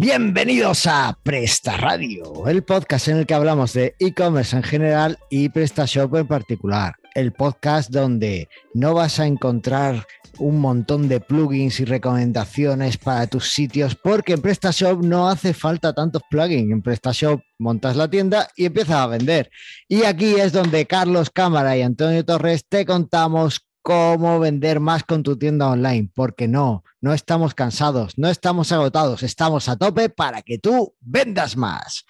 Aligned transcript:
Bienvenidos 0.00 0.86
a 0.86 1.18
Presta 1.22 1.76
Radio, 1.76 2.48
el 2.48 2.62
podcast 2.62 3.08
en 3.08 3.18
el 3.18 3.26
que 3.26 3.34
hablamos 3.34 3.74
de 3.74 3.94
e-commerce 3.98 4.56
en 4.56 4.62
general 4.62 5.18
y 5.28 5.50
PrestaShop 5.50 6.14
en 6.14 6.26
particular. 6.26 6.94
El 7.14 7.32
podcast 7.32 7.90
donde 7.90 8.48
no 8.72 8.94
vas 8.94 9.20
a 9.20 9.26
encontrar 9.26 10.06
un 10.38 10.58
montón 10.58 11.06
de 11.06 11.20
plugins 11.20 11.80
y 11.80 11.84
recomendaciones 11.84 12.96
para 12.96 13.26
tus 13.26 13.50
sitios, 13.50 13.94
porque 13.94 14.32
en 14.32 14.40
PrestaShop 14.40 15.04
no 15.04 15.28
hace 15.28 15.52
falta 15.52 15.92
tantos 15.92 16.22
plugins. 16.30 16.72
En 16.72 16.80
PrestaShop 16.80 17.42
montas 17.58 17.94
la 17.94 18.08
tienda 18.08 18.48
y 18.56 18.64
empiezas 18.64 18.96
a 18.96 19.06
vender. 19.06 19.50
Y 19.86 20.04
aquí 20.04 20.36
es 20.36 20.50
donde 20.50 20.86
Carlos 20.86 21.28
Cámara 21.28 21.76
y 21.76 21.82
Antonio 21.82 22.24
Torres 22.24 22.64
te 22.66 22.86
contamos 22.86 23.66
cómo 23.82 24.38
vender 24.40 24.80
más 24.80 25.04
con 25.04 25.22
tu 25.22 25.36
tienda 25.36 25.68
online, 25.68 26.10
porque 26.14 26.48
no, 26.48 26.84
no 27.00 27.12
estamos 27.12 27.54
cansados, 27.54 28.18
no 28.18 28.28
estamos 28.28 28.72
agotados, 28.72 29.22
estamos 29.22 29.68
a 29.68 29.76
tope 29.76 30.08
para 30.08 30.42
que 30.42 30.58
tú 30.58 30.94
vendas 31.00 31.56
más. 31.56 32.04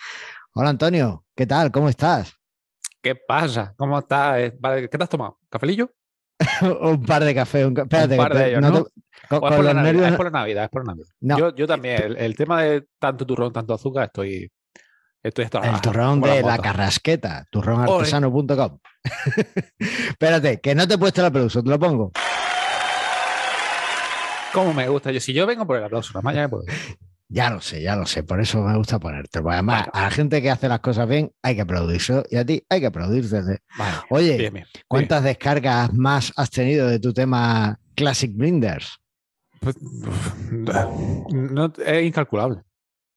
Hola 0.52 0.70
Antonio, 0.70 1.24
¿qué 1.34 1.46
tal? 1.46 1.70
¿Cómo 1.70 1.88
estás? 1.88 2.34
¿Qué 3.02 3.14
pasa? 3.14 3.74
¿Cómo 3.76 3.98
estás? 3.98 4.38
Eh, 4.38 4.58
¿Qué 4.90 4.98
te 4.98 5.02
has 5.02 5.08
tomado? 5.08 5.38
¿Cafelillo? 5.48 5.90
un 6.80 7.04
par 7.04 7.24
de 7.24 7.34
café. 7.34 7.64
Un, 7.64 7.78
espérate, 7.78 8.14
un 8.14 8.20
par 8.20 8.34
de 8.34 8.48
ellos, 8.50 8.60
¿no? 8.60 8.78
es, 8.78 8.84
por 9.28 9.64
la 9.64 9.74
Navidad, 9.74 10.08
es, 10.08 10.16
por 10.16 10.24
la 10.26 10.30
Navidad, 10.30 10.64
es 10.64 10.70
por 10.70 10.86
la 10.86 10.94
Navidad. 10.94 11.38
Yo, 11.38 11.54
yo, 11.54 11.66
también, 11.66 12.16
el, 12.16 12.34
tema 12.34 12.62
de 12.62 12.86
tanto 12.98 13.26
turrón, 13.26 13.52
tanto 13.52 13.74
azúcar, 13.74 14.06
estoy, 14.06 14.50
estoy 15.22 15.44
El 15.44 15.80
turrón 15.80 16.20
de 16.20 16.42
la, 16.42 16.58
carrasqueta, 16.58 17.46
turrónartesano.com. 17.50 18.78
espérate, 19.78 20.60
que 20.60 20.74
no 20.74 20.86
te 20.86 20.94
he 20.94 20.98
puesto 20.98 21.20
el 21.20 21.26
aplauso, 21.26 21.62
te 21.62 21.70
lo 21.70 21.78
pongo. 21.78 22.12
¿Cómo 24.52 24.74
me 24.74 24.88
gusta? 24.88 25.12
Yo, 25.12 25.20
si 25.20 25.32
yo 25.32 25.46
vengo 25.46 25.66
por 25.66 25.76
el 25.76 25.84
aplauso, 25.84 26.12
nada 26.12 26.22
más 26.22 26.34
ya 26.34 26.42
me 26.42 26.48
puedo. 26.48 26.64
Ya 27.32 27.48
lo 27.48 27.60
sé, 27.60 27.80
ya 27.80 27.94
lo 27.94 28.06
sé, 28.06 28.24
por 28.24 28.40
eso 28.40 28.60
me 28.60 28.76
gusta 28.76 28.98
ponerte. 28.98 29.38
además, 29.38 29.86
a 29.92 30.02
la 30.02 30.10
gente 30.10 30.42
que 30.42 30.50
hace 30.50 30.68
las 30.68 30.80
cosas 30.80 31.08
bien 31.08 31.30
hay 31.42 31.54
que 31.54 31.60
aplaudirse 31.60 32.24
y 32.28 32.36
a 32.36 32.44
ti 32.44 32.64
hay 32.68 32.80
que 32.80 32.86
aplaudirse. 32.86 33.60
Oye, 34.08 34.64
¿cuántas 34.88 35.22
descargas 35.22 35.92
más 35.92 36.32
has 36.36 36.50
tenido 36.50 36.88
de 36.88 36.98
tu 36.98 37.12
tema 37.12 37.78
Classic 37.94 38.34
Blinders? 38.34 38.98
Pues, 39.60 39.76
no, 40.50 41.72
es 41.86 42.04
incalculable. 42.04 42.62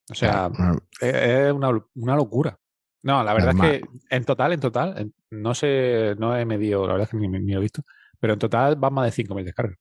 O 0.09 0.15
sea, 0.15 0.51
es, 0.99 1.53
una, 1.53 2.15
locura. 2.15 2.59
No, 3.03 3.23
la 3.23 3.33
verdad 3.33 3.53
es 3.55 3.61
que 3.61 3.87
en 4.09 4.25
total, 4.25 4.53
en 4.53 4.59
total, 4.59 5.13
no 5.31 5.53
sé, 5.53 6.15
no 6.17 6.37
he 6.37 6.45
medido, 6.45 6.85
la 6.87 6.93
verdad 6.93 7.09
es 7.11 7.19
que 7.19 7.27
ni, 7.27 7.51
lo 7.51 7.59
he 7.59 7.61
visto, 7.61 7.83
pero 8.19 8.33
en 8.33 8.39
total 8.39 8.75
van 8.75 8.93
más 8.93 9.15
de 9.15 9.23
5.000 9.23 9.43
descargas. 9.43 9.77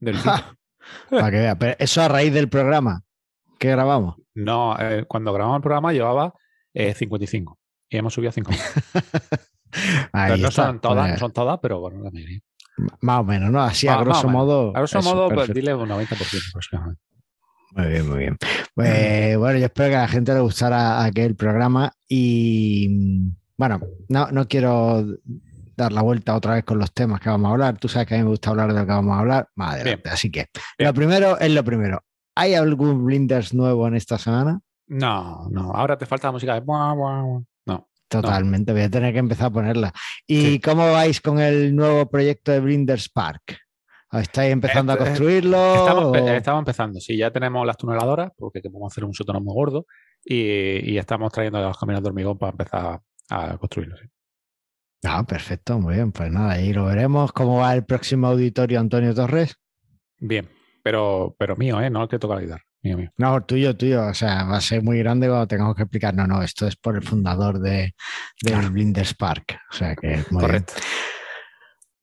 Del 0.00 0.16
Para 1.10 1.30
que 1.30 1.38
vea. 1.38 1.58
Pero 1.58 1.76
eso 1.78 2.02
a 2.02 2.08
raíz 2.08 2.32
del 2.32 2.48
programa 2.48 3.02
que 3.58 3.70
grabamos. 3.70 4.16
No, 4.34 4.76
eh, 4.78 5.04
cuando 5.06 5.32
grabamos 5.32 5.56
el 5.56 5.62
programa 5.62 5.92
llevaba 5.92 6.32
55 6.72 7.52
eh, 7.52 7.64
y 7.90 7.96
hemos 7.96 8.14
subido 8.14 8.30
a 8.30 8.32
5. 8.32 8.50
no 10.38 10.50
son 10.50 10.80
todas, 10.80 11.10
no 11.10 11.16
son 11.18 11.32
todas, 11.32 11.58
pero 11.60 11.80
bueno, 11.80 12.02
la 12.02 12.10
mayoría. 12.10 12.40
Más 13.00 13.20
o 13.20 13.24
menos, 13.24 13.50
¿no? 13.50 13.60
Así 13.60 13.88
a 13.88 13.96
grosso 14.00 14.28
modo. 14.28 14.70
A 14.74 14.78
grosso 14.78 15.02
modo, 15.02 15.28
pues 15.28 15.52
dile 15.52 15.74
un 15.74 15.88
90% 15.88 16.48
aproximadamente. 16.50 17.02
Muy 17.72 17.86
bien, 17.86 18.08
muy 18.08 18.18
bien. 18.18 18.38
Pues, 18.74 19.36
bueno, 19.36 19.58
yo 19.58 19.66
espero 19.66 19.90
que 19.90 19.96
a 19.96 20.02
la 20.02 20.08
gente 20.08 20.34
le 20.34 20.40
gustara 20.40 21.04
aquel 21.04 21.36
programa 21.36 21.92
y 22.08 23.32
bueno, 23.56 23.80
no, 24.08 24.30
no 24.30 24.46
quiero 24.46 25.04
dar 25.76 25.92
la 25.92 26.02
vuelta 26.02 26.34
otra 26.34 26.54
vez 26.54 26.64
con 26.64 26.78
los 26.78 26.92
temas 26.92 27.20
que 27.20 27.28
vamos 27.28 27.48
a 27.48 27.52
hablar. 27.52 27.78
Tú 27.78 27.88
sabes 27.88 28.08
que 28.08 28.14
a 28.14 28.18
mí 28.18 28.24
me 28.24 28.30
gusta 28.30 28.50
hablar 28.50 28.72
de 28.72 28.80
lo 28.80 28.86
que 28.86 28.92
vamos 28.92 29.16
a 29.16 29.20
hablar. 29.20 29.48
Más 29.54 29.80
Así 30.10 30.30
que 30.30 30.46
lo 30.78 30.92
primero 30.94 31.38
es 31.38 31.50
lo 31.50 31.64
primero. 31.64 32.02
¿Hay 32.34 32.54
algún 32.54 33.04
Blinders 33.04 33.54
nuevo 33.54 33.86
en 33.88 33.94
esta 33.94 34.18
semana? 34.18 34.60
No, 34.86 35.48
no. 35.50 35.72
Ahora 35.72 35.98
te 35.98 36.06
falta 36.06 36.28
la 36.28 36.32
música 36.32 36.54
de. 36.54 36.62
No. 36.64 37.88
Totalmente, 38.08 38.72
voy 38.72 38.82
a 38.82 38.90
tener 38.90 39.12
que 39.12 39.18
empezar 39.18 39.46
a 39.46 39.50
ponerla. 39.50 39.92
¿Y 40.26 40.60
cómo 40.60 40.92
vais 40.92 41.20
con 41.20 41.40
el 41.40 41.74
nuevo 41.74 42.08
proyecto 42.08 42.52
de 42.52 42.60
Blinders 42.60 43.08
Park? 43.08 43.58
¿Estáis 44.12 44.52
empezando 44.52 44.92
a 44.92 44.94
este, 44.94 45.04
construirlo? 45.06 46.14
Estamos, 46.32 46.60
empezando, 46.60 47.00
sí, 47.00 47.16
ya 47.16 47.30
tenemos 47.30 47.66
las 47.66 47.76
tuneladoras, 47.76 48.30
porque 48.36 48.62
queremos 48.62 48.92
hacer 48.92 49.04
un 49.04 49.12
sótano 49.12 49.40
muy 49.40 49.54
gordo, 49.54 49.86
y, 50.24 50.96
estamos 50.96 51.32
trayendo 51.32 51.60
las 51.60 51.76
caminas 51.76 52.02
de 52.02 52.08
hormigón 52.08 52.38
para 52.38 52.52
empezar 52.52 53.00
a 53.30 53.58
construirlo. 53.58 53.96
Sí. 53.96 54.08
Ah, 55.04 55.24
perfecto, 55.24 55.78
muy 55.78 55.94
bien. 55.94 56.12
Pues 56.12 56.30
nada, 56.30 56.52
ahí 56.52 56.72
lo 56.72 56.86
veremos. 56.86 57.32
¿Cómo 57.32 57.58
va 57.58 57.74
el 57.74 57.84
próximo 57.84 58.26
auditorio, 58.28 58.80
Antonio 58.80 59.14
Torres? 59.14 59.56
Bien, 60.18 60.48
pero, 60.82 61.36
pero 61.38 61.56
mío, 61.56 61.80
¿eh? 61.80 61.90
No 61.90 62.02
el 62.02 62.08
que 62.08 62.18
toca 62.18 62.34
la 62.34 62.40
guitarra. 62.40 62.64
Mío, 62.82 62.96
mío. 62.96 63.10
No, 63.16 63.44
tuyo, 63.44 63.76
tuyo. 63.76 64.06
O 64.06 64.14
sea, 64.14 64.44
va 64.44 64.56
a 64.56 64.60
ser 64.60 64.82
muy 64.82 64.98
grande 64.98 65.28
cuando 65.28 65.46
tengamos 65.46 65.76
que 65.76 65.82
explicar. 65.82 66.14
No, 66.14 66.26
no, 66.26 66.42
esto 66.42 66.66
es 66.66 66.76
por 66.76 66.96
el 66.96 67.02
fundador 67.02 67.60
de, 67.60 67.94
del 68.42 68.70
Blinders 68.70 69.14
Park. 69.14 69.58
O 69.70 69.74
sea 69.74 69.94
que. 69.94 70.24
Muy 70.30 70.42
Correcto. 70.42 70.74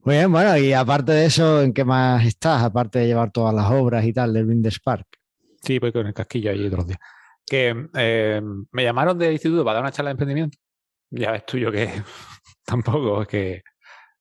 Muy 0.06 0.18
bien, 0.18 0.32
bueno, 0.32 0.56
y 0.56 0.72
aparte 0.72 1.14
de 1.14 1.26
eso, 1.26 1.64
¿en 1.64 1.74
qué 1.74 1.84
más 1.84 2.24
estás? 2.24 2.62
Aparte 2.62 3.00
de 3.00 3.08
llevar 3.08 3.32
todas 3.32 3.56
las 3.56 3.72
obras 3.72 4.06
y 4.06 4.14
tal 4.14 4.34
del 4.34 4.46
Blinders 4.46 4.80
Park. 4.80 5.08
Sí, 5.64 5.80
voy 5.80 5.92
con 5.92 6.06
el 6.06 6.14
casquillo 6.14 6.52
ahí 6.52 6.70
los 6.70 6.86
días. 6.86 7.00
Que 7.44 7.88
eh, 7.96 8.40
me 8.72 8.84
llamaron 8.84 9.18
del 9.18 9.32
instituto 9.34 9.66
para 9.66 9.78
dar 9.78 9.84
una 9.84 9.92
charla 9.92 10.10
de 10.10 10.12
emprendimiento. 10.12 10.60
Ya 11.10 11.32
ves 11.32 11.44
tú 11.48 11.58
yo 11.58 11.72
que 11.72 11.90
tampoco 12.68 13.24
es 13.24 13.28
que. 13.28 13.64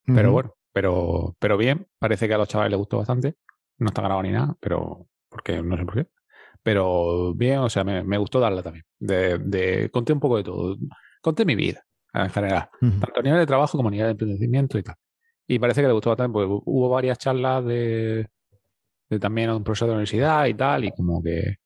Pero 0.07 0.33
bueno, 0.33 0.55
pero, 0.73 1.37
pero 1.39 1.59
bien, 1.59 1.87
parece 1.99 2.29
que 2.29 2.35
a 2.35 2.39
los 2.39 2.49
chavales 2.49 2.71
les 2.71 2.79
gustó 2.79 2.97
bastante. 2.97 3.37
No 3.77 3.89
está 3.89 4.01
grabado 4.01 4.23
ni 4.23 4.31
nada, 4.31 4.57
pero. 4.61 5.07
Porque 5.29 5.63
no 5.63 5.77
sé 5.77 5.85
por 5.85 5.97
qué. 5.97 6.07
Pero 6.63 7.35
bien, 7.35 7.59
o 7.59 7.69
sea, 7.69 7.85
me, 7.85 8.17
gustó 8.17 8.41
darla 8.41 8.63
también. 8.63 8.87
De, 8.99 9.37
de, 9.37 9.91
conté 9.91 10.15
un 10.15 10.21
poco 10.21 10.39
de 10.39 10.45
todo. 10.45 10.79
Conté 11.21 11.45
mi 11.45 11.57
vida, 11.57 11.85
en 12.15 12.31
general. 12.31 12.71
Tanto 12.81 13.21
a 13.21 13.23
nivel 13.23 13.41
de 13.41 13.47
trabajo 13.47 13.77
como 13.77 13.89
a 13.89 13.93
nivel 13.93 14.07
de 14.07 14.13
emprendimiento 14.13 14.79
y 14.79 14.83
tal. 14.83 14.97
Y 15.47 15.59
parece 15.59 15.83
que 15.83 15.89
le 15.89 15.93
gustó 15.93 16.11
bastante, 16.11 16.33
porque 16.33 16.49
hubo 16.65 16.89
varias 16.89 17.19
charlas 17.19 17.65
de, 17.65 18.29
también 19.21 19.51
un 19.51 19.65
profesor 19.65 19.89
de 19.89 19.93
la 19.93 19.97
universidad 19.99 20.47
y 20.47 20.55
tal, 20.55 20.85
y 20.85 20.91
como 20.93 21.23
que 21.23 21.57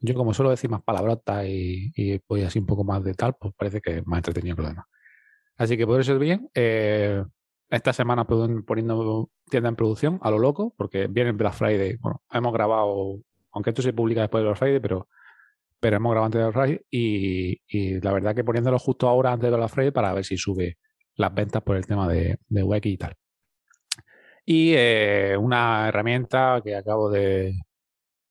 yo 0.00 0.14
como 0.14 0.34
suelo 0.34 0.50
decir 0.50 0.70
más 0.70 0.82
palabrotas 0.82 1.46
y, 1.46 1.92
y 1.96 2.18
pues 2.20 2.44
así 2.46 2.58
un 2.58 2.66
poco 2.66 2.84
más 2.84 3.02
de 3.04 3.14
tal, 3.14 3.34
pues 3.38 3.54
parece 3.56 3.80
que 3.80 3.98
es 3.98 4.06
más 4.06 4.18
entretenido 4.18 4.56
que 4.56 4.62
lo. 4.62 4.68
Así 5.56 5.76
que 5.76 5.86
por 5.86 6.00
eso 6.00 6.14
es 6.14 6.18
bien. 6.20 6.48
Eh, 6.54 7.22
esta 7.70 7.92
semana 7.92 8.24
poniendo 8.24 9.30
tienda 9.50 9.68
en 9.68 9.76
producción 9.76 10.18
a 10.22 10.30
lo 10.30 10.38
loco, 10.38 10.74
porque 10.76 11.06
viene 11.08 11.32
Black 11.32 11.54
Friday. 11.54 11.96
Bueno, 11.96 12.22
hemos 12.32 12.52
grabado, 12.52 13.18
aunque 13.52 13.70
esto 13.70 13.82
se 13.82 13.92
publica 13.92 14.22
después 14.22 14.40
del 14.40 14.48
Black 14.48 14.58
Friday, 14.58 14.80
pero, 14.80 15.08
pero 15.80 15.96
hemos 15.96 16.12
grabado 16.12 16.26
antes 16.26 16.40
del 16.40 16.52
Black 16.52 16.64
Friday 16.64 16.80
y, 17.68 18.00
la 18.00 18.12
verdad 18.12 18.34
que 18.34 18.44
poniéndolo 18.44 18.78
justo 18.78 19.08
ahora 19.08 19.32
antes 19.32 19.50
del 19.50 19.58
Black 19.58 19.70
Friday 19.70 19.90
para 19.90 20.14
ver 20.14 20.24
si 20.24 20.38
sube 20.38 20.78
las 21.16 21.34
ventas 21.34 21.62
por 21.62 21.76
el 21.76 21.86
tema 21.86 22.08
de, 22.08 22.38
de 22.48 22.62
Wiki 22.62 22.90
y 22.90 22.96
tal. 22.96 23.14
Y 24.50 24.72
eh, 24.74 25.36
una 25.36 25.88
herramienta 25.88 26.62
que 26.64 26.74
acabo 26.74 27.10
de, 27.10 27.54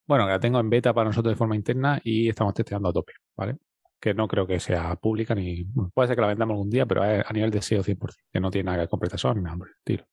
bueno, 0.08 0.26
que 0.26 0.32
la 0.32 0.40
tengo 0.40 0.60
en 0.60 0.68
beta 0.68 0.92
para 0.92 1.10
nosotros 1.10 1.32
de 1.32 1.38
forma 1.38 1.56
interna 1.56 2.02
y 2.04 2.28
estamos 2.28 2.56
testeando 2.56 2.90
a 2.90 2.94
tope, 2.94 3.14
¿vale? 3.36 3.58
que 4.00 4.16
no 4.16 4.28
creo 4.28 4.48
que 4.48 4.60
sea 4.60 4.96
pública 4.96 5.36
ni. 5.36 5.66
puede 5.94 6.08
ser 6.08 6.16
que 6.16 6.22
la 6.22 6.28
vendamos 6.28 6.56
algún 6.56 6.72
día, 6.72 6.88
pero 6.88 7.04
a 7.04 7.32
nivel 7.34 7.52
de 7.52 7.62
SEO 7.62 7.84
100%, 7.84 8.16
que 8.32 8.40
no 8.40 8.50
tiene 8.50 8.66
nada 8.66 8.78
que 8.88 8.98
ver 8.98 9.20
con 9.20 9.38
ni 9.38 9.44
nada 9.44 9.58
tiro. 9.84 10.08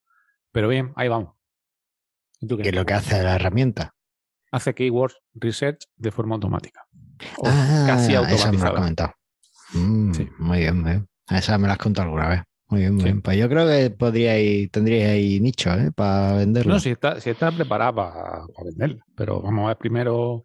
Pero 0.53 0.69
bien, 0.69 0.93
ahí 0.95 1.09
vamos. 1.09 1.37
¿Qué 2.39 2.69
es 2.69 2.75
lo 2.75 2.85
que 2.85 2.93
hace 2.93 3.23
la 3.23 3.37
herramienta? 3.37 3.95
Hace 4.53 4.75
keyword 4.75 5.13
research 5.33 5.87
de 5.97 6.11
forma 6.11 6.35
automática. 6.35 6.87
ah, 7.45 7.85
casi 7.87 8.15
automatizada. 8.15 9.17
Mm, 9.73 10.13
muy 10.39 10.59
bien, 10.59 10.83
muy 10.83 10.91
bien. 10.91 11.09
Esa 11.31 11.57
me 11.57 11.67
la 11.67 11.73
has 11.73 11.79
contado 11.79 12.09
alguna 12.09 12.29
vez. 12.29 12.43
Muy 12.75 12.81
bien, 12.81 12.95
muy 12.97 13.05
bien. 13.05 13.23
Pues 13.23 13.39
yo 13.39 13.49
creo 13.49 13.69
que 13.69 13.91
podríais, 13.91 14.69
tendríais 14.73 15.09
ahí 15.09 15.39
nicho 15.39 15.71
¿eh? 15.75 15.93
para 15.95 16.39
venderlo. 16.39 16.75
No, 16.75 16.81
si 16.81 16.91
está, 16.91 17.21
si 17.21 17.31
está 17.31 17.53
preparada 17.53 17.95
para, 17.95 18.47
venderla. 18.65 19.05
Pero 19.15 19.41
vamos 19.41 19.65
a 19.65 19.69
ver 19.69 19.77
primero 19.77 20.43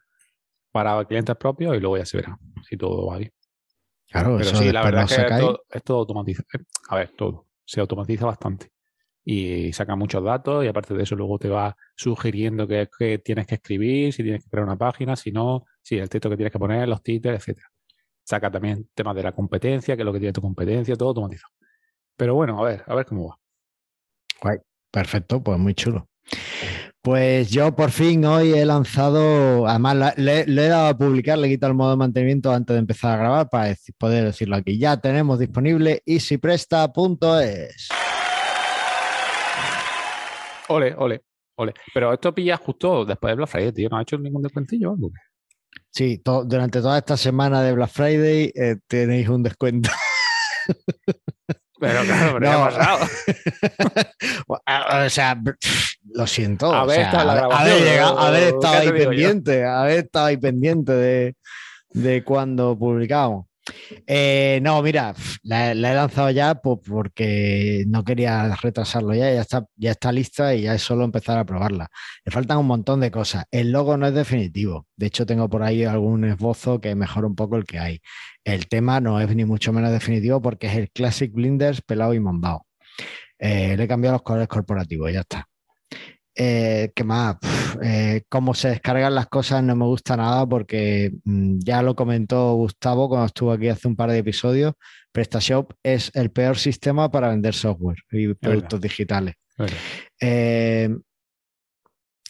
para 0.71 1.03
clientes 1.05 1.35
propios 1.37 1.75
y 1.75 1.79
luego 1.79 1.97
ya 1.97 2.05
se 2.05 2.17
verá 2.17 2.37
si 2.67 2.77
todo 2.77 3.07
va 3.07 3.17
bien. 3.17 3.31
Claro, 4.11 4.37
Pero 4.37 4.55
sí, 4.55 4.71
la 4.71 4.83
verdad 4.83 5.05
es 5.05 5.17
que 5.17 5.77
es 5.77 5.83
todo, 5.83 5.97
automatiza. 5.97 6.43
Eh, 6.53 6.63
a 6.89 6.97
ver, 6.97 7.13
todo. 7.17 7.47
Se 7.65 7.79
automatiza 7.79 8.27
bastante. 8.27 8.73
Y 9.25 9.73
saca 9.73 9.95
muchos 9.95 10.23
datos 10.23 10.63
y 10.63 10.67
aparte 10.67 10.93
de 10.93 11.01
eso 11.01 11.15
luego 11.15 11.39
te 11.39 11.49
va 11.49 11.75
sugiriendo 11.95 12.67
qué 12.67 12.89
que 12.95 13.17
tienes 13.17 13.47
que 13.47 13.55
escribir, 13.55 14.13
si 14.13 14.21
tienes 14.21 14.43
que 14.43 14.51
crear 14.51 14.65
una 14.65 14.77
página, 14.77 15.15
si 15.15 15.31
no, 15.31 15.65
si 15.81 15.97
el 15.97 16.09
texto 16.09 16.29
que 16.29 16.37
tienes 16.37 16.53
que 16.53 16.59
poner, 16.59 16.87
los 16.87 17.01
títulos, 17.01 17.39
etcétera. 17.39 17.67
Saca 18.23 18.51
también 18.51 18.87
temas 18.93 19.15
de 19.15 19.23
la 19.23 19.31
competencia, 19.31 19.95
qué 19.95 20.03
es 20.03 20.05
lo 20.05 20.13
que 20.13 20.19
tiene 20.19 20.33
tu 20.33 20.41
competencia, 20.41 20.95
todo 20.95 21.09
automatizado. 21.09 21.58
Pero 22.19 22.35
bueno, 22.35 22.59
a 22.59 22.63
ver, 22.69 22.83
a 22.85 22.95
ver 22.95 23.05
cómo 23.05 23.29
va. 23.29 23.39
Guay, 24.41 24.57
perfecto, 24.91 25.41
pues 25.41 25.57
muy 25.57 25.73
chulo. 25.73 26.09
Pues 27.01 27.49
yo 27.49 27.73
por 27.73 27.91
fin 27.91 28.25
hoy 28.25 28.51
he 28.51 28.65
lanzado, 28.65 29.65
además 29.65 30.17
le, 30.17 30.41
he 30.41 30.67
dado 30.67 30.89
a 30.89 30.97
publicar, 30.97 31.37
le 31.37 31.47
he 31.47 31.51
quitado 31.51 31.71
el 31.71 31.77
modo 31.77 31.91
de 31.91 31.95
mantenimiento 31.95 32.51
antes 32.51 32.73
de 32.73 32.79
empezar 32.79 33.13
a 33.13 33.17
grabar 33.17 33.49
para 33.49 33.73
poder 33.97 34.25
decirlo 34.25 34.57
aquí. 34.57 34.77
Ya 34.77 34.99
tenemos 34.99 35.39
disponible 35.39 36.03
easypresta.es. 36.05 37.87
Ole, 40.67 40.93
ole, 40.97 41.23
ole. 41.55 41.73
Pero 41.93 42.11
esto 42.11 42.35
pilla 42.35 42.57
justo 42.57 43.05
después 43.05 43.31
de 43.31 43.35
Black 43.35 43.49
Friday, 43.49 43.71
tío. 43.71 43.87
¿No 43.87 43.97
ha 43.97 44.01
hecho 44.01 44.17
ningún 44.17 44.43
descuentillo 44.43 44.89
o 44.89 44.93
algo? 44.93 45.09
Sí, 45.89 46.21
durante 46.25 46.81
toda 46.81 46.97
esta 46.97 47.15
semana 47.15 47.61
de 47.61 47.71
Black 47.71 47.91
Friday 47.91 48.51
eh, 48.53 48.75
tenéis 48.89 49.29
un 49.29 49.41
descuento. 49.41 49.89
Pero 51.79 52.03
claro, 52.03 52.37
pero 52.39 52.51
no. 52.51 52.63
ha 52.63 52.69
pasado. 52.69 53.05
o 55.05 55.09
sea, 55.09 55.41
lo 56.13 56.27
siento. 56.27 56.73
A 56.73 56.85
ver, 56.85 57.05
haber, 57.05 58.53
estado 58.53 58.75
ahí 58.75 58.91
pendiente, 58.91 59.65
haber 59.65 60.05
estado 60.05 60.25
ahí 60.25 60.37
pendiente 60.37 60.91
de, 60.91 61.35
de 61.91 62.23
cuando 62.23 62.77
publicamos. 62.77 63.48
Eh, 64.07 64.59
no, 64.61 64.81
mira, 64.81 65.13
la, 65.43 65.71
he 65.71 65.75
lanzado 65.75 66.29
ya 66.31 66.55
porque 66.55 67.83
no 67.87 68.03
quería 68.03 68.55
retrasarlo 68.55 69.13
ya, 69.13 69.33
ya 69.33 69.41
está, 69.41 69.65
ya 69.75 69.91
está 69.91 70.11
lista 70.11 70.55
y 70.55 70.63
ya 70.63 70.75
es 70.75 70.81
solo 70.81 71.03
empezar 71.03 71.37
a 71.37 71.45
probarla. 71.45 71.89
Le 72.25 72.31
faltan 72.31 72.57
un 72.57 72.67
montón 72.67 72.99
de 72.99 73.11
cosas. 73.11 73.45
El 73.51 73.71
logo 73.71 73.97
no 73.97 74.07
es 74.07 74.13
definitivo. 74.13 74.87
De 74.95 75.07
hecho, 75.07 75.25
tengo 75.25 75.49
por 75.49 75.63
ahí 75.63 75.83
algún 75.83 76.25
esbozo 76.25 76.81
que 76.81 76.95
mejora 76.95 77.27
un 77.27 77.35
poco 77.35 77.57
el 77.57 77.65
que 77.65 77.79
hay. 77.79 77.99
El 78.43 78.67
tema 78.67 78.99
no 79.01 79.19
es 79.19 79.35
ni 79.35 79.45
mucho 79.45 79.73
menos 79.73 79.91
definitivo 79.91 80.41
porque 80.41 80.67
es 80.67 80.75
el 80.75 80.89
Classic 80.91 81.31
Blinders 81.31 81.81
pelado 81.81 82.13
y 82.13 82.19
mombao. 82.19 82.65
Eh, 83.39 83.75
le 83.77 83.83
he 83.83 83.87
cambiado 83.87 84.15
los 84.15 84.23
colores 84.23 84.47
corporativos, 84.47 85.11
ya 85.13 85.21
está. 85.21 85.48
Eh, 86.41 86.93
¿Qué 86.95 87.03
más? 87.03 87.35
Eh, 87.83 88.23
cómo 88.29 88.53
se 88.53 88.69
descargan 88.69 89.13
las 89.13 89.27
cosas 89.27 89.61
no 89.61 89.75
me 89.75 89.83
gusta 89.83 90.15
nada 90.15 90.47
porque 90.47 91.11
mm, 91.25 91.59
ya 91.59 91.81
lo 91.81 91.97
comentó 91.97 92.53
Gustavo 92.53 93.09
cuando 93.09 93.25
estuvo 93.25 93.51
aquí 93.51 93.67
hace 93.67 93.89
un 93.89 93.97
par 93.97 94.09
de 94.09 94.19
episodios. 94.19 94.73
PrestaShop 95.11 95.73
es 95.83 96.09
el 96.13 96.31
peor 96.31 96.57
sistema 96.57 97.11
para 97.11 97.27
vender 97.27 97.53
software 97.53 97.97
y 98.11 98.33
productos 98.35 98.79
digitales. 98.79 99.35
Eh, 100.21 100.89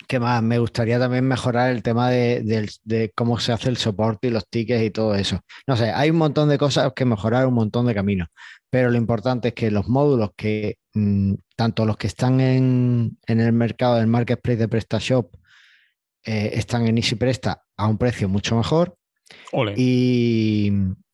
¿Qué 0.07 0.19
más? 0.19 0.41
Me 0.41 0.57
gustaría 0.57 0.97
también 0.97 1.27
mejorar 1.27 1.69
el 1.69 1.83
tema 1.83 2.09
de, 2.09 3.11
cómo 3.13 3.39
se 3.39 3.51
hace 3.51 3.69
el 3.69 3.77
soporte 3.77 4.29
y 4.29 4.31
los 4.31 4.50
tickets 4.50 4.83
y 4.83 4.89
todo 4.89 5.13
eso. 5.13 5.41
No 5.67 5.77
sé, 5.77 5.91
hay 5.91 6.09
un 6.09 6.17
montón 6.17 6.50
de 6.50 6.57
cosas 6.57 6.94
que 6.95 7.06
mejorar, 7.06 7.45
un 7.45 7.53
montón 7.53 7.85
de 7.85 7.94
caminos, 7.94 8.29
pero 8.71 8.89
lo 8.89 8.97
importante 8.97 9.50
es 9.50 9.53
que 9.53 9.69
los 9.69 9.88
módulos 9.88 10.31
que 10.35 10.79
tanto 11.56 11.86
los 11.86 11.97
que 11.97 12.07
están 12.07 12.39
en, 12.41 13.18
el 13.27 13.53
mercado 13.53 13.95
del 13.95 14.07
marketplace 14.07 14.57
de 14.57 14.68
PrestaShop 14.68 15.36
eh, 16.24 16.51
están 16.53 16.88
en 16.88 16.97
EasyPresta 16.97 17.63
a 17.77 17.88
un 17.88 17.97
precio 17.97 18.27
mucho 18.27 18.56
mejor. 18.56 18.97
Y 19.75 20.71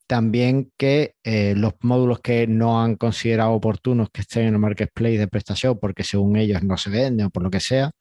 también 0.07 0.71
que 0.77 1.15
eh, 1.23 1.53
los 1.55 1.73
módulos 1.81 2.19
que 2.19 2.47
no 2.47 2.81
han 2.81 2.95
considerado 2.95 3.51
oportunos 3.51 4.09
que 4.11 4.21
estén 4.21 4.47
en 4.47 4.53
el 4.53 4.59
marketplace 4.59 5.17
de 5.17 5.27
PrestaShop 5.27 5.79
porque 5.79 6.03
según 6.03 6.37
ellos 6.37 6.63
no 6.63 6.77
se 6.77 6.89
venden 6.89 7.27
o 7.27 7.29
por 7.29 7.43
lo 7.43 7.49
que 7.49 7.59
sea, 7.59 7.91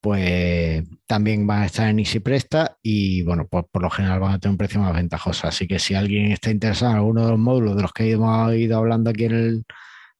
pues 0.00 0.84
también 1.06 1.46
van 1.46 1.62
a 1.62 1.66
estar 1.66 1.88
en 1.88 1.98
Easy 1.98 2.20
Presta 2.20 2.76
y 2.82 3.22
bueno, 3.22 3.48
pues 3.48 3.64
por 3.70 3.82
lo 3.82 3.90
general 3.90 4.20
van 4.20 4.34
a 4.34 4.38
tener 4.38 4.52
un 4.52 4.58
precio 4.58 4.80
más 4.80 4.94
ventajoso. 4.94 5.48
Así 5.48 5.66
que 5.66 5.78
si 5.78 5.94
alguien 5.94 6.30
está 6.32 6.50
interesado 6.50 6.92
en 6.92 6.98
alguno 6.98 7.24
de 7.24 7.30
los 7.30 7.38
módulos 7.38 7.76
de 7.76 7.82
los 7.82 7.92
que 7.92 8.10
hemos 8.10 8.54
ido 8.54 8.78
hablando 8.78 9.10
aquí 9.10 9.24
en 9.24 9.34
el 9.34 9.64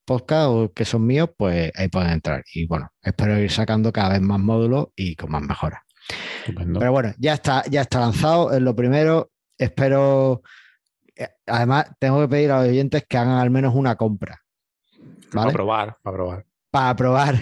podcast 0.09 0.49
o 0.49 0.73
que 0.73 0.85
son 0.85 1.07
míos, 1.07 1.31
pues 1.37 1.71
ahí 1.77 1.89
pueden 1.89 2.11
entrar. 2.11 2.43
Y 2.53 2.67
bueno, 2.67 2.91
espero 3.01 3.39
ir 3.39 3.51
sacando 3.51 3.93
cada 3.93 4.11
vez 4.11 4.23
más 4.23 4.41
módulos 4.41 4.89
y 4.97 5.15
con 5.15 5.31
más 5.31 5.43
mejoras. 5.43 5.81
Pero 6.47 6.91
bueno, 6.91 7.13
ya 7.19 7.35
está, 7.35 7.63
ya 7.71 7.83
está 7.83 8.01
lanzado, 8.01 8.53
es 8.53 8.61
lo 8.61 8.75
primero. 8.75 9.31
Espero. 9.57 10.43
Eh, 11.15 11.29
además, 11.47 11.87
tengo 12.01 12.21
que 12.23 12.29
pedir 12.29 12.51
a 12.51 12.63
los 12.63 12.71
oyentes 12.71 13.05
que 13.09 13.19
hagan 13.19 13.39
al 13.39 13.51
menos 13.51 13.75
una 13.75 13.95
compra. 13.97 14.41
Para 15.31 15.53
probar, 15.53 15.97
para 16.03 16.17
probar 16.17 16.49
para 16.71 16.97
probar. 16.97 17.39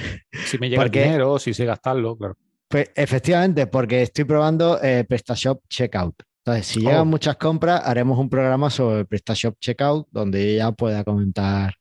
Si 0.46 0.58
me 0.58 0.68
llega 0.68 0.84
el 0.84 0.90
dinero, 0.90 1.38
si 1.38 1.54
sé 1.54 1.64
gastarlo, 1.64 2.16
claro. 2.16 2.36
Pues 2.68 2.90
efectivamente, 2.94 3.66
porque 3.66 4.02
estoy 4.02 4.24
probando 4.24 4.80
eh, 4.82 5.04
PrestaShop 5.04 5.62
Checkout. 5.68 6.22
Entonces, 6.44 6.66
si 6.66 6.80
llegan 6.80 7.00
oh. 7.00 7.04
muchas 7.04 7.36
compras, 7.36 7.82
haremos 7.84 8.18
un 8.18 8.28
programa 8.28 8.70
sobre 8.70 9.04
PrestaShop 9.04 9.56
Checkout 9.60 10.08
donde 10.10 10.54
ella 10.54 10.72
pueda 10.72 11.04
comentar. 11.04 11.74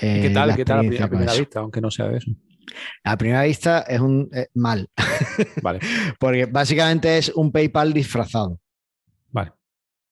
Eh, 0.00 0.20
¿Qué 0.22 0.30
tal? 0.30 0.54
¿Qué 0.56 0.64
tal 0.64 0.78
a 0.78 1.08
primera 1.08 1.34
vista, 1.34 1.60
aunque 1.60 1.80
no 1.80 1.90
sea 1.90 2.08
de 2.08 2.18
eso? 2.18 2.30
A 3.04 3.16
primera 3.16 3.42
vista 3.42 3.80
es 3.80 4.00
un 4.00 4.28
eh, 4.32 4.48
mal. 4.54 4.88
Vale. 5.62 5.80
porque 6.18 6.46
básicamente 6.46 7.18
es 7.18 7.30
un 7.34 7.50
PayPal 7.50 7.92
disfrazado. 7.92 8.60
Vale. 9.30 9.52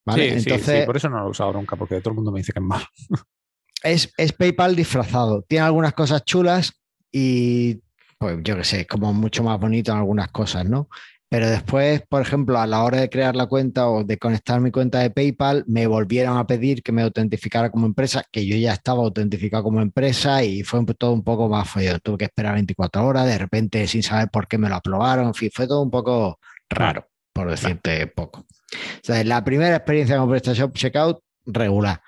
¿Vale? 0.04 0.38
Entonces, 0.38 0.80
sí, 0.80 0.86
por 0.86 0.96
eso 0.96 1.08
no 1.08 1.20
lo 1.20 1.26
he 1.26 1.30
usado 1.30 1.52
nunca, 1.52 1.76
porque 1.76 2.00
todo 2.00 2.10
el 2.10 2.16
mundo 2.16 2.32
me 2.32 2.40
dice 2.40 2.52
que 2.52 2.60
es 2.60 2.64
mal 2.64 2.82
es, 3.82 4.32
PayPal 4.32 4.76
disfrazado. 4.76 5.42
Tiene 5.42 5.64
algunas 5.64 5.92
cosas 5.92 6.24
chulas 6.24 6.72
y, 7.12 7.80
pues 8.18 8.38
yo 8.42 8.56
qué 8.56 8.64
sé, 8.64 8.80
es 8.80 8.86
como 8.86 9.12
mucho 9.12 9.42
más 9.42 9.58
bonito 9.58 9.92
en 9.92 9.98
algunas 9.98 10.28
cosas, 10.28 10.64
¿no? 10.68 10.88
Pero 11.28 11.48
después, 11.50 12.02
por 12.08 12.22
ejemplo, 12.22 12.58
a 12.58 12.66
la 12.66 12.84
hora 12.84 13.00
de 13.00 13.10
crear 13.10 13.34
la 13.34 13.46
cuenta 13.46 13.88
o 13.88 14.04
de 14.04 14.16
conectar 14.16 14.60
mi 14.60 14.70
cuenta 14.70 15.00
de 15.00 15.10
PayPal, 15.10 15.64
me 15.66 15.86
volvieron 15.88 16.38
a 16.38 16.46
pedir 16.46 16.82
que 16.82 16.92
me 16.92 17.02
autentificara 17.02 17.70
como 17.70 17.86
empresa, 17.86 18.24
que 18.30 18.46
yo 18.46 18.56
ya 18.56 18.72
estaba 18.72 19.02
autentificado 19.02 19.64
como 19.64 19.80
empresa 19.80 20.44
y 20.44 20.62
fue 20.62 20.84
todo 20.96 21.12
un 21.12 21.24
poco 21.24 21.48
más 21.48 21.68
feo. 21.68 21.98
Tuve 21.98 22.18
que 22.18 22.24
esperar 22.26 22.54
24 22.54 23.04
horas, 23.04 23.26
de 23.26 23.38
repente 23.38 23.86
sin 23.88 24.02
saber 24.02 24.28
por 24.30 24.46
qué 24.46 24.56
me 24.56 24.68
lo 24.68 24.76
aprobaron, 24.76 25.26
en 25.26 25.34
fin, 25.34 25.50
fue 25.52 25.66
todo 25.66 25.82
un 25.82 25.90
poco 25.90 26.38
raro, 26.70 27.08
por 27.32 27.50
decirte 27.50 28.06
poco. 28.06 28.40
O 28.40 29.02
sea, 29.02 29.22
la 29.24 29.42
primera 29.44 29.76
experiencia 29.76 30.18
con 30.18 30.28
PrestaShop 30.28 30.74
Checkout, 30.74 31.20
regular 31.46 32.00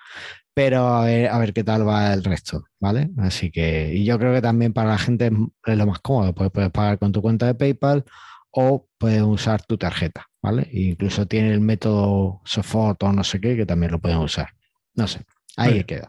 pero 0.59 0.88
a 0.88 1.05
ver, 1.05 1.29
a 1.29 1.38
ver 1.38 1.53
qué 1.53 1.62
tal 1.62 1.87
va 1.87 2.12
el 2.12 2.25
resto, 2.25 2.65
¿vale? 2.81 3.11
Así 3.19 3.49
que, 3.53 3.93
y 3.94 4.05
yo 4.05 4.19
creo 4.19 4.35
que 4.35 4.43
también 4.43 4.73
para 4.73 4.88
la 4.88 4.99
gente 4.99 5.31
es 5.67 5.76
lo 5.79 5.87
más 5.87 6.00
cómodo, 6.00 6.35
pues 6.35 6.50
puedes 6.50 6.73
pagar 6.73 6.99
con 6.99 7.12
tu 7.12 7.23
cuenta 7.23 7.47
de 7.47 7.55
PayPal 7.55 8.05
o 8.50 8.88
puedes 8.98 9.22
usar 9.22 9.62
tu 9.62 9.76
tarjeta, 9.76 10.26
¿vale? 10.42 10.68
E 10.72 10.80
incluso 10.80 11.26
tiene 11.26 11.52
el 11.52 11.60
método 11.60 12.40
Sofort 12.44 13.02
o 13.02 13.12
no 13.12 13.24
sé 13.24 13.40
qué 13.40 13.56
que 13.56 13.66
también 13.66 13.92
lo 13.92 14.00
pueden 14.00 14.18
usar. 14.18 14.50
No 14.94 15.06
sé, 15.06 15.20
ahí 15.56 15.84
queda. 15.84 16.08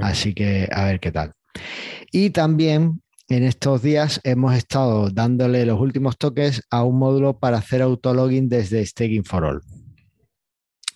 Así 0.00 0.34
que 0.34 0.68
a 0.70 0.84
ver 0.84 1.00
qué 1.00 1.12
tal. 1.12 1.32
Y 2.10 2.30
también 2.30 3.02
en 3.28 3.44
estos 3.44 3.82
días 3.82 4.20
hemos 4.24 4.54
estado 4.54 5.10
dándole 5.10 5.64
los 5.64 5.80
últimos 5.80 6.18
toques 6.18 6.62
a 6.70 6.84
un 6.84 6.98
módulo 6.98 7.38
para 7.38 7.58
hacer 7.58 7.82
autologin 7.82 8.48
desde 8.48 8.84
Staking 8.84 9.24
for 9.24 9.44
All. 9.44 9.62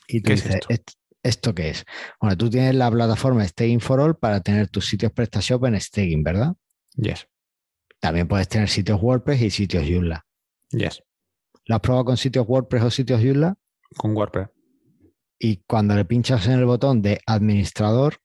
Y 0.07 0.21
tú 0.21 0.33
dices, 0.33 0.61
¿Esto 1.23 1.55
qué 1.55 1.71
es? 1.71 1.85
Bueno, 2.21 2.37
tú 2.37 2.49
tienes 2.49 2.75
la 2.75 2.91
plataforma 2.91 3.47
Staking 3.47 3.81
for 3.81 4.01
All 4.01 4.17
para 4.17 4.41
tener 4.41 4.69
tus 4.69 4.87
sitios 4.87 5.13
PrestaShop 5.13 5.65
en 5.67 5.81
Staking, 5.81 6.23
¿verdad? 6.23 6.55
Yes. 6.95 7.29
También 8.01 8.29
puedes 8.29 8.49
tener 8.49 8.69
sitios 8.69 9.03
WordPress 9.03 9.43
y 9.43 9.51
sitios 9.51 9.85
Joomla. 9.89 10.25
Yes. 10.71 11.03
¿Lo 11.65 11.77
has 11.77 11.81
probado 11.81 12.07
con 12.07 12.17
sitios 12.17 12.47
WordPress 12.47 12.83
o 12.85 12.91
sitios 12.91 13.21
Joomla? 13.23 13.57
Con 13.97 14.15
WordPress. 14.15 14.49
Y 15.39 15.63
cuando 15.67 15.95
le 15.95 16.05
pinchas 16.05 16.47
en 16.47 16.55
el 16.55 16.65
botón 16.65 17.03
de 17.03 17.21
administrador, 17.27 18.17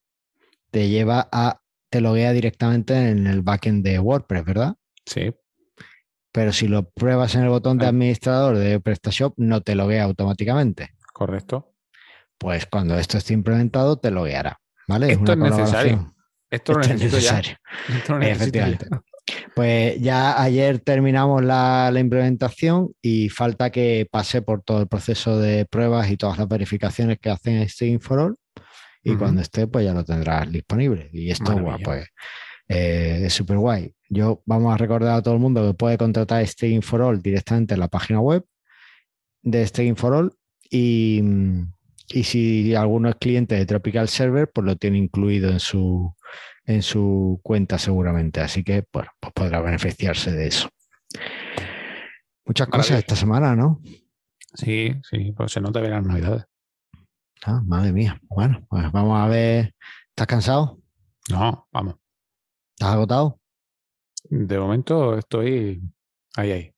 te 0.71 0.89
lleva 0.89 1.29
a, 1.31 1.62
te 1.89 2.01
loguea 2.01 2.31
directamente 2.31 3.09
en 3.09 3.27
el 3.27 3.41
backend 3.41 3.83
de 3.83 4.00
WordPress, 4.00 4.45
¿verdad? 4.45 4.75
Sí. 5.05 5.35
Pero 6.31 6.51
si 6.51 6.67
lo 6.67 6.89
pruebas 6.89 7.35
en 7.35 7.43
el 7.43 7.50
botón 7.50 7.77
de 7.77 7.85
administrador 7.85 8.57
de 8.57 8.79
PrestaShop, 8.79 9.33
no 9.38 9.62
te 9.62 9.75
loguea 9.75 10.03
automáticamente. 10.03 10.89
Correcto 11.13 11.73
pues 12.43 12.65
cuando 12.65 13.00
esto 13.00 13.17
esté 13.17 13.33
implementado 13.33 13.97
te 13.97 14.12
lo 14.12 14.25
guiará. 14.25 14.59
¿vale? 14.85 15.13
Esto 15.13 15.31
es, 15.31 15.38
necesario. 15.38 16.13
Esto, 16.50 16.79
es 16.81 16.89
necesario. 16.89 17.55
Efectivamente. 18.21 18.88
Pues 19.56 20.00
ya 20.01 20.42
ayer 20.42 20.80
terminamos 20.80 21.44
la, 21.44 21.92
implementación 21.96 22.94
y 23.01 23.30
falta 23.30 23.70
que 23.72 24.08
pase 24.10 24.42
por 24.42 24.62
todo 24.63 24.82
el 24.82 24.88
proceso 24.88 25.39
de 25.39 25.65
pruebas 25.65 26.10
y 26.12 26.18
todas 26.18 26.38
las 26.38 26.48
verificaciones 26.48 27.20
que 27.20 27.30
hacen 27.30 27.58
este 27.58 27.98
for 28.00 28.20
All. 28.20 28.36
Y 29.03 29.15
cuando 29.15 29.42
esté, 29.42 29.68
pues 29.68 29.86
ya 29.86 29.94
lo 29.94 30.06
tendrás 30.06 30.50
disponible. 30.50 31.10
Y 31.12 31.30
esto, 31.30 31.62
pues, 31.84 32.08
eh, 32.70 33.22
es 33.25 33.34
súper 33.34 33.58
guay. 33.58 33.94
Yo 34.10 34.42
vamos 34.46 34.74
a 34.74 34.77
recordar 34.77 35.18
a 35.18 35.22
todo 35.22 35.34
el 35.34 35.42
mundo 35.42 35.68
que 35.68 35.74
puede 35.74 35.98
contratar 35.98 36.46
Staying 36.48 36.82
for 36.82 37.01
All 37.01 37.22
directamente 37.22 37.74
en 37.74 37.82
la 37.82 37.89
página 37.89 38.22
web 38.22 38.46
de 39.42 39.68
Staying 39.68 39.98
for 39.98 40.13
All 40.13 40.34
y, 40.70 41.22
y 42.10 42.24
si 42.24 42.74
alguno 42.75 43.10
es 43.10 43.15
cliente 43.15 43.56
de 43.56 43.65
Tropical 43.65 44.08
Server, 44.08 44.50
pues 44.53 44.65
lo 44.65 44.77
tiene 44.77 45.00
incluido 45.00 45.51
en 45.51 45.60
su, 45.60 46.15
en 46.65 46.82
su 46.82 47.39
cuenta 47.43 47.77
seguramente. 47.77 48.41
Así 48.41 48.63
que, 48.63 48.86
bueno, 48.91 49.12
pues 49.20 49.34
podrá 49.34 49.62
beneficiarse 49.62 50.32
de 50.32 50.48
eso. 50.48 50.70
Muchas 52.46 52.67
cosas 52.67 53.00
esta 53.00 53.15
semana, 53.15 53.55
¿no? 53.55 53.82
Sí, 54.55 54.93
sí, 55.10 55.32
pues 55.32 55.51
se 55.51 55.62
nota 55.62 55.79
ver 55.79 55.91
las 55.91 56.05
navidades. 56.05 56.46
Ah, 57.46 57.62
madre 57.65 57.91
mía. 57.91 58.20
Bueno, 58.29 58.65
pues 58.70 58.91
vamos 58.91 59.20
a 59.20 59.27
ver. 59.27 59.75
¿Estás 60.10 60.27
cansado? 60.27 60.79
No, 61.29 61.67
vamos. 61.72 61.96
¿Estás 62.75 62.93
agotado? 62.93 63.39
De 64.29 64.58
momento 64.58 65.17
estoy 65.17 65.82
ahí, 66.36 66.51
ahí. 66.51 66.74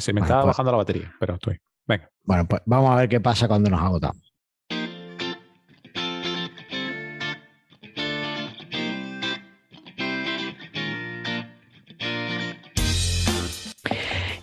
se 0.00 0.12
me 0.12 0.20
está 0.20 0.36
pues 0.36 0.46
bajando 0.48 0.72
la 0.72 0.78
batería, 0.78 1.14
pero 1.20 1.34
estoy. 1.34 1.58
Venga. 1.86 2.10
Bueno, 2.22 2.46
pues 2.46 2.62
vamos 2.66 2.90
a 2.90 2.96
ver 2.96 3.08
qué 3.08 3.20
pasa 3.20 3.48
cuando 3.48 3.70
nos 3.70 3.80
agotamos. 3.80 4.25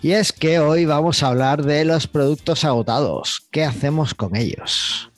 Y 0.04 0.12
es 0.12 0.34
que 0.34 0.58
hoy 0.58 0.84
vamos 0.84 1.22
a 1.22 1.28
hablar 1.28 1.64
de 1.64 1.82
los 1.86 2.06
productos 2.06 2.62
agotados. 2.66 3.48
¿Qué 3.50 3.64
hacemos 3.64 4.12
con 4.12 4.36
ellos? 4.36 5.10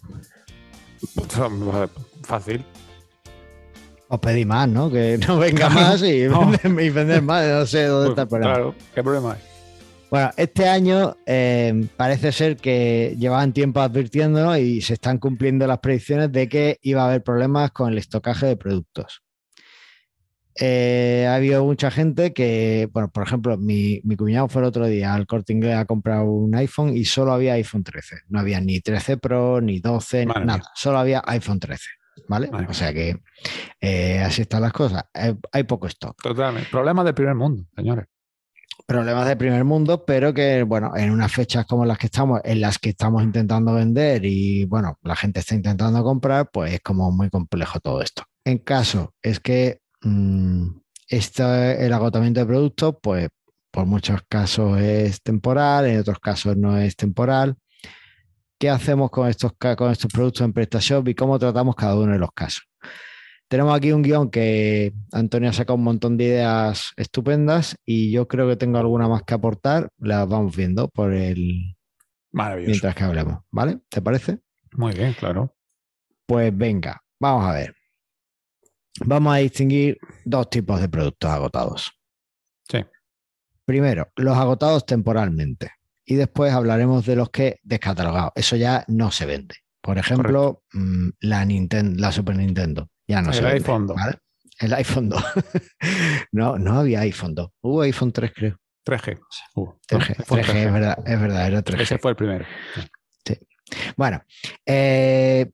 Fácil. 2.22 2.64
Os 4.06 4.20
pedí 4.20 4.44
más, 4.44 4.68
¿no? 4.68 4.88
Que 4.88 5.18
no 5.26 5.38
venga 5.38 5.68
más 5.70 6.00
y, 6.04 6.28
vender, 6.28 7.20
más. 7.20 7.44
No 7.48 7.66
sé 7.66 7.86
dónde 7.86 8.10
está 8.10 8.22
el 8.22 8.28
problema. 8.28 8.54
Claro, 8.54 8.74
¿qué 8.94 9.02
problema 9.02 9.32
hay? 9.32 9.40
Bueno, 10.08 10.30
este 10.36 10.68
año 10.68 11.16
eh, 11.26 11.88
parece 11.96 12.30
ser 12.30 12.56
que 12.56 13.16
llevaban 13.18 13.52
tiempo 13.52 13.80
advirtiéndonos 13.80 14.56
y 14.58 14.82
se 14.82 14.94
están 14.94 15.18
cumpliendo 15.18 15.66
las 15.66 15.80
predicciones 15.80 16.30
de 16.30 16.48
que 16.48 16.78
iba 16.82 17.02
a 17.02 17.06
haber 17.06 17.24
problemas 17.24 17.72
con 17.72 17.90
el 17.90 17.98
estocaje 17.98 18.46
de 18.46 18.56
productos. 18.56 19.25
Eh, 20.58 21.26
ha 21.28 21.34
habido 21.34 21.64
mucha 21.64 21.90
gente 21.90 22.32
que, 22.32 22.88
bueno, 22.92 23.10
por 23.10 23.22
ejemplo, 23.24 23.58
mi, 23.58 24.00
cuñado 24.16 24.48
fue 24.48 24.62
el 24.62 24.68
otro 24.68 24.86
día 24.86 25.14
al 25.14 25.26
corte 25.26 25.52
inglés 25.52 25.76
a 25.76 25.84
comprar 25.84 26.22
un 26.22 26.54
iPhone 26.54 26.96
y 26.96 27.04
solo 27.04 27.32
había 27.32 27.54
iPhone 27.54 27.84
13. 27.84 28.22
No 28.28 28.40
había 28.40 28.60
ni 28.60 28.80
13 28.80 29.18
Pro, 29.18 29.60
ni 29.60 29.80
12, 29.80 30.26
nada. 30.26 30.62
Solo 30.74 30.98
había 30.98 31.22
iPhone 31.26 31.60
13. 31.60 31.84
¿Vale? 32.28 32.48
o 32.66 32.72
sea 32.72 32.94
que 32.94 33.20
eh, 33.78 34.20
así 34.20 34.42
están 34.42 34.62
las 34.62 34.72
cosas. 34.72 35.04
hay 35.52 35.62
poco 35.64 35.86
stock. 35.86 36.16
Totalmente. 36.22 36.70
Problemas 36.70 37.04
del 37.04 37.14
primer 37.14 37.34
mundo, 37.34 37.64
señores 37.76 38.06
problemas 38.86 39.26
de 39.26 39.36
primer 39.36 39.64
mundo, 39.64 40.04
pero 40.06 40.32
que, 40.32 40.62
bueno, 40.62 40.92
en 40.96 41.10
unas 41.10 41.32
fechas 41.32 41.66
como 41.66 41.84
las 41.84 41.98
que 41.98 42.06
estamos, 42.06 42.40
en 42.44 42.60
las 42.60 42.78
que 42.78 42.90
estamos 42.90 43.22
intentando 43.22 43.74
vender 43.74 44.24
y, 44.24 44.64
bueno, 44.64 44.98
la 45.02 45.16
gente 45.16 45.40
está 45.40 45.56
intentando 45.56 46.02
comprar, 46.04 46.50
pues 46.52 46.74
es 46.74 46.80
como 46.80 47.10
muy 47.10 47.28
complejo 47.28 47.80
todo 47.80 48.00
esto. 48.00 48.22
En 48.44 48.58
caso 48.58 49.12
es 49.22 49.40
que 49.40 49.80
mmm, 50.02 50.68
el 51.08 51.92
agotamiento 51.92 52.40
de 52.40 52.46
productos, 52.46 52.96
pues 53.02 53.28
por 53.70 53.86
muchos 53.86 54.20
casos 54.28 54.80
es 54.80 55.22
temporal, 55.22 55.86
en 55.86 56.00
otros 56.00 56.18
casos 56.18 56.56
no 56.56 56.78
es 56.78 56.96
temporal. 56.96 57.56
¿Qué 58.58 58.70
hacemos 58.70 59.10
con 59.10 59.28
estos, 59.28 59.52
con 59.76 59.92
estos 59.92 60.10
productos 60.10 60.42
en 60.42 60.52
PrestaShop 60.52 61.08
y 61.08 61.14
cómo 61.14 61.38
tratamos 61.38 61.74
cada 61.74 61.94
uno 61.94 62.12
de 62.12 62.18
los 62.18 62.30
casos? 62.34 62.62
Tenemos 63.48 63.76
aquí 63.76 63.92
un 63.92 64.02
guion 64.02 64.30
que 64.30 64.92
Antonio 65.12 65.50
ha 65.50 65.52
sacado 65.52 65.76
un 65.76 65.84
montón 65.84 66.16
de 66.16 66.24
ideas 66.24 66.92
estupendas 66.96 67.76
y 67.84 68.10
yo 68.10 68.26
creo 68.26 68.48
que 68.48 68.56
tengo 68.56 68.78
alguna 68.78 69.08
más 69.08 69.22
que 69.22 69.34
aportar. 69.34 69.88
Las 69.98 70.26
vamos 70.26 70.56
viendo 70.56 70.88
por 70.88 71.12
el. 71.12 71.76
Maravilloso. 72.32 72.70
Mientras 72.70 72.94
que 72.96 73.04
hablemos, 73.04 73.44
¿vale? 73.52 73.78
¿Te 73.88 74.02
parece? 74.02 74.40
Muy 74.72 74.94
bien, 74.94 75.12
claro. 75.12 75.54
Pues 76.26 76.56
venga, 76.56 77.00
vamos 77.20 77.44
a 77.44 77.52
ver. 77.52 77.75
Vamos 79.04 79.34
a 79.34 79.38
distinguir 79.38 79.98
dos 80.24 80.48
tipos 80.50 80.80
de 80.80 80.88
productos 80.88 81.30
agotados. 81.30 81.92
Sí. 82.68 82.84
Primero, 83.64 84.10
los 84.16 84.36
agotados 84.36 84.86
temporalmente. 84.86 85.72
Y 86.04 86.14
después 86.14 86.52
hablaremos 86.52 87.04
de 87.04 87.16
los 87.16 87.30
que 87.30 87.58
descatalogados. 87.62 88.32
Eso 88.36 88.56
ya 88.56 88.84
no 88.88 89.10
se 89.10 89.26
vende. 89.26 89.56
Por 89.80 89.98
ejemplo, 89.98 90.62
mm, 90.72 91.08
la, 91.20 91.44
Nintendo, 91.44 92.00
la 92.00 92.12
Super 92.12 92.36
Nintendo. 92.36 92.90
Ya 93.06 93.22
no 93.22 93.32
El 93.32 93.46
iPhone 93.46 93.86
2. 93.86 93.96
El 94.60 94.74
iPhone 94.74 95.08
2. 95.08 95.24
no, 96.32 96.58
no 96.58 96.78
había 96.78 97.00
iPhone 97.00 97.34
2. 97.34 97.50
Hubo 97.60 97.82
iPhone 97.82 98.12
3, 98.12 98.32
creo. 98.34 98.56
3G. 98.86 99.18
3G, 99.54 100.16
3G, 100.24 100.54
es 100.54 100.72
verdad, 100.72 100.98
es 101.04 101.20
verdad, 101.20 101.46
era 101.46 101.62
3G. 101.62 101.80
Ese 101.80 101.98
fue 101.98 102.12
el 102.12 102.16
primero. 102.16 102.44
Sí. 103.24 103.36
Bueno, 103.96 104.22
eh, 104.64 105.50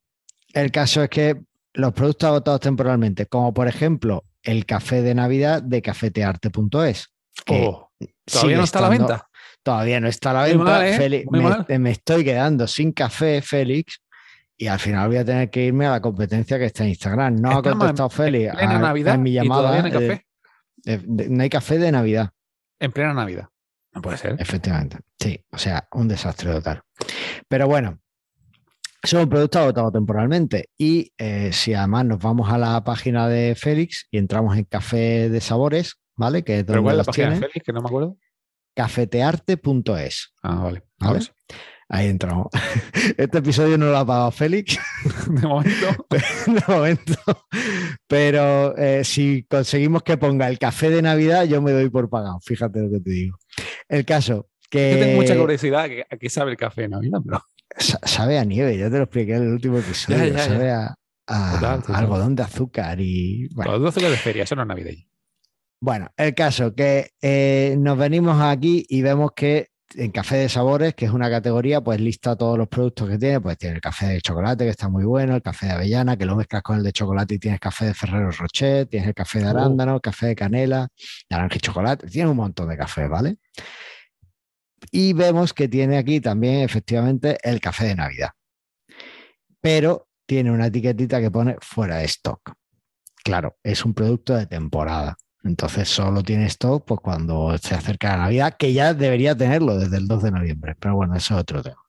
el 0.52 0.70
caso 0.70 1.02
es 1.02 1.08
que 1.08 1.42
los 1.74 1.92
productos 1.92 2.28
agotados 2.28 2.60
temporalmente, 2.60 3.26
como 3.26 3.52
por 3.54 3.68
ejemplo 3.68 4.24
el 4.42 4.66
café 4.66 5.02
de 5.02 5.14
Navidad 5.14 5.62
de 5.62 5.82
cafetearte.es. 5.82 7.08
Oh, 7.48 7.90
¿Todavía 8.24 8.56
no 8.56 8.64
está 8.64 8.78
a 8.78 8.82
la 8.82 8.88
venta? 8.88 9.28
Todavía 9.62 10.00
no 10.00 10.08
está 10.08 10.30
a 10.30 10.34
la 10.34 10.42
venta. 10.44 10.88
¿eh? 10.88 11.24
me, 11.30 11.78
me, 11.78 11.90
estoy 11.90 12.24
quedando 12.24 12.66
sin 12.66 12.92
café, 12.92 13.40
Félix, 13.40 14.02
y 14.56 14.66
al 14.66 14.78
final 14.78 15.08
voy 15.08 15.16
a 15.16 15.24
tener 15.24 15.50
que 15.50 15.64
irme 15.64 15.86
a 15.86 15.90
la 15.92 16.00
competencia 16.00 16.58
que 16.58 16.66
está 16.66 16.84
en 16.84 16.90
Instagram. 16.90 17.36
No 17.36 17.50
ha 17.50 17.62
contestado 17.62 18.10
Félix 18.10 18.54
en, 18.60 18.80
Navidad 18.80 19.18
mi 19.18 19.32
llamada. 19.32 19.78
no 19.78 19.86
hay 19.86 19.92
café. 19.92 20.26
no 21.06 21.42
hay 21.42 21.48
café 21.48 21.78
de 21.78 21.92
Navidad. 21.92 22.30
En 22.78 22.92
plena 22.92 23.14
Navidad. 23.14 23.48
No 23.94 24.00
puede 24.02 24.16
ser. 24.16 24.36
Efectivamente. 24.38 24.98
Sí, 25.18 25.44
o 25.50 25.58
sea, 25.58 25.86
un 25.92 26.08
desastre 26.08 26.50
total. 26.52 26.82
Pero 27.48 27.66
bueno, 27.66 27.98
son 29.02 29.28
productos 29.28 29.62
agotados 29.62 29.92
temporalmente. 29.92 30.70
Y 30.78 31.12
eh, 31.18 31.50
si 31.52 31.74
además 31.74 32.06
nos 32.06 32.18
vamos 32.18 32.50
a 32.50 32.58
la 32.58 32.82
página 32.84 33.28
de 33.28 33.54
Félix 33.54 34.06
y 34.10 34.18
entramos 34.18 34.56
en 34.56 34.64
Café 34.64 35.28
de 35.28 35.40
Sabores, 35.40 35.96
¿vale? 36.16 36.44
Que 36.44 36.60
es 36.60 36.66
donde 36.66 36.82
¿Pero 36.82 36.96
la 36.96 37.04
página 37.04 37.30
de 37.30 37.36
Félix? 37.36 37.64
Que 37.64 37.72
no 37.72 37.80
me 37.80 37.88
acuerdo. 37.88 38.16
Cafetearte.es. 38.74 40.32
Ah, 40.42 40.56
vale. 40.56 40.82
¿Vale? 40.98 41.20
Ahí 41.88 42.08
entramos. 42.08 42.46
Este 43.18 43.38
episodio 43.38 43.76
no 43.76 43.86
lo 43.86 43.98
ha 43.98 44.06
pagado 44.06 44.30
Félix. 44.30 44.78
De 45.28 45.46
momento. 45.46 46.06
De 46.08 46.62
momento. 46.66 47.46
Pero 48.06 48.76
eh, 48.78 49.04
si 49.04 49.44
conseguimos 49.44 50.02
que 50.02 50.16
ponga 50.16 50.48
el 50.48 50.58
café 50.58 50.88
de 50.88 51.02
Navidad, 51.02 51.44
yo 51.44 51.60
me 51.60 51.72
doy 51.72 51.90
por 51.90 52.08
pagado. 52.08 52.40
Fíjate 52.40 52.80
lo 52.80 52.90
que 52.90 53.00
te 53.00 53.10
digo. 53.10 53.38
El 53.88 54.06
caso 54.06 54.48
que. 54.70 54.92
Yo 54.94 54.98
tengo 55.00 55.20
mucha 55.20 55.36
curiosidad. 55.36 55.90
¿A 56.10 56.16
qué 56.16 56.30
sabe 56.30 56.52
el 56.52 56.56
café 56.56 56.82
de 56.82 56.88
Navidad? 56.88 57.20
Sabe 57.78 58.38
a 58.38 58.44
nieve, 58.44 58.76
ya 58.76 58.90
te 58.90 58.96
lo 58.96 59.04
expliqué 59.04 59.34
en 59.34 59.42
el 59.42 59.48
último 59.48 59.78
episodio. 59.78 60.38
sabe 60.38 60.70
a, 60.70 60.94
algodón 61.26 62.34
de 62.34 62.42
azúcar 62.42 63.00
y. 63.00 63.48
Bueno. 63.54 63.72
Algodón 63.72 63.84
de 63.84 63.88
azúcar 63.90 64.10
de 64.10 64.16
feria, 64.16 64.42
eso 64.44 64.56
no 64.56 64.62
es 64.62 64.68
navideño. 64.68 65.06
Bueno, 65.80 66.10
el 66.16 66.34
caso 66.34 66.74
que 66.74 67.10
eh, 67.20 67.74
nos 67.78 67.98
venimos 67.98 68.40
aquí 68.40 68.86
y 68.88 69.02
vemos 69.02 69.32
que 69.34 69.72
en 69.96 70.10
café 70.10 70.36
de 70.36 70.48
sabores, 70.48 70.94
que 70.94 71.04
es 71.04 71.10
una 71.10 71.30
categoría, 71.30 71.80
pues 71.80 72.00
lista 72.00 72.36
todos 72.36 72.56
los 72.56 72.68
productos 72.68 73.08
que 73.08 73.18
tiene. 73.18 73.40
Pues 73.40 73.58
tiene 73.58 73.76
el 73.76 73.80
café 73.80 74.06
de 74.06 74.20
chocolate, 74.20 74.64
que 74.64 74.70
está 74.70 74.88
muy 74.88 75.04
bueno, 75.04 75.34
el 75.34 75.42
café 75.42 75.66
de 75.66 75.72
avellana, 75.72 76.16
que 76.16 76.24
lo 76.24 76.36
mezclas 76.36 76.62
con 76.62 76.78
el 76.78 76.82
de 76.82 76.92
chocolate 76.92 77.34
y 77.34 77.38
tienes 77.38 77.60
café 77.60 77.86
de 77.86 77.94
Ferrero 77.94 78.30
Rocher, 78.30 78.86
tienes 78.86 79.08
el 79.08 79.14
café 79.14 79.40
de 79.40 79.46
oh. 79.46 79.50
arándano, 79.50 79.96
el 79.96 80.00
café 80.00 80.26
de 80.26 80.36
canela, 80.36 80.88
naranja 81.28 81.56
y 81.56 81.60
chocolate, 81.60 82.06
tiene 82.06 82.30
un 82.30 82.36
montón 82.36 82.68
de 82.68 82.76
café, 82.76 83.08
¿vale? 83.08 83.36
Y 84.90 85.12
vemos 85.12 85.52
que 85.52 85.68
tiene 85.68 85.96
aquí 85.96 86.20
también 86.20 86.60
efectivamente 86.60 87.38
el 87.42 87.60
café 87.60 87.86
de 87.86 87.94
Navidad. 87.94 88.30
Pero 89.60 90.08
tiene 90.26 90.50
una 90.50 90.66
etiquetita 90.66 91.20
que 91.20 91.30
pone 91.30 91.56
fuera 91.60 91.98
de 91.98 92.04
stock. 92.04 92.52
Claro, 93.22 93.56
es 93.62 93.84
un 93.84 93.94
producto 93.94 94.34
de 94.34 94.46
temporada. 94.46 95.16
Entonces 95.44 95.88
solo 95.88 96.22
tiene 96.22 96.46
esto 96.46 96.80
pues, 96.84 97.00
cuando 97.00 97.56
se 97.58 97.74
acerca 97.74 98.10
la 98.10 98.24
Navidad, 98.24 98.56
que 98.56 98.72
ya 98.72 98.94
debería 98.94 99.36
tenerlo 99.36 99.76
desde 99.76 99.96
el 99.96 100.06
2 100.06 100.22
de 100.22 100.30
noviembre. 100.30 100.76
Pero 100.78 100.96
bueno, 100.96 101.14
eso 101.16 101.34
es 101.34 101.40
otro 101.40 101.62
tema. 101.62 101.82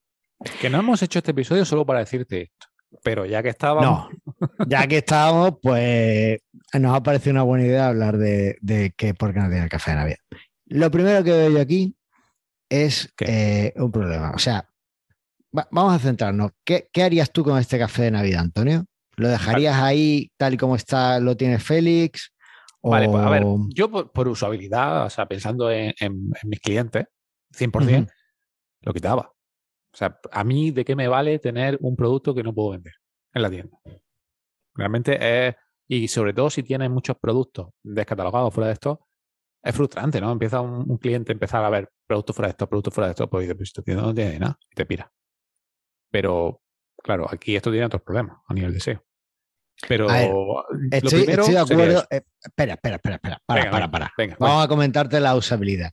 Que 0.59 0.69
no 0.69 0.79
hemos 0.79 1.01
hecho 1.01 1.19
este 1.19 1.31
episodio 1.31 1.65
solo 1.65 1.85
para 1.85 1.99
decirte 1.99 2.43
esto. 2.43 2.67
Pero 3.03 3.25
ya 3.25 3.41
que 3.41 3.49
estábamos. 3.49 4.09
No, 4.39 4.47
ya 4.67 4.85
que 4.87 4.97
estábamos, 4.97 5.55
pues 5.61 6.39
nos 6.73 6.95
ha 6.95 7.01
parecido 7.01 7.31
una 7.31 7.43
buena 7.43 7.65
idea 7.65 7.87
hablar 7.87 8.17
de, 8.17 8.57
de 8.61 8.93
que 8.95 9.13
por 9.13 9.33
qué 9.33 9.39
no 9.39 9.47
tiene 9.47 9.63
el 9.63 9.69
café 9.69 9.91
de 9.91 9.97
Navidad. 9.97 10.17
Lo 10.65 10.91
primero 10.91 11.23
que 11.23 11.31
veo 11.31 11.49
yo 11.49 11.61
aquí 11.61 11.95
es 12.73 13.13
eh, 13.19 13.71
un 13.75 13.91
problema. 13.91 14.31
O 14.31 14.39
sea, 14.39 14.67
vamos 15.51 15.93
a 15.93 15.99
centrarnos. 15.99 16.51
¿Qué, 16.65 16.89
¿Qué, 16.91 17.03
harías 17.03 17.31
tú 17.31 17.43
con 17.43 17.59
este 17.59 17.77
café 17.77 18.03
de 18.03 18.11
Navidad, 18.11 18.41
Antonio? 18.41 18.85
¿Lo 19.15 19.27
dejarías 19.27 19.75
ahí 19.75 20.31
tal 20.37 20.55
y 20.55 20.57
como 20.57 20.75
está, 20.75 21.19
lo 21.19 21.37
tiene 21.37 21.59
Félix? 21.59 22.33
Vale, 22.81 23.07
pues 23.07 23.23
a 23.23 23.29
ver, 23.29 23.43
yo 23.69 23.89
por, 23.89 24.27
usabilidad, 24.27 25.05
o 25.05 25.09
sea, 25.09 25.25
pensando 25.27 25.71
en, 25.71 25.93
mis 26.43 26.59
clientes, 26.59 27.05
100%, 27.51 28.09
lo 28.81 28.93
quitaba. 28.93 29.31
O 29.93 29.97
sea, 29.97 30.19
a 30.31 30.43
mí, 30.43 30.71
¿de 30.71 30.83
qué 30.83 30.95
me 30.95 31.07
vale 31.07 31.37
tener 31.39 31.77
un 31.79 31.95
producto 31.95 32.33
que 32.33 32.43
no 32.43 32.53
puedo 32.53 32.71
vender 32.71 32.93
en 33.33 33.41
la 33.41 33.49
tienda? 33.49 33.77
Realmente 34.73 35.47
es, 35.47 35.55
y 35.87 36.07
sobre 36.07 36.33
todo 36.33 36.49
si 36.49 36.63
tienes 36.63 36.89
muchos 36.89 37.15
productos 37.21 37.69
descatalogados 37.83 38.53
fuera 38.53 38.67
de 38.67 38.73
esto, 38.73 39.07
es 39.63 39.75
frustrante, 39.75 40.19
¿no? 40.19 40.31
Empieza 40.31 40.61
un, 40.61 40.97
cliente 40.97 41.31
a 41.31 41.33
empezar 41.33 41.63
a 41.63 41.69
ver 41.69 41.89
productos 42.05 42.35
fuera 42.35 42.47
de 42.47 42.51
esto, 42.51 42.67
productos 42.67 42.93
fuera 42.93 43.07
de 43.07 43.11
esto, 43.11 43.29
pues 43.29 43.43
dice, 43.43 43.55
pues 43.55 43.69
esto 43.69 43.83
no 43.93 44.13
tiene 44.13 44.39
nada, 44.39 44.59
y 44.69 44.75
te 44.75 44.85
pira. 44.85 45.11
Pero, 46.11 46.61
claro, 47.01 47.27
aquí 47.29 47.55
esto 47.55 47.71
tiene 47.71 47.85
otros 47.85 48.01
problemas 48.01 48.37
a 48.47 48.53
nivel 48.53 48.73
de 48.73 48.79
SEO. 48.79 49.03
Pero 49.87 50.07
estoy, 50.91 51.25
de 51.25 51.57
acuerdo. 51.57 52.05
Eh, 52.09 52.21
espera, 52.41 52.73
espera, 52.73 52.95
espera, 52.95 53.15
espera. 53.15 53.41
Para, 53.45 53.71
para, 53.71 53.91
para. 53.91 54.13
Vamos 54.39 54.63
a 54.63 54.67
comentarte 54.67 55.19
la 55.19 55.35
usabilidad. 55.35 55.91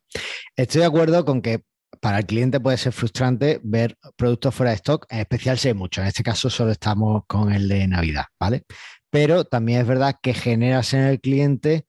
Estoy 0.55 0.83
de 0.83 0.87
acuerdo 0.87 1.25
con 1.25 1.41
que 1.41 1.65
para 2.01 2.19
el 2.19 2.27
cliente 2.27 2.61
puede 2.61 2.77
ser 2.77 2.93
frustrante 2.93 3.61
ver 3.65 3.97
productos 4.17 4.55
fuera 4.55 4.71
de 4.71 4.77
stock, 4.77 5.07
en 5.09 5.21
especial 5.21 5.59
si 5.59 5.69
hay 5.69 5.75
muchos. 5.75 6.03
En 6.03 6.09
este 6.09 6.23
caso 6.23 6.51
solo 6.51 6.73
estamos 6.73 7.23
con 7.27 7.53
el 7.53 7.69
de 7.69 7.89
Navidad, 7.89 8.27
¿vale? 8.39 8.65
Pero 9.11 9.45
también 9.45 9.81
es 9.81 9.87
verdad 9.87 10.17
que 10.23 10.35
generas 10.35 10.95
en 10.95 11.01
el 11.01 11.21
cliente 11.21 11.87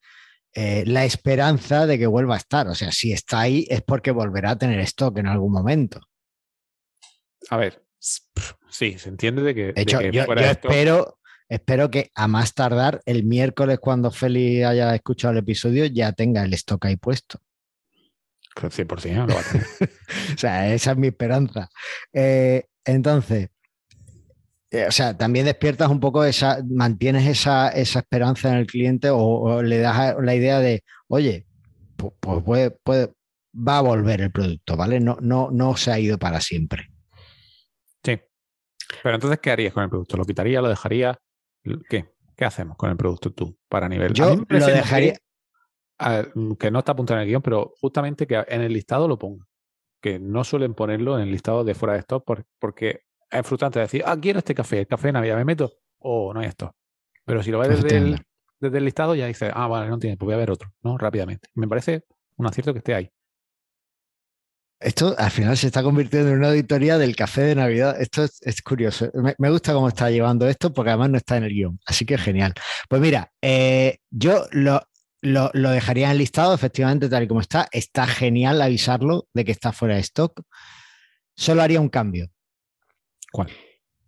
eh, 0.53 0.83
la 0.85 1.05
esperanza 1.05 1.85
de 1.85 1.97
que 1.97 2.07
vuelva 2.07 2.35
a 2.35 2.37
estar. 2.37 2.67
O 2.67 2.75
sea, 2.75 2.91
si 2.91 3.11
está 3.11 3.41
ahí 3.41 3.65
es 3.69 3.81
porque 3.81 4.11
volverá 4.11 4.51
a 4.51 4.57
tener 4.57 4.79
stock 4.81 5.17
en 5.17 5.27
algún 5.27 5.51
momento. 5.51 5.99
A 7.49 7.57
ver, 7.57 7.83
sí, 7.99 8.97
se 8.97 9.09
entiende 9.09 9.41
de 9.41 9.55
que. 9.55 9.73
De 9.73 9.81
hecho, 9.81 10.01
yo, 10.01 10.23
espero, 10.23 11.17
Espero 11.51 11.91
que 11.91 12.11
a 12.15 12.29
más 12.29 12.53
tardar 12.53 13.01
el 13.05 13.25
miércoles, 13.25 13.77
cuando 13.81 14.09
Feli 14.09 14.63
haya 14.63 14.95
escuchado 14.95 15.33
el 15.33 15.39
episodio, 15.39 15.85
ya 15.85 16.13
tenga 16.13 16.43
el 16.43 16.53
stock 16.53 16.85
ahí 16.85 16.95
puesto. 16.95 17.41
100% 18.55 19.27
lo 19.27 19.35
va 19.35 19.41
a 19.41 19.43
tener. 19.43 19.67
o 20.33 20.37
sea, 20.37 20.73
esa 20.73 20.91
es 20.91 20.97
mi 20.97 21.07
esperanza. 21.07 21.69
Eh, 22.13 22.67
entonces, 22.85 23.49
eh, 24.71 24.87
o 24.87 24.91
sea, 24.91 25.17
también 25.17 25.45
despiertas 25.45 25.89
un 25.89 25.99
poco 25.99 26.23
esa, 26.23 26.63
mantienes 26.65 27.27
esa, 27.27 27.67
esperanza 27.69 28.49
en 28.51 28.55
el 28.55 28.67
cliente 28.67 29.09
o, 29.11 29.61
le 29.61 29.79
das 29.79 30.15
la 30.21 30.33
idea 30.33 30.59
de, 30.59 30.85
oye, 31.09 31.45
pues, 31.97 32.41
puede, 32.43 32.71
puede, 32.71 33.13
va 33.53 33.79
a 33.79 33.81
volver 33.81 34.21
el 34.21 34.31
producto, 34.31 34.77
¿vale? 34.77 35.01
No, 35.01 35.17
no, 35.19 35.49
no 35.51 35.75
se 35.75 35.91
ha 35.91 35.99
ido 35.99 36.17
para 36.17 36.39
siempre. 36.39 36.89
Sí. 38.01 38.17
Pero 39.03 39.15
entonces, 39.15 39.39
¿qué 39.41 39.51
harías 39.51 39.73
con 39.73 39.83
el 39.83 39.89
producto? 39.89 40.15
¿Lo 40.15 40.23
quitaría? 40.23 40.61
¿Lo 40.61 40.69
dejaría? 40.69 41.19
¿Qué? 41.89 42.09
¿Qué 42.37 42.45
hacemos 42.45 42.77
con 42.77 42.89
el 42.89 42.97
producto 42.97 43.31
tú 43.33 43.57
para 43.67 43.89
nivel? 43.89 44.13
Yo 44.13 44.37
lo 44.47 44.65
dejaría. 44.65 45.17
Que, 46.57 46.71
no 46.71 46.79
está 46.79 46.93
apuntado 46.93 47.19
en 47.19 47.23
el 47.23 47.29
guion, 47.29 47.41
pero 47.41 47.73
justamente 47.79 48.25
que 48.25 48.43
en 48.47 48.61
el 48.61 48.71
listado 48.71 49.07
lo 49.07 49.19
ponga. 49.19 49.45
Que 50.01 50.17
no 50.17 50.45
suelen 50.45 50.73
ponerlo 50.73 51.17
en 51.17 51.23
el 51.23 51.31
listado 51.31 51.63
de 51.65 51.75
fuera 51.75 51.93
de 51.93 51.99
stock 51.99 52.23
porque 52.57 53.01
es 53.31 53.47
frustrante 53.47 53.79
decir, 53.79 54.03
ah, 54.05 54.17
quiero 54.19 54.39
este 54.39 54.53
café, 54.53 54.79
el 54.79 54.87
café 54.87 55.07
de 55.07 55.13
Navidad, 55.13 55.37
me 55.37 55.45
meto, 55.45 55.71
oh, 55.99 56.33
no 56.33 56.41
hay 56.41 56.47
esto. 56.47 56.75
Pero 57.25 57.41
si 57.41 57.51
lo 57.51 57.59
ves 57.59 57.81
desde 57.81 57.97
el, 57.97 58.21
desde 58.59 58.77
el, 58.77 58.85
listado, 58.85 59.15
ya 59.15 59.27
dices, 59.27 59.51
ah, 59.53 59.67
vale, 59.67 59.89
no 59.89 59.97
tiene, 59.97 60.17
pues 60.17 60.25
voy 60.25 60.33
a 60.33 60.37
ver 60.37 60.51
otro, 60.51 60.73
¿no? 60.83 60.97
Rápidamente. 60.97 61.49
Me 61.55 61.67
parece 61.67 62.03
un 62.35 62.47
acierto 62.47 62.73
que 62.73 62.79
esté 62.79 62.93
ahí. 62.93 63.11
Esto 64.79 65.13
al 65.15 65.29
final 65.29 65.55
se 65.55 65.67
está 65.67 65.83
convirtiendo 65.83 66.31
en 66.31 66.39
una 66.39 66.49
auditoría 66.49 66.97
del 66.97 67.15
café 67.15 67.41
de 67.41 67.55
Navidad. 67.55 68.01
Esto 68.01 68.23
es, 68.23 68.61
curioso. 68.63 69.11
Me, 69.37 69.49
gusta 69.51 69.73
cómo 69.73 69.87
está 69.87 70.09
llevando 70.09 70.47
esto 70.47 70.73
porque 70.73 70.89
además 70.89 71.11
no 71.11 71.17
está 71.17 71.37
en 71.37 71.43
el 71.43 71.53
guion. 71.53 71.79
Así 71.85 72.03
que 72.03 72.17
genial. 72.17 72.53
Pues 72.89 72.99
mira, 72.99 73.31
eh, 73.43 73.99
yo 74.09 74.47
lo, 74.49 74.81
lo, 75.21 75.51
lo, 75.53 75.69
dejaría 75.69 76.07
en 76.07 76.13
el 76.13 76.17
listado, 76.17 76.55
efectivamente, 76.55 77.09
tal 77.09 77.21
y 77.21 77.27
como 77.27 77.41
está. 77.41 77.67
Está 77.71 78.07
genial 78.07 78.59
avisarlo 78.59 79.27
de 79.35 79.45
que 79.45 79.51
está 79.51 79.71
fuera 79.71 79.95
de 79.95 80.01
stock. 80.01 80.41
Solo 81.35 81.61
haría 81.61 81.79
un 81.79 81.89
cambio. 81.89 82.31
¿Cuál? 83.31 83.49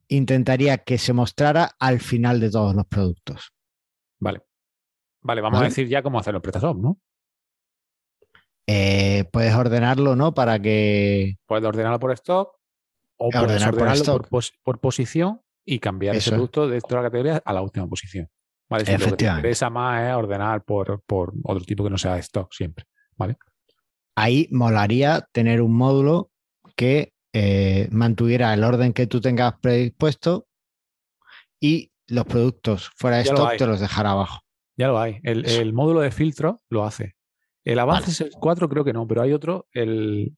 Intentaría 0.08 0.78
que 0.80 0.98
se 0.98 1.14
mostrara 1.14 1.72
al 1.80 2.00
final 2.00 2.40
de 2.40 2.52
todos 2.52 2.76
los 2.76 2.86
productos. 2.86 3.54
Vale. 4.20 4.42
Vale, 5.22 5.42
vamos 5.42 5.62
a 5.62 5.66
decir 5.66 5.88
ya 5.88 6.04
cómo 6.04 6.20
hacerlo 6.20 6.40
en 6.40 6.42
PrestaShop, 6.42 6.78
¿no? 6.78 7.00
Eh, 8.68 9.26
puedes 9.32 9.54
ordenarlo, 9.54 10.16
¿no? 10.16 10.34
Para 10.34 10.60
que. 10.60 11.38
Puedes 11.46 11.66
ordenarlo 11.66 12.00
por 12.00 12.12
stock 12.12 12.58
o 13.18 13.30
puedes 13.30 13.66
ordenarlo 13.66 14.22
por, 14.64 14.80
posición 14.80 15.42
y 15.66 15.80
cambiar 15.80 16.16
ese 16.16 16.32
producto 16.32 16.68
de 16.68 16.82
toda 16.82 17.02
la 17.02 17.08
categoría 17.08 17.42
a 17.44 17.54
la 17.54 17.62
última 17.62 17.88
posición. 17.88 18.30
¿vale? 18.70 18.98
lo 18.98 19.06
que 19.06 19.12
te 19.14 19.26
interesa 19.26 19.70
más 19.70 20.10
es 20.10 20.16
ordenar 20.16 20.64
por, 20.64 21.02
por 21.06 21.34
otro 21.44 21.64
tipo 21.64 21.84
que 21.84 21.90
no 21.90 21.98
sea 21.98 22.18
stock 22.18 22.52
siempre. 22.52 22.86
¿vale? 23.16 23.38
Ahí 24.16 24.48
molaría 24.52 25.28
tener 25.32 25.62
un 25.62 25.74
módulo 25.74 26.32
que 26.76 27.14
eh, 27.34 27.88
mantuviera 27.92 28.54
el 28.54 28.64
orden 28.64 28.94
que 28.94 29.08
tú 29.08 29.20
tengas 29.20 29.56
predispuesto 29.60 30.48
y 31.60 31.92
los 32.08 32.26
productos 32.26 32.92
fuera 32.96 33.18
de 33.18 33.24
stock 33.24 33.58
te 33.58 33.66
los 33.66 33.80
dejara 33.80 34.12
abajo. 34.12 34.42
Ya 34.78 34.88
lo 34.88 35.00
hay. 35.00 35.20
El, 35.24 35.46
el, 35.46 35.74
módulo 35.74 36.02
de 36.02 36.12
filtro 36.12 36.62
lo 36.70 36.84
hace. 36.84 37.16
El 37.64 37.80
avance 37.80 38.12
es 38.12 38.22
el 38.22 38.32
4, 38.32 38.70
creo 38.70 38.84
que 38.84 38.94
no, 38.94 39.08
pero 39.08 39.22
hay 39.22 39.34
otro, 39.34 39.68
el. 39.74 40.36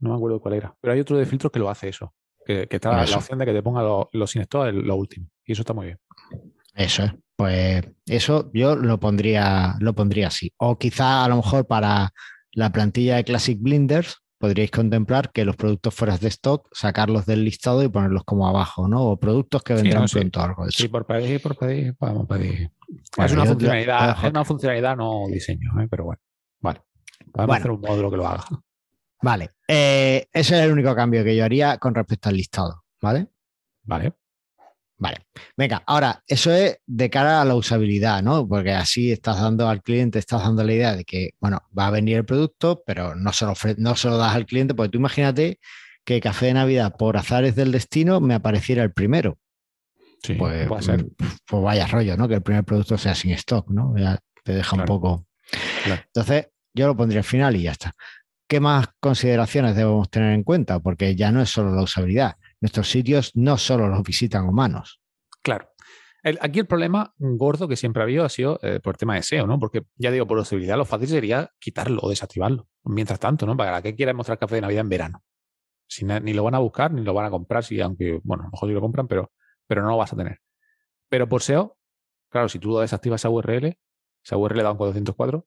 No 0.00 0.10
me 0.10 0.16
acuerdo 0.16 0.40
cuál 0.40 0.54
era, 0.54 0.74
pero 0.80 0.94
hay 0.94 1.00
otro 1.00 1.16
de 1.16 1.26
filtros 1.26 1.52
que 1.52 1.60
lo 1.60 1.70
hace 1.70 1.88
eso. 1.88 2.14
Que, 2.44 2.66
que 2.66 2.76
está 2.76 3.04
la 3.04 3.16
opción 3.16 3.38
de 3.38 3.46
que 3.46 3.52
te 3.52 3.62
ponga 3.62 3.82
los 3.82 4.06
lo 4.12 4.26
sin 4.26 4.42
stock, 4.42 4.72
lo 4.72 4.96
último. 4.96 5.28
Y 5.44 5.52
eso 5.52 5.62
está 5.62 5.74
muy 5.74 5.86
bien. 5.86 5.98
Eso 6.74 7.04
es. 7.04 7.12
Pues 7.36 7.84
eso 8.06 8.50
yo 8.52 8.76
lo 8.76 8.98
pondría, 9.00 9.76
lo 9.80 9.94
pondría 9.94 10.26
así. 10.26 10.52
O 10.58 10.76
quizá 10.78 11.24
a 11.24 11.28
lo 11.28 11.36
mejor 11.36 11.66
para 11.66 12.10
la 12.52 12.72
plantilla 12.72 13.16
de 13.16 13.24
Classic 13.24 13.58
Blinders 13.60 14.20
podríais 14.40 14.70
contemplar 14.70 15.32
que 15.32 15.44
los 15.44 15.54
productos 15.54 15.94
fuera 15.94 16.16
de 16.16 16.28
stock, 16.28 16.66
sacarlos 16.72 17.26
del 17.26 17.44
listado 17.44 17.82
y 17.82 17.88
ponerlos 17.88 18.24
como 18.24 18.48
abajo, 18.48 18.88
¿no? 18.88 19.02
O 19.04 19.20
productos 19.20 19.62
que 19.62 19.74
vendrán 19.74 20.06
pronto, 20.10 20.40
algo 20.40 20.64
de 20.64 20.70
eso. 20.70 20.78
Sí, 20.78 20.88
por 20.88 21.04
pedir, 21.04 21.42
por 21.42 21.58
pedir, 21.58 21.94
podemos 21.94 22.26
pedir. 22.26 22.70
es, 23.18 23.32
una 23.32 23.44
funcionalidad, 23.44 24.24
es 24.24 24.30
una 24.30 24.44
funcionalidad, 24.46 24.96
no 24.96 25.26
diseño, 25.28 25.78
¿eh? 25.82 25.86
pero 25.90 26.04
bueno. 26.04 26.22
Vale. 26.58 26.80
Vamos 27.34 27.54
a 27.54 27.58
hacer 27.58 27.70
un 27.70 27.80
módulo 27.82 28.10
que 28.10 28.16
lo 28.16 28.26
haga. 28.26 28.44
Vale. 29.22 29.50
Eh, 29.68 30.26
ese 30.32 30.58
es 30.58 30.64
el 30.64 30.72
único 30.72 30.94
cambio 30.94 31.22
que 31.22 31.36
yo 31.36 31.44
haría 31.44 31.76
con 31.76 31.94
respecto 31.94 32.30
al 32.30 32.36
listado. 32.36 32.84
¿Vale? 33.02 33.28
Vale. 33.82 34.14
Vale. 35.00 35.16
Venga, 35.56 35.82
ahora, 35.86 36.22
eso 36.26 36.52
es 36.52 36.78
de 36.86 37.08
cara 37.08 37.40
a 37.40 37.44
la 37.46 37.54
usabilidad, 37.54 38.22
¿no? 38.22 38.46
Porque 38.46 38.72
así 38.72 39.10
estás 39.10 39.40
dando 39.40 39.66
al 39.66 39.82
cliente, 39.82 40.18
estás 40.18 40.42
dando 40.42 40.62
la 40.62 40.74
idea 40.74 40.94
de 40.94 41.04
que, 41.04 41.30
bueno, 41.40 41.62
va 41.76 41.86
a 41.86 41.90
venir 41.90 42.18
el 42.18 42.26
producto, 42.26 42.82
pero 42.84 43.14
no 43.14 43.32
se 43.32 43.46
lo, 43.46 43.54
no 43.78 43.96
se 43.96 44.08
lo 44.08 44.18
das 44.18 44.34
al 44.34 44.44
cliente, 44.44 44.74
porque 44.74 44.90
tú 44.90 44.98
imagínate 44.98 45.58
que 46.04 46.20
Café 46.20 46.46
de 46.46 46.54
Navidad, 46.54 46.96
por 46.98 47.16
azares 47.16 47.56
del 47.56 47.72
destino, 47.72 48.20
me 48.20 48.34
apareciera 48.34 48.82
el 48.82 48.92
primero. 48.92 49.38
Sí, 50.22 50.34
pues, 50.34 50.68
ser. 50.84 51.06
pues 51.46 51.62
vaya 51.62 51.86
rollo, 51.86 52.18
¿no? 52.18 52.28
Que 52.28 52.34
el 52.34 52.42
primer 52.42 52.64
producto 52.64 52.98
sea 52.98 53.14
sin 53.14 53.30
stock, 53.32 53.70
¿no? 53.70 53.96
Ya 53.96 54.18
te 54.44 54.52
deja 54.52 54.76
un 54.76 54.84
poco. 54.84 55.26
Entonces, 55.86 56.48
yo 56.74 56.88
lo 56.88 56.96
pondría 56.96 57.20
al 57.20 57.24
final 57.24 57.56
y 57.56 57.62
ya 57.62 57.72
está. 57.72 57.94
¿Qué 58.46 58.60
más 58.60 58.88
consideraciones 59.00 59.76
debemos 59.76 60.10
tener 60.10 60.34
en 60.34 60.42
cuenta? 60.42 60.78
Porque 60.80 61.16
ya 61.16 61.32
no 61.32 61.40
es 61.40 61.48
solo 61.48 61.74
la 61.74 61.82
usabilidad. 61.82 62.34
Nuestros 62.60 62.90
sitios 62.90 63.32
no 63.34 63.56
solo 63.56 63.88
los 63.88 64.02
visitan 64.02 64.46
humanos. 64.46 65.00
Claro. 65.42 65.70
aquí 66.40 66.58
el 66.58 66.66
problema 66.66 67.14
gordo 67.18 67.66
que 67.66 67.76
siempre 67.76 68.02
ha 68.02 68.04
habido 68.04 68.24
ha 68.24 68.28
sido 68.28 68.58
eh, 68.62 68.80
por 68.80 68.94
el 68.94 68.98
tema 68.98 69.14
de 69.14 69.22
SEO, 69.22 69.46
¿no? 69.46 69.58
Porque 69.58 69.82
ya 69.96 70.10
digo, 70.10 70.26
por 70.26 70.38
usabilidad, 70.38 70.76
lo 70.76 70.84
fácil 70.84 71.08
sería 71.08 71.50
quitarlo 71.58 72.00
o 72.02 72.10
desactivarlo. 72.10 72.68
Mientras 72.84 73.18
tanto, 73.18 73.46
¿no? 73.46 73.56
Para 73.56 73.80
que 73.80 73.94
quieras 73.94 74.14
mostrar 74.14 74.38
café 74.38 74.56
de 74.56 74.60
Navidad 74.60 74.82
en 74.82 74.88
verano. 74.90 75.22
Si 75.88 76.04
ni 76.04 76.34
lo 76.34 76.44
van 76.44 76.54
a 76.54 76.58
buscar, 76.58 76.92
ni 76.92 77.02
lo 77.02 77.14
van 77.14 77.26
a 77.26 77.30
comprar, 77.30 77.64
si, 77.64 77.80
aunque, 77.80 78.20
bueno, 78.22 78.44
a 78.44 78.46
lo 78.46 78.50
mejor 78.52 78.68
sí 78.68 78.74
lo 78.74 78.80
compran, 78.80 79.08
pero, 79.08 79.32
pero 79.66 79.82
no 79.82 79.88
lo 79.88 79.96
vas 79.96 80.12
a 80.12 80.16
tener. 80.16 80.40
Pero 81.08 81.28
por 81.28 81.42
SEO, 81.42 81.78
claro, 82.28 82.48
si 82.48 82.58
tú 82.58 82.78
desactivas 82.78 83.22
esa 83.22 83.30
URL, 83.30 83.76
esa 84.22 84.36
URL 84.36 84.62
da 84.62 84.70
un 84.70 84.76
404, 84.76 85.46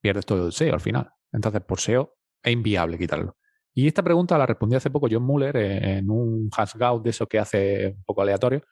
pierdes 0.00 0.26
todo 0.26 0.46
el 0.46 0.52
SEO 0.52 0.74
al 0.74 0.80
final. 0.80 1.12
Entonces, 1.30 1.62
por 1.62 1.78
SEO 1.78 2.16
es 2.42 2.52
inviable 2.52 2.98
quitarlo. 2.98 3.36
Y 3.74 3.86
esta 3.86 4.02
pregunta 4.02 4.36
la 4.36 4.46
respondí 4.46 4.76
hace 4.76 4.90
poco 4.90 5.08
John 5.10 5.22
Muller 5.22 5.56
en 5.56 6.10
un 6.10 6.50
hangout 6.50 7.02
de 7.02 7.10
eso 7.10 7.26
que 7.26 7.38
hace 7.38 7.88
un 7.88 8.04
poco 8.04 8.22
aleatorio 8.22 8.62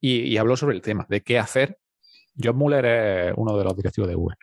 y, 0.00 0.36
habló 0.38 0.56
sobre 0.56 0.74
el 0.74 0.82
tema 0.82 1.06
de 1.08 1.22
qué 1.22 1.38
hacer. 1.38 1.78
John 2.42 2.56
Muller 2.56 2.84
es 2.86 3.34
uno 3.36 3.56
de 3.56 3.64
los 3.64 3.76
directivos 3.76 4.08
de 4.08 4.14
Google. 4.14 4.36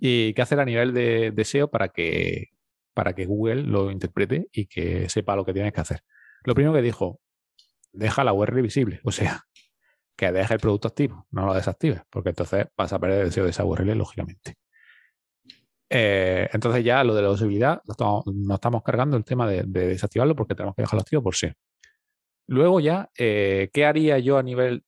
Y 0.00 0.34
qué 0.34 0.42
hacer 0.42 0.60
a 0.60 0.64
nivel 0.64 0.92
de, 0.92 1.30
de 1.32 1.44
SEO 1.44 1.70
para 1.70 1.88
que, 1.88 2.48
para 2.94 3.14
que 3.14 3.26
Google 3.26 3.62
lo 3.62 3.90
interprete 3.90 4.48
y 4.52 4.66
que 4.66 5.08
sepa 5.08 5.36
lo 5.36 5.44
que 5.44 5.52
tienes 5.52 5.72
que 5.72 5.80
hacer. 5.80 6.00
Lo 6.44 6.54
primero 6.54 6.74
que 6.74 6.82
dijo, 6.82 7.20
deja 7.92 8.24
la 8.24 8.32
URL 8.32 8.62
visible. 8.62 9.00
O 9.04 9.12
sea, 9.12 9.44
que 10.16 10.32
deje 10.32 10.54
el 10.54 10.60
producto 10.60 10.88
activo, 10.88 11.26
no 11.30 11.46
lo 11.46 11.54
desactives, 11.54 12.02
porque 12.10 12.30
entonces 12.30 12.66
vas 12.76 12.92
a 12.92 12.98
perder 12.98 13.26
el 13.26 13.32
SEO 13.32 13.44
de 13.44 13.50
esa 13.50 13.64
URL, 13.64 13.96
lógicamente. 13.96 14.56
Eh, 15.90 16.48
entonces 16.52 16.84
ya 16.84 17.02
lo 17.02 17.14
de 17.14 17.22
la 17.22 17.30
usabilidad, 17.30 17.82
nos 17.86 18.24
estamos 18.54 18.82
cargando 18.82 19.16
el 19.16 19.24
tema 19.24 19.48
de, 19.48 19.62
desactivarlo 19.62 20.36
porque 20.36 20.54
tenemos 20.54 20.74
que 20.74 20.82
dejarlo 20.82 21.00
activo 21.00 21.22
por 21.22 21.34
sí. 21.34 21.48
Luego 22.46 22.80
ya, 22.80 23.10
eh, 23.16 23.70
¿qué 23.72 23.84
haría 23.84 24.18
yo 24.18 24.38
a 24.38 24.42
nivel? 24.42 24.84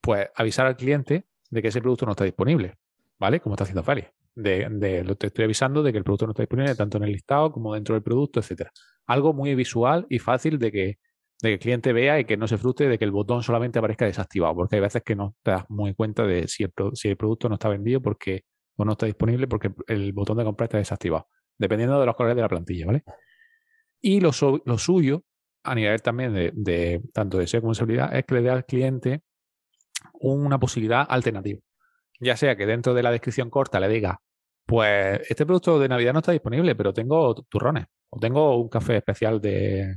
Pues 0.00 0.28
avisar 0.34 0.66
al 0.66 0.76
cliente 0.76 1.26
de 1.50 1.62
que 1.62 1.68
ese 1.68 1.80
producto 1.80 2.06
no 2.06 2.12
está 2.12 2.24
disponible, 2.24 2.74
¿vale? 3.18 3.40
Como 3.40 3.54
está 3.54 3.64
haciendo 3.64 3.82
Fali. 3.82 4.04
De, 4.36 5.04
lo 5.04 5.14
te 5.14 5.28
estoy 5.28 5.44
avisando 5.44 5.82
de 5.82 5.92
que 5.92 5.98
el 5.98 6.04
producto 6.04 6.26
no 6.26 6.32
está 6.32 6.42
disponible 6.42 6.74
tanto 6.74 6.98
en 6.98 7.04
el 7.04 7.12
listado 7.12 7.52
como 7.52 7.74
dentro 7.74 7.94
del 7.94 8.02
producto, 8.02 8.40
etcétera. 8.40 8.72
Algo 9.06 9.32
muy 9.32 9.54
visual 9.54 10.06
y 10.10 10.18
fácil 10.18 10.58
de 10.58 10.72
que, 10.72 10.98
el 11.42 11.58
cliente 11.58 11.92
vea 11.92 12.18
y 12.18 12.24
que 12.24 12.36
no 12.38 12.48
se 12.48 12.56
frustre 12.56 12.88
de 12.88 12.98
que 12.98 13.04
el 13.04 13.10
botón 13.10 13.42
solamente 13.42 13.78
aparezca 13.78 14.06
desactivado, 14.06 14.54
porque 14.54 14.76
hay 14.76 14.80
veces 14.80 15.02
que 15.02 15.14
no 15.14 15.36
te 15.42 15.50
das 15.50 15.64
muy 15.68 15.92
cuenta 15.94 16.24
de 16.24 16.48
si 16.48 16.64
el, 16.64 16.72
si 16.94 17.08
el 17.08 17.16
producto 17.16 17.48
no 17.48 17.56
está 17.56 17.68
vendido 17.68 18.00
porque 18.00 18.44
o 18.76 18.84
no 18.84 18.92
está 18.92 19.06
disponible 19.06 19.46
porque 19.48 19.72
el 19.86 20.12
botón 20.12 20.38
de 20.38 20.44
compra 20.44 20.64
está 20.64 20.78
desactivado, 20.78 21.28
dependiendo 21.58 22.00
de 22.00 22.06
los 22.06 22.16
colores 22.16 22.36
de 22.36 22.42
la 22.42 22.48
plantilla, 22.48 22.86
¿vale? 22.86 23.04
Y 24.00 24.20
lo, 24.20 24.32
suyo, 24.32 25.24
a 25.62 25.74
nivel 25.74 26.02
también 26.02 26.34
de, 26.34 27.02
tanto 27.12 27.38
de 27.38 27.46
SEO 27.46 27.62
como 27.62 27.74
seguridad, 27.74 28.14
es 28.14 28.24
que 28.24 28.34
le 28.34 28.42
dé 28.42 28.50
al 28.50 28.66
cliente 28.66 29.22
una 30.20 30.58
posibilidad 30.58 31.06
alternativa. 31.08 31.60
Ya 32.20 32.36
sea 32.36 32.56
que 32.56 32.66
dentro 32.66 32.94
de 32.94 33.02
la 33.02 33.10
descripción 33.10 33.50
corta 33.50 33.80
le 33.80 33.88
diga, 33.88 34.20
pues 34.66 35.20
este 35.28 35.46
producto 35.46 35.78
de 35.78 35.88
Navidad 35.88 36.12
no 36.12 36.18
está 36.18 36.32
disponible, 36.32 36.74
pero 36.74 36.92
tengo 36.92 37.34
turrones 37.48 37.86
o 38.10 38.18
tengo 38.18 38.60
un 38.60 38.68
café 38.68 38.96
especial 38.96 39.40
de 39.40 39.96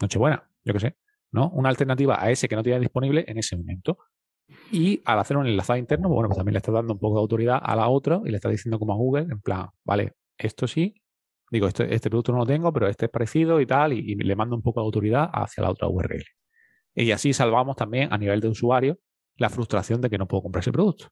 Nochebuena, 0.00 0.48
yo 0.64 0.72
qué 0.72 0.80
sé, 0.80 0.96
¿no? 1.30 1.50
Una 1.50 1.68
alternativa 1.68 2.22
a 2.22 2.30
ese 2.30 2.48
que 2.48 2.56
no 2.56 2.62
tiene 2.62 2.80
disponible 2.80 3.24
en 3.26 3.38
ese 3.38 3.56
momento. 3.56 3.98
Y 4.70 5.00
al 5.04 5.18
hacer 5.18 5.36
un 5.36 5.46
enlazado 5.46 5.78
interno, 5.78 6.08
bueno, 6.08 6.28
pues 6.28 6.36
también 6.36 6.54
le 6.54 6.58
está 6.58 6.72
dando 6.72 6.94
un 6.94 6.98
poco 6.98 7.16
de 7.16 7.20
autoridad 7.20 7.60
a 7.62 7.76
la 7.76 7.88
otra 7.88 8.20
y 8.24 8.30
le 8.30 8.36
está 8.36 8.48
diciendo 8.48 8.78
como 8.78 8.92
a 8.92 8.96
Google, 8.96 9.26
en 9.30 9.40
plan, 9.40 9.68
vale, 9.84 10.14
esto 10.36 10.66
sí, 10.66 10.94
digo, 11.50 11.68
este, 11.68 11.94
este 11.94 12.10
producto 12.10 12.32
no 12.32 12.38
lo 12.38 12.46
tengo, 12.46 12.72
pero 12.72 12.88
este 12.88 13.06
es 13.06 13.10
parecido 13.10 13.60
y 13.60 13.66
tal, 13.66 13.92
y, 13.92 14.14
le 14.14 14.36
mando 14.36 14.56
un 14.56 14.62
poco 14.62 14.80
de 14.80 14.86
autoridad 14.86 15.30
hacia 15.32 15.62
la 15.62 15.70
otra 15.70 15.88
URL. 15.88 16.24
Y 16.94 17.10
así 17.12 17.32
salvamos 17.32 17.76
también 17.76 18.12
a 18.12 18.18
nivel 18.18 18.40
de 18.40 18.48
usuario 18.48 18.98
la 19.36 19.50
frustración 19.50 20.00
de 20.00 20.10
que 20.10 20.18
no 20.18 20.28
puedo 20.28 20.42
comprar 20.42 20.62
ese 20.62 20.72
producto. 20.72 21.08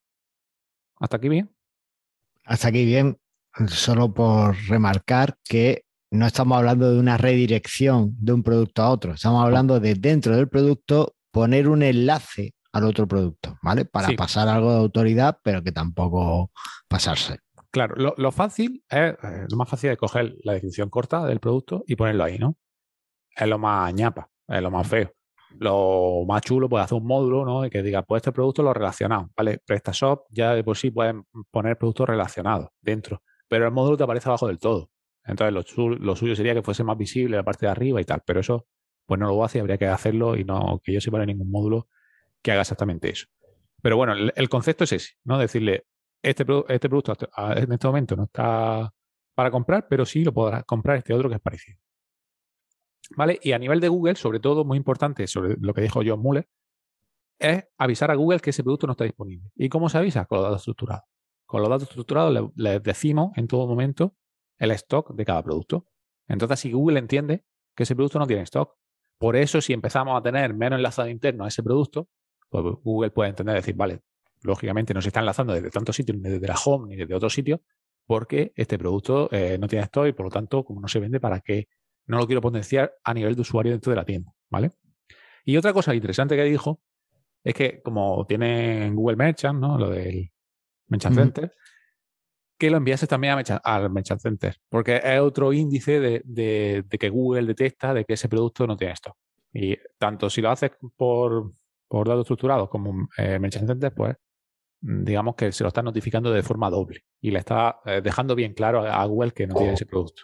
¿Hasta 1.01 1.17
aquí 1.17 1.29
bien? 1.29 1.51
Hasta 2.45 2.69
aquí 2.69 2.85
bien. 2.85 3.19
solo 3.69 4.13
por 4.13 4.57
remarcar 4.69 5.37
que 5.45 5.85
no 6.11 6.27
estamos 6.27 6.59
hablando 6.59 6.93
de 6.93 6.99
una 6.99 7.17
redirección 7.17 8.15
de 8.19 8.33
un 8.33 8.43
producto 8.43 8.83
a 8.83 8.91
otro, 8.91 9.15
estamos 9.15 9.45
hablando 9.45 9.81
de 9.81 9.95
dentro 9.95 10.37
del 10.37 10.49
producto 10.49 11.15
poner 11.31 11.69
un 11.69 11.83
enlace 11.83 12.55
al 12.73 12.85
otro 12.85 13.07
producto, 13.07 13.59
¿vale? 13.63 13.85
Para 13.85 14.09
pasar 14.17 14.49
algo 14.49 14.73
de 14.73 14.79
autoridad, 14.79 15.39
pero 15.43 15.63
que 15.63 15.73
tampoco 15.73 16.51
pasarse. 16.89 17.39
Claro, 17.71 18.15
lo, 18.17 18.33
fácil 18.33 18.85
es, 18.89 19.15
eh, 19.23 19.47
lo 19.49 19.57
más 19.57 19.69
fácil 19.69 19.91
es 19.91 19.97
coger 19.97 20.35
la 20.45 20.53
descripción 20.53 20.91
corta 20.91 21.25
del 21.25 21.41
producto 21.41 21.85
y 21.87 21.97
ponerlo 21.97 22.25
ahí, 22.25 22.39
¿no? 22.39 22.57
Es 23.35 23.47
lo 23.47 23.59
más 23.59 23.93
ñapa, 23.95 24.29
es 24.49 24.63
lo 24.63 24.71
más 24.71 24.87
feo. 24.87 25.11
Lo 25.59 26.25
más 26.27 26.43
chulo, 26.43 26.69
puede 26.69 26.85
hacer 26.85 26.99
un 26.99 27.07
módulo, 27.07 27.45
¿no? 27.45 27.65
Y 27.65 27.71
que 27.71 27.83
diga, 27.83 28.03
pues 28.03 28.21
este 28.21 28.33
producto 28.33 28.63
lo 28.63 28.75
relacionado, 28.75 29.31
¿vale? 29.37 29.59
PrestaShop 29.65 30.27
ya 30.31 30.55
de 30.55 30.65
por 30.65 30.77
sí 30.77 30.91
pueden 30.91 31.25
poner 31.51 31.79
productos 31.79 32.09
relacionados 32.09 32.69
dentro, 32.81 33.23
pero 33.49 33.67
el 33.67 33.73
módulo 33.73 33.97
te 33.97 34.05
aparece 34.05 34.29
abajo 34.29 34.49
del 34.49 34.59
todo. 34.59 34.91
Entonces 35.25 35.77
lo, 35.77 35.89
lo, 35.97 36.17
suyo 36.17 36.35
sería 36.35 36.55
que 36.55 36.63
fuese 36.63 36.85
más 36.85 36.99
visible 36.99 37.37
la 37.37 37.45
parte 37.45 37.67
de 37.67 37.73
arriba 37.73 38.01
y 38.01 38.05
tal, 38.05 38.23
pero 38.27 38.41
eso 38.41 38.67
pues 39.07 39.21
no 39.21 39.29
lo 39.29 39.45
hace, 39.45 39.61
habría 39.61 39.79
que 39.79 39.87
hacerlo 39.87 40.37
y 40.37 40.45
no 40.45 40.81
que 40.83 40.93
yo 40.93 41.01
sepa 41.01 41.25
ningún 41.25 41.51
módulo 41.51 41.89
que 42.43 42.53
haga 42.53 42.63
exactamente 42.63 43.09
eso. 43.11 43.27
Pero 43.81 43.97
bueno, 43.97 44.15
el, 44.35 44.49
concepto 44.49 44.85
es 44.85 44.93
ese, 44.93 45.15
¿no? 45.25 45.39
Decirle, 45.39 45.87
este, 46.23 46.45
este 46.69 46.89
producto 46.89 47.17
en 47.57 47.73
este 47.73 47.87
momento 47.87 48.17
no 48.17 48.25
está 48.25 48.93
para 49.35 49.51
comprar, 49.51 49.89
pero 49.89 50.05
sí 50.05 50.25
lo 50.25 50.33
podrás 50.33 50.65
comprar 50.65 50.99
este 50.99 51.15
otro 51.15 51.29
que 51.29 51.37
es 51.37 51.41
parecido. 51.41 51.79
¿Vale? 53.17 53.39
Y 53.43 53.53
a 53.53 53.59
nivel 53.59 53.81
de 53.81 53.89
Google, 53.89 54.15
sobre 54.15 54.41
todo, 54.41 54.65
muy 54.65 54.77
importante, 54.77 55.27
sobre 55.27 55.57
lo 55.59 55.75
que 55.75 55.81
dijo 55.81 56.01
John 56.05 56.21
Muller, 56.21 56.49
es 57.39 57.65
avisar 57.77 58.11
a 58.11 58.15
Google 58.15 58.41
que 58.41 58.51
ese 58.51 58.63
producto 58.63 58.87
no 58.87 58.93
está 58.93 59.05
disponible. 59.05 59.51
¿Y 59.57 59.69
cómo 59.69 59.89
se 59.89 59.99
avisa? 59.99 60.25
Con 60.27 60.39
los 60.39 60.45
datos 60.45 60.61
estructurados. 60.61 61.05
Con 61.45 61.61
los 61.61 61.69
datos 61.69 61.89
estructurados 61.89 62.53
les 62.55 62.83
decimos 62.83 63.33
en 63.37 63.49
todo 63.49 63.67
momento 63.67 64.15
el 64.59 64.71
stock 64.71 65.13
de 65.15 65.25
cada 65.25 65.43
producto. 65.43 65.89
Entonces, 66.29 66.61
si 66.61 66.73
Google 66.73 67.01
entiende 67.01 67.45
que 67.75 67.83
ese 67.83 67.97
producto 67.97 68.19
no 68.19 68.27
tiene 68.27 68.43
stock, 68.43 68.77
por 69.19 69.37
eso 69.37 69.61
si 69.61 69.73
empezamos 69.73 70.19
a 70.19 70.23
tener 70.23 70.55
menos 70.55 70.79
enlazado 70.79 71.09
interno 71.09 71.45
a 71.45 71.49
ese 71.49 71.63
producto, 71.63 72.09
pues 72.53 72.77
Google 72.85 73.11
puede 73.11 73.31
entender 73.31 73.57
decir, 73.57 73.75
vale, 73.75 74.01
lógicamente 74.43 74.95
no 74.95 75.03
se 75.03 75.09
está 75.09 75.21
enlazando 75.21 75.55
desde 75.55 75.71
tantos 75.71 75.97
sitios, 75.97 76.19
ni 76.19 76.29
desde 76.29 76.47
la 76.47 76.57
home, 76.65 76.89
ni 76.89 76.97
desde 76.97 77.15
otro 77.15 77.31
sitio, 77.31 77.63
porque 78.07 78.53
este 78.55 78.79
producto 78.79 79.29
eh, 79.33 79.57
no 79.59 79.67
tiene 79.67 79.85
stock 79.85 80.07
y 80.07 80.13
por 80.13 80.27
lo 80.27 80.31
tanto, 80.31 80.65
como 80.65 80.81
no 80.81 80.89
se 80.89 81.01
vende, 81.01 81.19
¿para 81.19 81.41
qué 81.41 81.69
no 82.07 82.19
lo 82.19 82.27
quiero 82.27 82.41
potenciar 82.41 82.95
a 83.03 83.15
nivel 83.15 83.35
de 83.35 83.41
usuario 83.41 83.73
dentro 83.73 83.91
de 83.91 83.97
la 83.97 84.05
tienda? 84.05 84.33
¿Vale? 84.51 84.71
Y 85.45 85.57
otra 85.57 85.73
cosa 85.73 85.95
interesante 85.95 86.37
que 86.37 86.45
dijo 86.45 86.81
es 87.43 87.55
que 87.55 87.83
como 87.83 88.25
tiene 88.27 88.91
Google 88.93 89.17
Merchant, 89.17 89.59
¿no? 89.59 89.79
Lo 89.79 89.91
del 89.91 90.31
Merchant 90.89 91.17
Center, 91.17 91.53
que 92.59 92.71
lo 92.71 92.77
enviases 92.77 93.09
también 93.09 93.43
al 93.65 93.91
Merchant 93.91 94.21
Center, 94.21 94.57
porque 94.69 95.01
es 95.03 95.21
otro 95.21 95.53
índice 95.53 95.99
de, 95.99 96.85
que 96.89 97.09
Google 97.09 97.47
detecta 97.47 97.93
de 97.93 98.05
que 98.05 98.13
ese 98.15 98.29
producto 98.29 98.67
no 98.67 98.77
tiene 98.77 98.93
stock. 98.93 99.17
Y 99.53 99.77
tanto 99.99 100.31
si 100.31 100.41
lo 100.41 100.51
haces 100.51 100.71
por, 100.97 101.53
datos 102.01 102.23
estructurados 102.23 102.69
como 102.69 103.09
eh, 103.17 103.39
Merchant 103.39 103.69
Center, 103.69 103.93
pues 103.95 104.17
mm, 104.81 105.05
digamos 105.05 105.35
que 105.35 105.53
se 105.53 105.65
lo 105.65 105.69
está 105.69 105.83
notificando 105.83 106.33
de 106.33 106.43
forma 106.43 106.71
doble 106.71 107.05
y 107.21 107.31
le 107.31 107.39
está 107.39 107.81
eh, 107.85 108.01
dejando 108.03 108.35
bien 108.35 108.55
claro 108.55 108.85
a, 108.87 109.05
Google 109.05 109.33
que 109.33 109.47
no 109.47 109.55
tiene 109.55 109.75
ese 109.75 109.87
producto. 109.87 110.23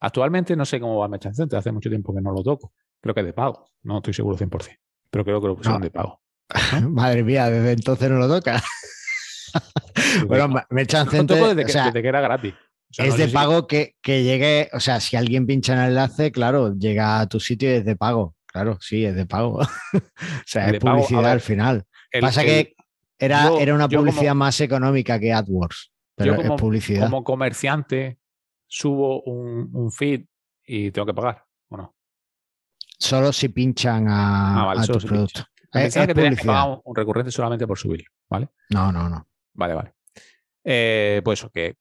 Actualmente 0.00 0.54
no 0.56 0.64
sé 0.64 0.80
cómo 0.80 0.98
va 0.98 1.08
Merchant 1.08 1.34
Center, 1.34 1.58
hace 1.58 1.72
mucho 1.72 1.88
tiempo 1.88 2.14
que 2.14 2.20
no 2.20 2.32
lo 2.32 2.42
toco. 2.42 2.72
Creo 3.00 3.14
que 3.14 3.20
es 3.20 3.26
de 3.26 3.32
pago, 3.32 3.66
no 3.82 3.98
estoy 3.98 4.14
seguro 4.14 4.36
100%, 4.36 4.78
pero 5.10 5.24
creo 5.24 5.40
que 5.40 5.46
lo 5.46 5.56
pusieron 5.56 5.82
de 5.82 5.90
pago. 5.90 6.20
Madre 6.90 7.24
mía, 7.24 7.50
desde 7.50 7.72
entonces 7.72 8.10
no 8.10 8.18
lo 8.18 8.28
toca. 8.28 8.62
bueno, 10.28 10.48
me 10.70 10.82
echan 10.82 11.08
desde, 11.08 11.54
desde, 11.54 12.02
que 12.02 12.08
era 12.08 12.20
gratis. 12.20 12.54
es 12.96 13.16
de 13.16 13.28
pago 13.28 13.66
que, 13.66 13.94
llegue, 14.04 14.70
o 14.72 14.80
sea, 14.80 15.00
si 15.00 15.16
alguien 15.16 15.46
pincha 15.46 15.74
en 15.74 15.80
el 15.80 15.88
enlace, 15.90 16.32
claro, 16.32 16.74
llega 16.74 17.20
a 17.20 17.28
tu 17.28 17.40
sitio 17.40 17.70
y 17.70 17.74
es 17.74 17.84
de 17.84 17.96
pago. 17.96 18.36
Claro, 18.54 18.78
sí, 18.80 19.04
es 19.04 19.16
de 19.16 19.26
pago. 19.26 19.58
o 19.92 20.00
sea, 20.46 20.70
es 20.70 20.78
publicidad 20.78 21.26
al 21.26 21.40
final. 21.40 21.84
Pasa 22.20 22.44
que 22.44 22.76
era, 23.18 23.50
era 23.58 23.74
una 23.74 23.88
publicidad 23.88 24.32
más 24.36 24.60
económica 24.60 25.18
que 25.18 25.32
AdWords, 25.32 25.92
pero 26.14 26.36
como, 26.36 26.54
es 26.54 26.60
publicidad. 26.60 27.02
Como 27.02 27.24
comerciante, 27.24 28.20
subo 28.68 29.22
un, 29.22 29.90
feed 29.90 30.26
y 30.64 30.92
tengo 30.92 31.04
que 31.04 31.14
pagar, 31.14 31.44
¿o 31.68 31.76
no? 31.78 31.96
Solo 32.96 33.32
si 33.32 33.48
pinchan 33.48 34.06
a, 34.08 34.70
ah, 34.70 34.86
tu 34.86 34.98
producto. 35.00 35.44
Es, 35.72 35.92
que 35.92 36.06
que 36.06 36.36
pagar 36.46 36.80
un 36.84 36.94
recurrente 36.94 37.32
solamente 37.32 37.66
por 37.66 37.76
subirlo, 37.76 38.06
¿vale? 38.30 38.50
No, 38.70 38.92
no, 38.92 39.08
no. 39.08 39.26
Vale, 39.54 39.74
vale. 39.74 39.94
Eh, 40.62 41.22
pues 41.24 41.40
eso, 41.40 41.50
que, 41.50 41.76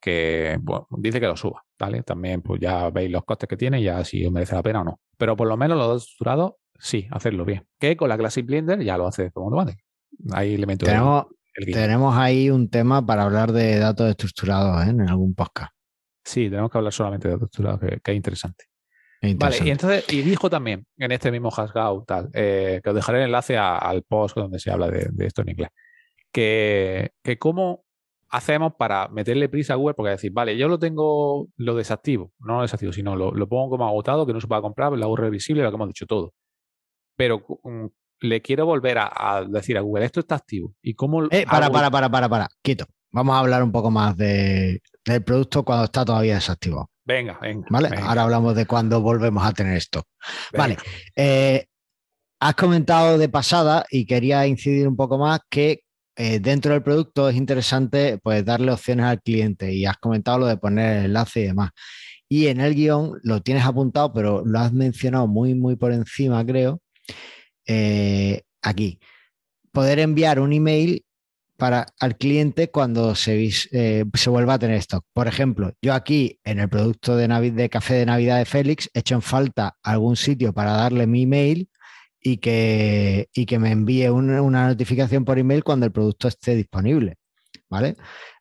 dice 0.97 1.19
que 1.19 1.27
lo 1.27 1.37
suba, 1.37 1.63
¿vale? 1.77 2.01
También 2.01 2.41
pues 2.41 2.59
ya 2.59 2.89
veis 2.89 3.11
los 3.11 3.23
costes 3.23 3.47
que 3.47 3.57
tiene, 3.57 3.81
ya 3.83 4.03
si 4.03 4.27
merece 4.31 4.55
la 4.55 4.63
pena 4.63 4.81
o 4.81 4.83
no. 4.83 4.99
Pero 5.17 5.37
por 5.37 5.47
lo 5.47 5.55
menos 5.55 5.77
los 5.77 5.87
dos 5.87 6.03
estructurados, 6.03 6.53
sí, 6.79 7.07
hacerlo 7.11 7.45
bien. 7.45 7.67
Que 7.79 7.95
con 7.97 8.09
la 8.09 8.17
Classic 8.17 8.45
Blender 8.45 8.81
ya 8.81 8.97
lo 8.97 9.07
hace 9.07 9.31
como 9.31 9.49
lo 9.49 9.65
Hay 10.33 10.53
elementos. 10.53 10.87
Tenemos, 10.87 11.25
tenemos 11.71 12.17
ahí 12.17 12.49
un 12.49 12.69
tema 12.69 13.05
para 13.05 13.23
hablar 13.23 13.51
de 13.51 13.79
datos 13.79 14.09
estructurados 14.09 14.85
¿eh? 14.85 14.89
en 14.89 15.01
algún 15.01 15.33
podcast. 15.35 15.73
Sí, 16.23 16.49
tenemos 16.49 16.71
que 16.71 16.77
hablar 16.77 16.93
solamente 16.93 17.27
de 17.27 17.33
datos 17.33 17.47
estructurados, 17.47 18.01
que, 18.01 18.11
es 18.11 18.15
interesante. 18.15 18.65
Vale, 19.37 19.57
y 19.63 19.69
entonces, 19.69 20.03
y 20.11 20.21
dijo 20.21 20.49
también 20.49 20.85
en 20.97 21.11
este 21.13 21.31
mismo 21.31 21.49
Hasgout 21.49 22.05
tal, 22.05 22.29
eh, 22.33 22.81
que 22.83 22.89
os 22.89 22.95
dejaré 22.95 23.19
el 23.19 23.25
enlace 23.25 23.57
al 23.57 24.03
post 24.03 24.35
donde 24.35 24.59
se 24.59 24.69
habla 24.69 24.89
de, 24.89 25.07
de 25.11 25.25
esto 25.25 25.43
en 25.43 25.49
inglés 25.49 25.69
que, 26.33 27.37
cómo 27.39 27.85
hacemos 28.29 28.73
para 28.75 29.07
meterle 29.09 29.47
prisa 29.47 29.73
a 29.73 29.75
Google, 29.77 29.93
porque 29.93 30.09
decir, 30.11 30.31
vale, 30.33 30.57
yo 30.57 30.67
lo 30.67 30.79
tengo, 30.79 31.47
lo 31.55 31.75
desactivo, 31.75 32.33
no 32.39 32.57
lo 32.57 32.61
desactivo, 32.63 32.91
sino 32.91 33.15
lo, 33.15 33.47
pongo 33.47 33.69
como 33.69 33.87
agotado, 33.87 34.25
que 34.25 34.33
no 34.33 34.41
se 34.41 34.47
pueda 34.47 34.61
comprar, 34.61 34.91
la 34.93 35.07
URL 35.07 35.29
visible, 35.29 35.63
lo 35.63 35.69
que 35.69 35.75
hemos 35.75 35.87
dicho 35.87 36.07
todo. 36.07 36.33
Pero 37.15 37.45
mm, 37.63 37.85
le 38.21 38.41
quiero 38.41 38.65
volver 38.65 38.97
a, 38.99 39.45
decir 39.47 39.77
a 39.77 39.81
Google, 39.81 40.05
esto 40.05 40.21
está 40.21 40.35
activo. 40.35 40.73
¿Y 40.81 40.93
cómo 40.93 41.25
eh, 41.25 41.45
para, 41.49 41.69
para, 41.69 41.91
para, 41.91 42.09
para, 42.09 42.29
para, 42.29 42.47
quieto. 42.61 42.85
Vamos 43.11 43.35
a 43.35 43.39
hablar 43.39 43.61
un 43.61 43.71
poco 43.71 43.91
más 43.91 44.17
de, 44.17 44.81
del 45.05 45.23
producto 45.23 45.63
cuando 45.63 45.85
está 45.85 46.03
todavía 46.03 46.35
desactivado. 46.35 46.89
Venga, 47.05 47.37
venga. 47.41 47.67
¿Vale? 47.69 47.89
Ahora 48.01 48.23
hablamos 48.23 48.55
de 48.55 48.65
cuándo 48.65 49.01
volvemos 49.01 49.45
a 49.45 49.51
tener 49.51 49.77
esto. 49.77 50.03
Vale. 50.57 50.77
Eh, 51.15 51.65
has 52.39 52.55
comentado 52.55 53.17
de 53.17 53.29
pasada 53.29 53.85
y 53.89 54.05
quería 54.05 54.47
incidir 54.47 54.87
un 54.87 54.95
poco 54.95 55.17
más 55.17 55.41
que 55.49 55.83
eh, 56.15 56.39
dentro 56.39 56.73
del 56.73 56.83
producto 56.83 57.27
es 57.27 57.35
interesante 57.35 58.19
pues 58.21 58.45
darle 58.45 58.71
opciones 58.71 59.05
al 59.07 59.21
cliente 59.21 59.73
y 59.73 59.85
has 59.85 59.97
comentado 59.97 60.39
lo 60.39 60.45
de 60.45 60.57
poner 60.57 60.97
el 60.97 61.05
enlace 61.05 61.41
y 61.41 61.47
demás. 61.47 61.71
Y 62.29 62.47
en 62.47 62.61
el 62.61 62.75
guion 62.75 63.19
lo 63.23 63.41
tienes 63.41 63.65
apuntado, 63.65 64.13
pero 64.13 64.43
lo 64.45 64.59
has 64.59 64.73
mencionado 64.73 65.27
muy, 65.27 65.55
muy 65.55 65.75
por 65.75 65.91
encima, 65.91 66.45
creo. 66.45 66.81
Eh, 67.65 68.41
aquí, 68.61 68.99
poder 69.71 69.99
enviar 69.99 70.39
un 70.39 70.53
email 70.53 71.05
para, 71.57 71.87
al 71.99 72.17
cliente 72.17 72.69
cuando 72.69 73.15
se, 73.15 73.49
eh, 73.71 74.05
se 74.13 74.29
vuelva 74.29 74.55
a 74.55 74.59
tener 74.59 74.77
stock. 74.77 75.05
Por 75.13 75.27
ejemplo, 75.27 75.73
yo 75.81 75.93
aquí 75.93 76.39
en 76.43 76.59
el 76.59 76.69
producto 76.69 77.15
de, 77.15 77.27
de 77.51 77.69
café 77.69 77.95
de 77.95 78.05
Navidad 78.05 78.39
de 78.39 78.45
Félix 78.45 78.89
he 78.93 78.99
hecho 78.99 79.15
en 79.15 79.21
falta 79.21 79.77
algún 79.83 80.15
sitio 80.15 80.53
para 80.53 80.73
darle 80.73 81.07
mi 81.07 81.23
email 81.23 81.69
y 82.19 82.37
que, 82.37 83.29
y 83.33 83.45
que 83.45 83.59
me 83.59 83.71
envíe 83.71 84.07
una 84.09 84.67
notificación 84.67 85.25
por 85.25 85.39
email 85.39 85.63
cuando 85.63 85.85
el 85.85 85.91
producto 85.91 86.27
esté 86.27 86.55
disponible. 86.55 87.17
¿Vale? 87.73 87.95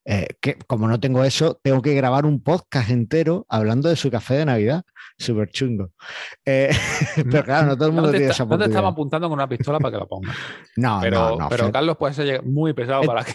Eh, 0.04 0.26
que 0.42 0.58
como 0.66 0.86
no 0.86 1.00
tengo 1.00 1.24
eso, 1.24 1.58
tengo 1.62 1.80
que 1.80 1.94
grabar 1.94 2.26
un 2.26 2.42
podcast 2.42 2.90
entero 2.90 3.46
hablando 3.48 3.88
de 3.88 3.96
su 3.96 4.10
café 4.10 4.34
de 4.34 4.44
Navidad. 4.44 4.84
Súper 5.16 5.48
chungo. 5.48 5.92
Eh, 6.44 6.68
pero 7.30 7.42
claro, 7.42 7.68
no 7.68 7.76
todo 7.78 7.88
el 7.88 7.94
mundo 7.94 8.10
tiene 8.10 8.26
esa 8.26 8.44
No 8.44 8.58
te 8.58 8.66
estaba 8.66 8.88
apuntando 8.88 9.30
con 9.30 9.38
una 9.38 9.48
pistola 9.48 9.78
para 9.78 9.92
que 9.92 9.98
lo 10.00 10.06
ponga. 10.06 10.34
No, 10.76 10.98
pero, 11.00 11.38
no, 11.38 11.48
pero 11.48 11.72
Carlos 11.72 11.96
puede 11.96 12.12
ser 12.12 12.42
muy 12.42 12.74
pesado 12.74 13.04
para 13.04 13.24
que. 13.24 13.32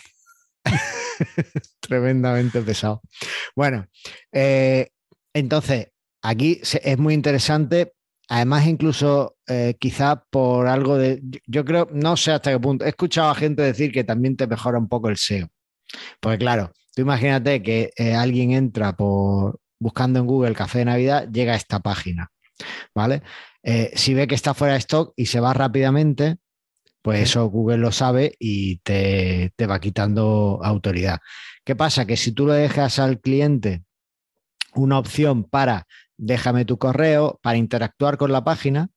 Tremendamente 1.80 2.62
pesado. 2.62 3.02
Bueno, 3.56 3.88
eh, 4.32 4.90
entonces, 5.34 5.92
aquí 6.22 6.62
es 6.62 6.98
muy 7.00 7.16
interesante 7.16 7.94
Además, 8.30 8.68
incluso 8.68 9.38
eh, 9.48 9.76
quizá 9.80 10.22
por 10.30 10.68
algo 10.68 10.98
de, 10.98 11.22
yo 11.46 11.64
creo, 11.64 11.88
no 11.94 12.18
sé 12.18 12.34
hasta 12.34 12.52
qué 12.52 12.60
punto, 12.60 12.84
he 12.84 12.90
escuchado 12.90 13.30
a 13.30 13.36
gente 13.36 13.62
decir 13.62 13.92
que 13.92 14.04
también 14.04 14.36
te 14.36 14.48
mejora 14.48 14.78
un 14.78 14.90
poco 14.90 15.08
el 15.08 15.16
SEO. 15.16 15.48
Porque 16.20 16.38
claro, 16.38 16.72
tú 16.96 17.02
imagínate 17.02 17.62
que 17.62 17.92
eh, 17.96 18.14
alguien 18.14 18.52
entra 18.52 18.96
por 18.96 19.60
buscando 19.80 20.20
en 20.20 20.26
Google 20.26 20.56
café 20.56 20.80
de 20.80 20.86
Navidad, 20.86 21.30
llega 21.32 21.54
a 21.54 21.58
esta 21.58 21.80
página, 21.80 22.32
¿vale? 22.96 23.22
Eh, 23.64 23.92
si 23.96 24.14
ve 24.14 24.28
que 24.28 24.36
está 24.36 24.54
fuera 24.54 24.74
de 24.74 24.80
stock 24.80 25.14
y 25.16 25.28
se 25.28 25.40
va 25.40 25.54
rápidamente, 25.54 26.38
pues 27.02 27.22
eso 27.22 27.46
Google 27.46 27.78
lo 27.78 27.92
sabe 27.92 28.36
y 28.40 28.78
te, 28.78 29.54
te 29.56 29.68
va 29.68 29.80
quitando 29.80 30.60
autoridad. 30.64 31.20
¿Qué 31.64 31.76
pasa? 31.76 32.06
Que 32.06 32.18
si 32.18 32.32
tú 32.32 32.48
lo 32.48 32.54
dejas 32.54 32.98
al 33.00 33.20
cliente 33.20 33.84
una 34.74 34.98
opción 35.00 35.44
para 35.44 35.86
déjame 36.18 36.66
tu 36.66 36.78
correo 36.78 37.40
para 37.42 37.58
interactuar 37.58 38.18
con 38.18 38.32
la 38.32 38.44
página, 38.44 38.90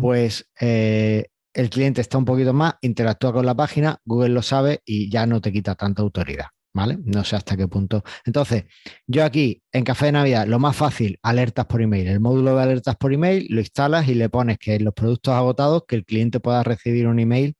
pues 0.00 0.48
eh, 0.60 1.26
el 1.54 1.70
cliente 1.70 2.00
está 2.00 2.18
un 2.18 2.24
poquito 2.24 2.52
más, 2.52 2.74
interactúa 2.82 3.32
con 3.32 3.46
la 3.46 3.54
página, 3.54 3.98
Google 4.04 4.30
lo 4.30 4.42
sabe 4.42 4.82
y 4.84 5.10
ya 5.10 5.26
no 5.26 5.40
te 5.40 5.52
quita 5.52 5.74
tanta 5.74 6.02
autoridad. 6.02 6.46
¿vale? 6.74 6.98
No 7.04 7.24
sé 7.24 7.36
hasta 7.36 7.56
qué 7.56 7.68
punto. 7.68 8.02
Entonces, 8.24 8.64
yo 9.06 9.24
aquí 9.24 9.62
en 9.72 9.84
Café 9.84 10.06
de 10.06 10.12
Navidad, 10.12 10.46
lo 10.46 10.58
más 10.58 10.76
fácil, 10.76 11.18
alertas 11.22 11.66
por 11.66 11.80
email. 11.80 12.08
El 12.08 12.20
módulo 12.20 12.56
de 12.56 12.62
alertas 12.62 12.96
por 12.96 13.12
email 13.12 13.46
lo 13.48 13.60
instalas 13.60 14.08
y 14.08 14.14
le 14.14 14.28
pones 14.28 14.58
que 14.58 14.78
los 14.80 14.92
productos 14.92 15.32
agotados, 15.34 15.84
que 15.86 15.96
el 15.96 16.04
cliente 16.04 16.40
pueda 16.40 16.62
recibir 16.64 17.06
un 17.06 17.20
email 17.20 17.56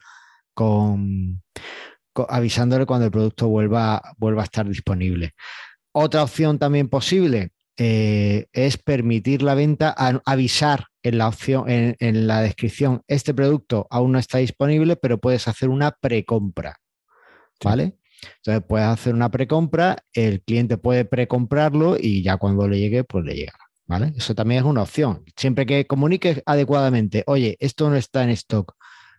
con, 0.52 1.42
avisándole 2.28 2.86
cuando 2.86 3.06
el 3.06 3.12
producto 3.12 3.48
vuelva, 3.48 4.02
vuelva 4.18 4.42
a 4.42 4.44
estar 4.44 4.68
disponible. 4.68 5.34
Otra 5.92 6.24
opción 6.24 6.58
también 6.58 6.88
posible 6.88 7.52
eh, 7.76 8.46
es 8.52 8.78
permitir 8.78 9.42
la 9.42 9.54
venta, 9.54 9.94
avisar 10.24 10.86
en 11.02 11.18
la 11.18 11.28
opción, 11.28 11.68
en, 11.68 11.96
en 11.98 12.26
la 12.26 12.40
descripción, 12.40 13.02
este 13.08 13.34
producto 13.34 13.86
aún 13.90 14.12
no 14.12 14.18
está 14.18 14.38
disponible, 14.38 14.96
pero 14.96 15.18
puedes 15.18 15.48
hacer 15.48 15.68
una 15.68 15.92
precompra. 15.92 16.76
¿Vale? 17.62 17.96
Entonces 18.36 18.64
puedes 18.66 18.86
hacer 18.86 19.14
una 19.14 19.30
precompra, 19.30 19.98
el 20.12 20.42
cliente 20.42 20.76
puede 20.76 21.04
precomprarlo 21.04 21.96
y 21.98 22.22
ya 22.22 22.36
cuando 22.36 22.68
le 22.68 22.78
llegue, 22.78 23.04
pues 23.04 23.24
le 23.24 23.34
llega. 23.34 23.58
¿Vale? 23.86 24.14
Eso 24.16 24.34
también 24.34 24.60
es 24.60 24.66
una 24.66 24.82
opción. 24.82 25.24
Siempre 25.36 25.66
que 25.66 25.86
comuniques 25.86 26.42
adecuadamente, 26.46 27.22
oye, 27.26 27.56
esto 27.60 27.90
no 27.90 27.96
está 27.96 28.24
en 28.24 28.30
stock, 28.30 28.74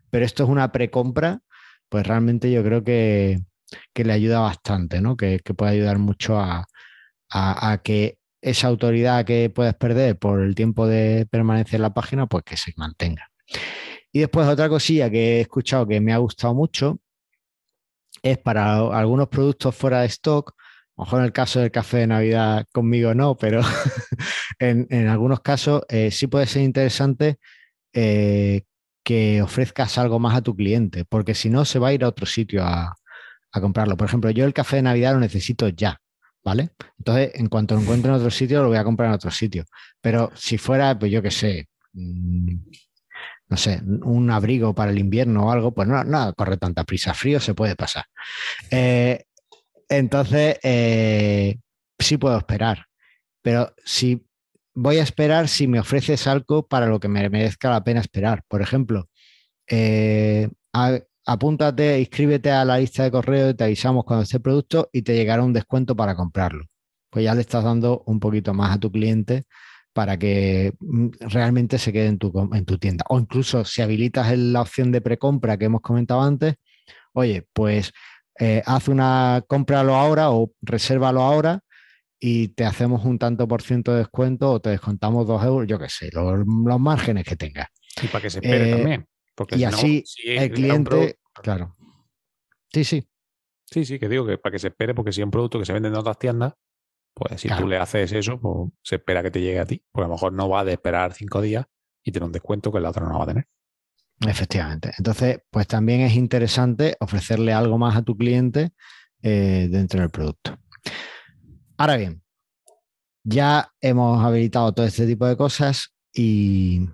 pero 0.09 0.25
esto 0.25 0.43
es 0.43 0.49
una 0.49 0.71
precompra, 0.71 1.41
pues 1.89 2.07
realmente 2.07 2.51
yo 2.51 2.63
creo 2.63 2.83
que, 2.83 3.41
le 3.93 4.13
ayuda 4.13 4.39
bastante, 4.39 5.01
¿no? 5.01 5.17
Que, 5.17 5.39
puede 5.55 5.73
ayudar 5.73 5.99
mucho 5.99 6.39
a, 6.39 6.65
a, 7.29 7.81
que 7.83 8.17
esa 8.45 8.67
autoridad 8.67 9.25
que 9.25 9.49
puedes 9.49 9.73
perder 9.73 10.19
por 10.19 10.39
el 10.39 10.53
tiempo 10.53 10.87
de 10.87 11.27
permanecer 11.31 11.75
en 11.75 11.81
la 11.81 11.93
página, 11.93 12.27
pues 12.27 12.43
que 12.43 12.55
se 12.57 12.73
mantenga. 12.77 13.31
Y 14.11 14.19
después 14.19 14.47
otra 14.47 14.69
cosilla 14.69 15.09
que 15.09 15.37
he 15.37 15.41
escuchado 15.41 15.87
que 15.87 15.99
me 15.99 16.13
ha 16.13 16.17
gustado 16.17 16.53
mucho 16.53 16.99
es 18.21 18.37
para 18.37 18.77
algunos 18.77 19.29
productos 19.29 19.75
fuera 19.75 20.01
de 20.01 20.07
stock, 20.07 20.53
a 20.59 21.01
lo 21.01 21.05
mejor 21.05 21.19
en 21.19 21.25
el 21.25 21.31
caso 21.31 21.59
del 21.59 21.71
café 21.71 21.97
de 21.97 22.07
Navidad 22.07 22.65
conmigo 22.71 23.15
no, 23.15 23.35
pero 23.35 23.61
en, 24.59 25.07
algunos 25.07 25.39
casos 25.39 25.81
eh, 25.89 26.11
sí 26.11 26.27
puede 26.27 26.45
ser 26.45 26.61
interesante 26.61 27.39
eh, 27.93 28.61
que 29.03 29.41
ofrezcas 29.41 29.97
algo 29.97 30.19
más 30.19 30.35
a 30.35 30.41
tu 30.41 30.55
cliente, 30.55 31.03
porque 31.03 31.33
si 31.33 31.49
no 31.49 31.65
se 31.65 31.79
va 31.79 31.87
a 31.87 31.93
ir 31.93 32.03
a 32.03 32.09
otro 32.09 32.27
sitio 32.27 32.63
a, 32.63 32.95
comprarlo. 33.51 33.95
Por 33.95 34.07
ejemplo, 34.07 34.29
yo 34.31 34.45
el 34.45 34.53
café 34.53 34.75
de 34.75 34.81
Navidad 34.81 35.13
lo 35.13 35.21
necesito 35.21 35.69
ya, 35.69 36.01
¿vale? 36.45 36.69
Entonces, 36.99 37.31
en 37.33 37.49
cuanto 37.49 37.75
lo 37.75 37.81
encuentre 37.81 38.09
en 38.09 38.17
otro 38.17 38.29
sitio, 38.29 38.61
lo 38.61 38.69
voy 38.69 38.77
a 38.77 38.83
comprar 38.83 39.09
en 39.09 39.15
otro 39.15 39.31
sitio. 39.31 39.65
Pero 39.99 40.31
si 40.35 40.57
fuera, 40.59 40.97
pues 40.97 41.11
yo 41.11 41.21
qué 41.21 41.31
sé, 41.31 41.67
mm, 41.93 42.55
no 43.49 43.57
sé, 43.57 43.81
un 43.83 44.29
abrigo 44.29 44.73
para 44.73 44.91
el 44.91 44.99
invierno 44.99 45.47
o 45.47 45.51
algo, 45.51 45.73
pues 45.73 45.87
no, 45.87 46.03
no 46.03 46.33
corre 46.35 46.57
tanta 46.57 46.83
prisa. 46.83 47.13
Frío 47.15 47.39
se 47.39 47.55
puede 47.55 47.75
pasar. 47.75 48.05
Eh, 48.69 49.23
entonces, 49.89 50.57
eh, 50.63 51.57
sí 51.99 52.17
puedo 52.17 52.37
esperar. 52.37 52.85
Pero 53.41 53.73
si 53.83 54.25
voy 54.75 54.97
a 54.97 55.03
esperar 55.03 55.47
si 55.47 55.67
me 55.67 55.79
ofreces 55.79 56.27
algo 56.27 56.67
para 56.67 56.85
lo 56.87 56.99
que 56.99 57.07
me 57.07 57.27
merezca 57.29 57.71
la 57.71 57.83
pena 57.83 58.01
esperar. 58.01 58.43
Por 58.47 58.61
ejemplo, 58.61 59.09
eh, 59.67 60.49
apúntate, 61.25 61.99
inscríbete 61.99 62.51
a 62.51 62.63
la 62.65 62.77
lista 62.77 63.03
de 63.03 63.11
correo 63.11 63.49
y 63.49 63.53
te 63.55 63.63
avisamos 63.63 64.05
cuando 64.05 64.23
esté 64.23 64.37
el 64.37 64.43
producto 64.43 64.89
y 64.93 65.01
te 65.01 65.15
llegará 65.15 65.43
un 65.43 65.53
descuento 65.53 65.95
para 65.95 66.15
comprarlo. 66.15 66.65
Pues 67.09 67.25
ya 67.25 67.33
le 67.33 67.41
estás 67.41 67.63
dando 67.63 68.03
un 68.05 68.19
poquito 68.19 68.53
más 68.53 68.75
a 68.75 68.79
tu 68.79 68.91
cliente 68.91 69.45
para 69.93 70.17
que 70.17 70.73
mm, 70.79 71.07
realmente 71.21 71.77
se 71.79 71.93
quede 71.93 72.07
en 72.07 72.19
tu, 72.19 72.49
en 72.53 72.65
tu 72.65 72.77
tienda. 72.77 73.05
O 73.09 73.19
incluso 73.19 73.65
si 73.65 73.81
habilitas 73.81 74.37
la 74.37 74.61
opción 74.61 74.91
de 74.91 75.01
precompra 75.01 75.57
que 75.57 75.65
hemos 75.65 75.81
comentado 75.81 76.21
antes, 76.21 76.55
oye, 77.13 77.47
pues 77.53 77.91
eh, 78.39 78.61
haz 78.65 78.87
una, 78.89 79.43
cómpralo 79.47 79.95
ahora 79.95 80.31
o 80.31 80.51
resérvalo 80.61 81.21
ahora 81.21 81.61
y 82.19 82.49
te 82.49 82.65
hacemos 82.65 83.05
un 83.05 83.17
tanto 83.17 83.47
por 83.47 83.61
ciento 83.61 83.93
de 83.93 83.99
descuento 83.99 84.51
o 84.51 84.59
te 84.59 84.71
descontamos 84.71 85.25
dos 85.25 85.43
euros, 85.43 85.67
yo 85.67 85.79
qué 85.79 85.89
sé, 85.89 86.09
los, 86.11 86.45
márgenes 86.45 87.23
que 87.23 87.35
tengas. 87.35 87.67
Y 88.01 88.07
para 88.07 88.23
que 88.23 88.29
se 88.29 88.39
espere 88.39 88.69
eh, 88.69 88.75
también. 88.75 89.07
Porque 89.35 89.57
y 89.57 89.63
así 89.65 90.03
el 90.25 90.51
cliente, 90.51 91.19
claro. 91.33 91.75
Sí, 92.71 92.83
sí. 92.83 93.07
Sí, 93.65 93.83
sí, 93.83 93.99
que 93.99 94.07
digo 94.07 94.25
que 94.25 94.37
para 94.37 94.53
que 94.53 94.59
se 94.59 94.67
espere, 94.67 94.93
porque 94.93 95.11
si 95.11 95.21
es 95.21 95.25
un 95.25 95.31
producto 95.31 95.59
que 95.59 95.65
se 95.65 95.73
vende 95.73 95.89
en 95.89 95.95
otras 95.95 96.17
tiendas, 96.17 96.53
pues 97.13 97.41
si 97.41 97.49
tú 97.49 97.67
le 97.67 97.77
haces 97.77 98.11
eso, 98.11 98.39
pues 98.39 98.71
se 98.83 98.95
espera 98.95 99.23
que 99.23 99.31
te 99.31 99.41
llegue 99.41 99.59
a 99.59 99.65
ti. 99.65 99.83
Porque 99.91 100.05
a 100.05 100.07
lo 100.07 100.13
mejor 100.13 100.33
no 100.33 100.49
va 100.49 100.61
a 100.61 100.71
esperar 100.71 101.13
cinco 101.13 101.41
días 101.41 101.65
y 102.03 102.11
tener 102.11 102.25
un 102.25 102.31
descuento 102.31 102.71
que 102.71 102.79
la 102.79 102.89
otra 102.89 103.07
no 103.07 103.17
va 103.17 103.23
a 103.23 103.27
tener. 103.27 103.47
Efectivamente. 104.21 104.93
Entonces, 104.97 105.39
pues 105.49 105.67
también 105.67 106.01
es 106.01 106.15
interesante 106.15 106.95
ofrecerle 106.99 107.53
algo 107.53 107.77
más 107.77 107.95
a 107.95 108.01
tu 108.01 108.15
cliente 108.15 108.71
eh, 109.21 109.67
dentro 109.69 109.99
del 109.99 110.09
producto. 110.09 110.57
Ahora 111.77 111.97
bien, 111.97 112.21
ya 113.23 113.71
hemos 113.81 114.23
habilitado 114.23 114.73
todo 114.73 114.85
este 114.85 115.07
tipo 115.07 115.25
de 115.25 115.35
cosas 115.35 115.93
y, 116.13 116.87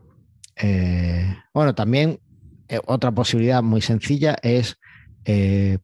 eh, 0.56 1.36
bueno, 1.54 1.76
también 1.76 2.20
otra 2.86 3.12
posibilidad 3.12 3.62
muy 3.64 3.82
sencilla 3.82 4.38
es 4.42 4.78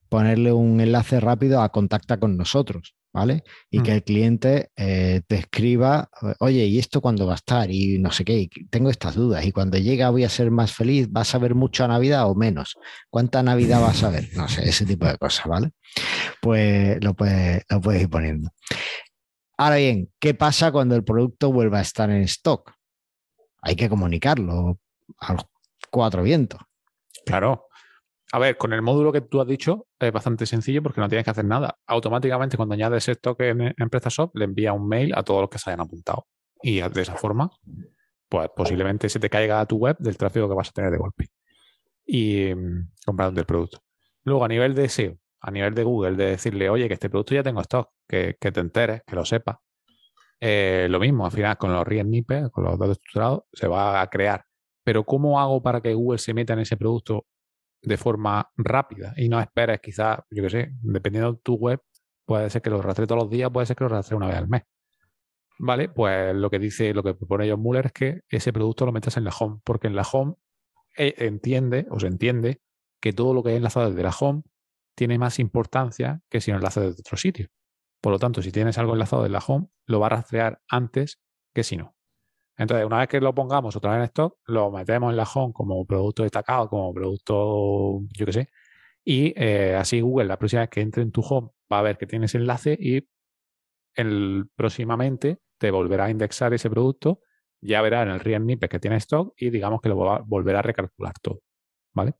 ponerle 0.09 0.51
un 0.51 0.81
enlace 0.81 1.19
rápido 1.19 1.61
a 1.61 1.69
contacta 1.69 2.19
con 2.19 2.37
nosotros. 2.37 2.97
¿vale? 3.17 3.43
Y 3.71 3.81
que 3.81 3.91
mm. 3.91 3.95
el 3.95 4.03
cliente 4.03 4.71
eh, 4.75 5.21
te 5.25 5.37
escriba, 5.37 6.07
oye, 6.39 6.65
¿y 6.65 6.77
esto 6.77 7.01
cuándo 7.01 7.25
va 7.25 7.33
a 7.33 7.37
estar? 7.37 7.71
Y 7.71 7.97
no 7.97 8.11
sé 8.11 8.23
qué, 8.23 8.47
tengo 8.69 8.91
estas 8.91 9.15
dudas. 9.15 9.43
Y 9.43 9.51
cuando 9.51 9.79
llega 9.79 10.11
voy 10.11 10.23
a 10.23 10.29
ser 10.29 10.51
más 10.51 10.71
feliz, 10.71 11.11
¿vas 11.11 11.33
a 11.33 11.39
ver 11.39 11.55
mucha 11.55 11.87
Navidad 11.87 12.29
o 12.29 12.35
menos? 12.35 12.77
¿Cuánta 13.09 13.41
Navidad 13.41 13.81
vas 13.81 14.03
a 14.03 14.11
ver? 14.11 14.29
No 14.35 14.47
sé, 14.47 14.69
ese 14.69 14.85
tipo 14.85 15.07
de 15.07 15.17
cosas, 15.17 15.47
¿vale? 15.47 15.71
Pues 16.41 17.03
lo 17.03 17.15
puedes, 17.15 17.63
lo 17.69 17.81
puedes 17.81 18.03
ir 18.03 18.09
poniendo. 18.09 18.51
Ahora 19.57 19.77
bien, 19.77 20.11
¿qué 20.19 20.35
pasa 20.35 20.71
cuando 20.71 20.95
el 20.95 21.03
producto 21.03 21.51
vuelva 21.51 21.79
a 21.79 21.81
estar 21.81 22.11
en 22.11 22.21
stock? 22.21 22.71
Hay 23.63 23.75
que 23.75 23.89
comunicarlo 23.89 24.79
a 25.17 25.33
los 25.33 25.45
cuatro 25.89 26.21
vientos. 26.21 26.61
Claro, 27.27 27.67
a 28.31 28.39
ver, 28.39 28.57
con 28.57 28.73
el 28.73 28.81
módulo 28.81 29.11
que 29.11 29.21
tú 29.21 29.39
has 29.39 29.47
dicho 29.47 29.87
es 29.99 30.11
bastante 30.11 30.45
sencillo 30.45 30.83
porque 30.83 30.99
no 30.99 31.07
tienes 31.07 31.23
que 31.23 31.31
hacer 31.31 31.45
nada. 31.45 31.77
Automáticamente 31.85 32.57
cuando 32.57 32.73
añades 32.73 33.07
esto 33.07 33.37
que 33.37 33.49
en, 33.49 33.61
en 33.61 33.89
PrestaShop 33.89 34.35
le 34.35 34.45
envía 34.45 34.73
un 34.73 34.87
mail 34.87 35.13
a 35.15 35.23
todos 35.23 35.41
los 35.41 35.49
que 35.49 35.59
se 35.59 35.69
hayan 35.69 35.81
apuntado. 35.81 36.27
Y 36.61 36.81
de 36.81 37.01
esa 37.01 37.15
forma, 37.15 37.49
pues 38.27 38.49
posiblemente 38.55 39.07
se 39.07 39.19
te 39.19 39.29
caiga 39.29 39.61
a 39.61 39.65
tu 39.65 39.77
web 39.77 39.95
del 39.99 40.17
tráfico 40.17 40.49
que 40.49 40.55
vas 40.55 40.69
a 40.69 40.71
tener 40.71 40.91
de 40.91 40.97
golpe. 40.97 41.27
Y 42.05 42.53
mm, 42.53 42.91
comprando 43.05 43.39
el 43.39 43.45
producto. 43.45 43.79
Luego, 44.23 44.43
a 44.43 44.47
nivel 44.47 44.75
de 44.75 44.89
SEO, 44.89 45.17
a 45.39 45.51
nivel 45.51 45.73
de 45.73 45.83
Google, 45.83 46.15
de 46.17 46.31
decirle, 46.31 46.69
oye, 46.69 46.87
que 46.87 46.95
este 46.95 47.09
producto 47.09 47.35
ya 47.35 47.43
tengo 47.43 47.61
stock, 47.61 47.91
que, 48.07 48.35
te 48.39 48.59
enteres, 48.59 49.03
que 49.05 49.15
lo 49.15 49.23
sepas. 49.23 49.57
Eh, 50.39 50.87
lo 50.89 50.99
mismo, 50.99 51.25
al 51.25 51.31
final 51.31 51.57
con 51.57 51.71
los 51.73 51.87
read 51.87 52.05
con 52.51 52.63
los 52.65 52.77
datos 52.77 52.97
estructurados, 52.97 53.43
se 53.53 53.67
va 53.67 54.01
a 54.01 54.07
crear. 54.09 54.43
Pero 54.87 55.03
¿cómo 55.03 55.37
hago 55.37 55.61
para 55.61 55.81
que 55.81 55.93
Google 55.93 56.17
se 56.17 56.33
meta 56.33 56.53
en 56.53 56.59
ese 56.59 56.77
producto 56.77 57.25
de 57.81 57.97
forma 57.97 58.49
rápida 58.55 59.13
y 59.17 59.27
no 59.27 59.37
esperes 59.37 59.81
quizás, 59.81 60.19
yo 60.31 60.43
qué 60.43 60.49
sé, 60.49 60.71
dependiendo 60.81 61.33
de 61.33 61.39
tu 61.43 61.55
web, 61.55 61.81
puede 62.25 62.49
ser 62.49 62.61
que 62.61 62.69
lo 62.69 62.81
rastre 62.81 63.05
todos 63.05 63.23
los 63.23 63.29
días, 63.29 63.51
puede 63.51 63.65
ser 63.65 63.75
que 63.75 63.83
lo 63.83 63.89
rastre 63.89 64.15
una 64.15 64.27
vez 64.27 64.37
al 64.37 64.47
mes. 64.47 64.61
¿Vale? 65.59 65.89
Pues 65.89 66.33
lo 66.33 66.49
que 66.49 66.57
dice, 66.57 66.93
lo 66.93 67.03
que 67.03 67.15
propone 67.15 67.51
John 67.51 67.59
Muller 67.59 67.87
es 67.87 67.91
que 67.91 68.21
ese 68.29 68.53
producto 68.53 68.85
lo 68.85 68.93
metas 68.93 69.17
en 69.17 69.25
la 69.25 69.31
home, 69.37 69.59
porque 69.65 69.87
en 69.87 69.95
la 69.97 70.07
home 70.09 70.35
eh, 70.95 71.15
entiende 71.17 71.85
o 71.89 71.99
se 71.99 72.07
entiende 72.07 72.61
que 73.01 73.11
todo 73.11 73.33
lo 73.33 73.43
que 73.43 73.49
es 73.49 73.57
enlazado 73.57 73.89
desde 73.89 74.03
la 74.03 74.15
home 74.17 74.43
tiene 74.95 75.17
más 75.17 75.39
importancia 75.39 76.21
que 76.29 76.39
si 76.39 76.51
lo 76.51 76.59
enlaza 76.59 76.79
desde 76.79 77.01
otro 77.01 77.17
sitio. 77.17 77.47
Por 77.99 78.13
lo 78.13 78.19
tanto, 78.19 78.41
si 78.41 78.53
tienes 78.53 78.77
algo 78.77 78.93
enlazado 78.93 79.23
desde 79.23 79.33
la 79.33 79.43
home, 79.45 79.67
lo 79.85 79.99
va 79.99 80.05
a 80.05 80.11
rastrear 80.11 80.61
antes 80.69 81.19
que 81.53 81.65
si 81.65 81.75
no. 81.75 81.96
Entonces, 82.57 82.85
una 82.85 82.99
vez 82.99 83.07
que 83.07 83.21
lo 83.21 83.35
pongamos 83.35 83.75
otra 83.75 83.91
vez 83.91 83.99
en 83.99 84.03
stock, 84.05 84.37
lo 84.47 84.71
metemos 84.71 85.11
en 85.11 85.17
la 85.17 85.23
home 85.31 85.53
como 85.53 85.85
producto 85.85 86.23
destacado, 86.23 86.67
como 86.69 86.93
producto, 86.93 88.01
yo 88.17 88.25
qué 88.25 88.33
sé, 88.33 88.49
y 89.05 89.33
eh, 89.37 89.75
así 89.75 90.01
Google, 90.01 90.25
la 90.25 90.37
próxima 90.37 90.63
vez 90.63 90.69
que 90.69 90.81
entre 90.81 91.03
en 91.03 91.11
tu 91.11 91.21
home, 91.21 91.49
va 91.71 91.79
a 91.79 91.81
ver 91.83 91.97
que 91.97 92.07
tienes 92.07 92.35
enlace 92.35 92.77
y 92.79 93.07
el, 93.95 94.49
próximamente 94.55 95.39
te 95.57 95.71
volverá 95.71 96.05
a 96.05 96.09
indexar 96.09 96.53
ese 96.53 96.69
producto, 96.69 97.21
ya 97.61 97.81
verá 97.81 98.01
en 98.03 98.09
el 98.09 98.19
real 98.19 98.45
que 98.69 98.79
tiene 98.79 98.97
stock 98.97 99.33
y 99.37 99.49
digamos 99.49 99.81
que 99.81 99.89
lo 99.89 99.97
va 99.97 100.17
a 100.17 100.19
volver 100.19 100.55
a 100.55 100.61
recalcular 100.61 101.13
todo. 101.21 101.41
¿Vale? 101.93 102.13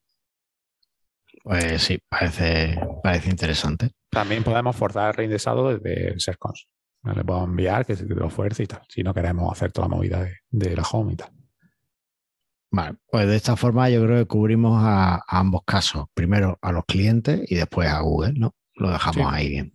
Pues 1.43 1.81
sí, 1.81 1.99
parece, 2.09 2.79
parece 3.03 3.29
interesante. 3.29 3.91
También 4.09 4.43
podemos 4.43 4.75
forzar 4.75 5.09
el 5.09 5.13
reindexado 5.15 5.77
desde 5.77 6.19
SERCons. 6.19 6.67
No 7.07 7.13
le 7.13 7.23
puedo 7.23 7.41
enviar 7.45 7.85
que 7.85 7.95
se 7.95 8.05
lo 8.05 8.29
fuerce 8.29 8.63
y 8.63 8.67
tal, 8.67 8.81
si 8.89 9.01
no 9.01 9.13
queremos 9.13 9.49
hacer 9.49 9.71
toda 9.71 9.87
la 9.87 9.95
movida 9.95 10.27
de, 10.49 10.75
la 10.75 10.83
home 10.83 11.13
y 11.13 11.15
tal. 11.15 11.29
Vale, 12.69 12.97
pues 13.09 13.25
de 13.27 13.37
esta 13.37 13.55
forma 13.55 13.89
yo 13.89 14.03
creo 14.03 14.17
que 14.17 14.25
cubrimos 14.25 14.77
a, 14.83 15.23
ambos 15.25 15.61
casos. 15.65 16.07
Primero 16.13 16.59
a 16.61 16.73
los 16.73 16.83
clientes 16.83 17.49
y 17.49 17.55
después 17.55 17.87
a 17.87 18.01
Google, 18.01 18.33
¿no? 18.33 18.53
Lo 18.75 18.91
dejamos 18.91 19.31
ahí 19.31 19.47
bien. 19.47 19.73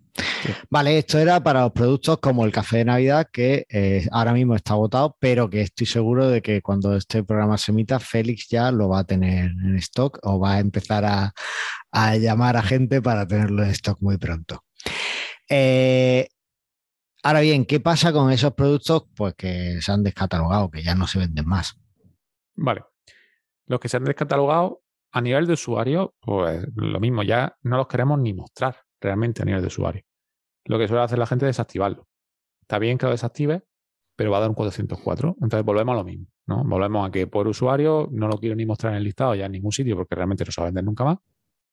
Vale, 0.69 0.99
esto 0.99 1.19
era 1.19 1.43
para 1.43 1.63
los 1.63 1.73
productos 1.73 2.19
como 2.19 2.45
el 2.45 2.53
café 2.53 2.79
de 2.79 2.85
Navidad, 2.85 3.27
que 3.33 3.65
eh, 3.71 4.07
ahora 4.13 4.35
mismo 4.35 4.55
está 4.55 4.75
agotado, 4.75 5.17
pero 5.19 5.49
que 5.49 5.63
estoy 5.63 5.87
seguro 5.87 6.29
de 6.29 6.43
que 6.43 6.61
cuando 6.61 6.95
este 6.95 7.25
programa 7.25 7.57
se 7.57 7.73
emita, 7.73 7.99
Félix 7.99 8.47
ya 8.51 8.71
lo 8.71 8.91
va 8.91 8.99
a 8.99 9.05
tener 9.05 9.53
en 9.53 9.77
stock 9.77 10.19
o 10.23 10.39
va 10.39 10.57
a 10.57 10.61
empezar 10.61 11.07
a, 11.07 11.33
a 11.93 12.17
llamar 12.17 12.59
a 12.59 12.63
gente 12.63 13.01
para 13.01 13.27
tenerlo 13.27 13.65
en 13.65 13.71
stock 13.71 14.03
muy 14.03 14.19
pronto. 14.19 14.63
Eh, 15.49 16.29
ahora 17.23 17.41
bien, 17.41 17.65
¿qué 17.65 17.81
pasa 17.81 18.13
con 18.13 18.31
esos 18.31 18.53
productos 18.55 19.05
pues, 19.17 19.35
que 19.35 19.81
se 19.81 19.93
han 19.93 20.03
descatalogado, 20.03 20.71
que 20.71 20.83
ya 20.83 20.95
no 20.95 21.07
se 21.07 21.19
venden 21.19 21.47
más? 21.47 21.79
Vale. 22.55 22.85
Los 23.67 23.81
que 23.81 23.89
se 23.89 23.97
han 23.97 24.05
descatalogado 24.05 24.83
a 25.13 25.21
nivel 25.21 25.47
de 25.47 25.55
usuario, 25.55 26.15
pues 26.21 26.67
lo 26.75 27.01
mismo, 27.01 27.23
ya 27.23 27.57
no 27.63 27.77
los 27.77 27.87
queremos 27.87 28.19
ni 28.19 28.33
mostrar 28.33 28.77
realmente 29.01 29.43
a 29.43 29.45
nivel 29.45 29.61
de 29.61 29.67
usuario. 29.69 30.03
Lo 30.65 30.79
que 30.79 30.89
suele 30.89 31.03
hacer 31.03 31.19
la 31.19 31.27
gente 31.27 31.47
es 31.47 31.51
desactivarlo. 31.51 32.09
Está 32.61 32.79
bien 32.79 32.99
que 32.99 33.07
lo 33.07 33.13
desactive, 33.13 33.63
pero 34.17 34.31
va 34.31 34.39
a 34.39 34.41
dar 34.41 34.49
un 34.49 34.55
404. 34.55 35.37
Entonces 35.41 35.65
volvemos 35.65 35.93
a 35.93 35.97
lo 35.97 36.05
mismo. 36.05 36.27
¿no? 36.47 36.65
Volvemos 36.65 37.09
a 37.09 37.11
que 37.11 37.27
por 37.27 37.47
usuario 37.47 38.09
no 38.11 38.29
lo 38.29 38.39
quiero 38.39 38.57
ni 38.57 38.67
mostrar 38.67 38.93
en 38.93 38.99
el 38.99 39.05
listado 39.05 39.35
ya 39.35 39.47
en 39.47 39.53
ningún 39.53 39.73
sitio 39.73 39.97
porque 39.97 40.15
realmente 40.15 40.45
no 40.45 40.53
se 40.53 40.61
va 40.61 40.67
a 40.67 40.69
vender 40.69 40.85
nunca 40.85 41.05
más, 41.05 41.19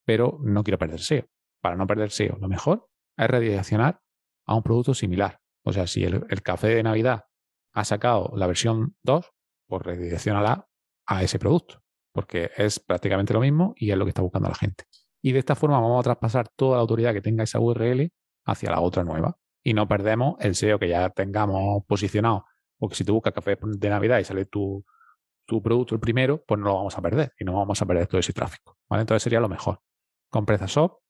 pero 0.06 0.40
no 0.44 0.64
quiero 0.64 0.78
perder 0.78 1.00
SEO. 1.00 1.26
Para 1.62 1.76
no 1.76 1.88
perder 1.88 2.12
SEO, 2.12 2.38
lo 2.40 2.48
mejor 2.48 2.88
es 3.18 3.28
redireccionar 3.28 4.02
a 4.50 4.56
un 4.56 4.64
producto 4.64 4.96
similar. 4.96 5.40
O 5.64 5.72
sea, 5.72 5.86
si 5.86 6.04
el, 6.04 6.42
café 6.42 6.70
de 6.70 6.82
Navidad 6.82 7.26
ha 7.72 7.86
sacado 7.86 8.34
la 8.36 8.48
versión 8.48 8.96
2, 9.04 9.32
pues 9.68 9.84
redireccionala 9.84 10.68
a 11.06 11.24
ese 11.24 11.38
producto, 11.38 11.84
porque 12.12 12.50
es 12.58 12.80
prácticamente 12.80 13.32
lo 13.32 13.42
mismo 13.42 13.76
y 13.78 13.92
es 13.92 13.98
lo 13.98 14.06
que 14.06 14.10
está 14.10 14.24
buscando 14.24 14.50
la 14.50 14.56
gente. 14.56 14.86
Y 15.22 15.34
de 15.34 15.40
esta 15.40 15.56
forma 15.56 15.80
vamos 15.80 16.00
a 16.00 16.04
traspasar 16.04 16.50
toda 16.56 16.78
la 16.78 16.82
autoridad 16.82 17.14
que 17.14 17.22
tenga 17.22 17.44
esa 17.44 17.60
URL 17.60 18.12
hacia 18.46 18.72
la 18.72 18.80
otra 18.80 19.04
nueva 19.04 19.38
y 19.64 19.76
no 19.76 19.88
perdemos 19.88 20.36
el 20.40 20.56
SEO 20.56 20.80
que 20.80 20.90
ya 20.90 21.12
tengamos 21.12 21.86
posicionado. 21.86 22.46
Porque 22.80 22.96
si 22.96 23.04
tú 23.04 23.14
buscas 23.14 23.34
café 23.34 23.56
de 23.62 23.90
Navidad 23.90 24.18
y 24.18 24.24
sale 24.24 24.46
tu, 24.46 24.84
tu 25.46 25.62
producto 25.62 25.94
el 25.94 26.02
primero, 26.02 26.44
pues 26.44 26.60
no 26.60 26.66
lo 26.66 26.76
vamos 26.76 26.98
a 26.98 27.02
perder 27.04 27.34
y 27.38 27.46
no 27.46 27.54
vamos 27.54 27.80
a 27.84 27.86
perder 27.86 28.08
todo 28.08 28.20
ese 28.20 28.34
tráfico. 28.34 28.80
Entonces 28.90 29.22
sería 29.22 29.42
lo 29.42 29.50
mejor. 29.50 29.80
Con 30.32 30.48
PrestaShop, 30.48 31.02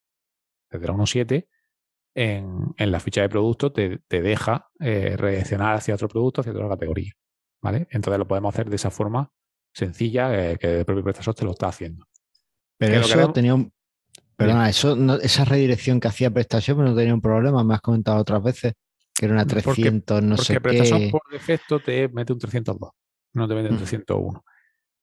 desde 0.69 0.88
la 0.88 0.93
1.7, 0.93 1.47
en, 2.15 2.73
en, 2.77 2.91
la 2.91 2.99
ficha 2.99 3.21
de 3.21 3.29
producto 3.29 3.71
te, 3.71 3.99
te 4.07 4.21
deja 4.21 4.69
eh, 4.79 5.15
redireccionar 5.17 5.75
hacia 5.75 5.95
otro 5.95 6.07
producto, 6.07 6.41
hacia 6.41 6.53
otra 6.53 6.69
categoría. 6.69 7.11
¿vale? 7.61 7.87
Entonces 7.91 8.19
lo 8.19 8.27
podemos 8.27 8.53
hacer 8.53 8.69
de 8.69 8.75
esa 8.75 8.91
forma 8.91 9.31
sencilla 9.73 10.51
eh, 10.51 10.57
que 10.57 10.79
el 10.79 10.85
propio 10.85 11.03
PrestaShop 11.03 11.35
te 11.35 11.45
lo 11.45 11.51
está 11.51 11.67
haciendo. 11.67 12.05
Pero 12.77 13.01
eso 13.01 13.31
tenía 13.31 13.55
un, 13.55 13.71
Perdona, 14.35 14.69
eso, 14.69 14.97
esa 15.21 15.43
redirección 15.43 15.99
que 15.99 16.07
hacía 16.07 16.31
PrestaShop 16.31 16.77
no 16.79 16.95
tenía 16.95 17.13
un 17.13 17.19
problema, 17.19 17.61
me 17.63 17.73
has 17.73 17.81
comentado 17.81 18.19
otras 18.19 18.41
veces, 18.41 18.73
que 19.13 19.25
era 19.25 19.33
una 19.33 19.45
300, 19.45 20.23
no 20.23 20.37
sé 20.37 20.53
qué. 20.53 20.61
Porque 20.61 20.77
PrestaShop 20.77 21.11
por 21.11 21.21
defecto 21.29 21.79
te 21.81 22.07
mete 22.07 22.31
un 22.31 22.39
302, 22.39 22.89
no 23.33 23.47
te 23.47 23.53
mete 23.53 23.69
un 23.69 23.77
301. 23.77 24.31
Mm. 24.31 24.58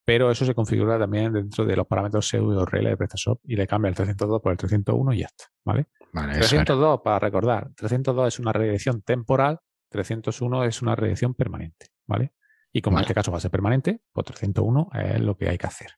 Pero 0.06 0.30
eso 0.30 0.44
se 0.44 0.54
configura 0.54 1.00
también 1.00 1.32
dentro 1.32 1.64
de 1.64 1.74
los 1.74 1.84
parámetros 1.84 2.28
SEO 2.28 2.52
y 2.52 2.56
URL 2.56 2.84
de 2.84 2.96
PrestaShop 2.96 3.40
y 3.42 3.56
le 3.56 3.66
cambia 3.66 3.88
el 3.88 3.96
302 3.96 4.40
por 4.40 4.52
el 4.52 4.58
301 4.58 5.12
y 5.12 5.18
ya 5.18 5.26
está, 5.26 5.46
¿vale? 5.64 5.86
vale 6.12 6.34
302, 6.34 7.00
para 7.02 7.18
recordar, 7.18 7.70
302 7.74 8.28
es 8.28 8.38
una 8.38 8.52
redirección 8.52 9.02
temporal, 9.02 9.58
301 9.90 10.62
es 10.62 10.80
una 10.80 10.94
redirección 10.94 11.34
permanente, 11.34 11.88
¿vale? 12.06 12.34
Y 12.72 12.82
como 12.82 12.98
en 12.98 13.02
este 13.02 13.14
caso 13.14 13.32
va 13.32 13.38
a 13.38 13.40
ser 13.40 13.50
permanente, 13.50 14.00
pues 14.12 14.26
301 14.26 14.90
es 14.94 15.20
lo 15.20 15.36
que 15.36 15.48
hay 15.48 15.58
que 15.58 15.66
hacer. 15.66 15.88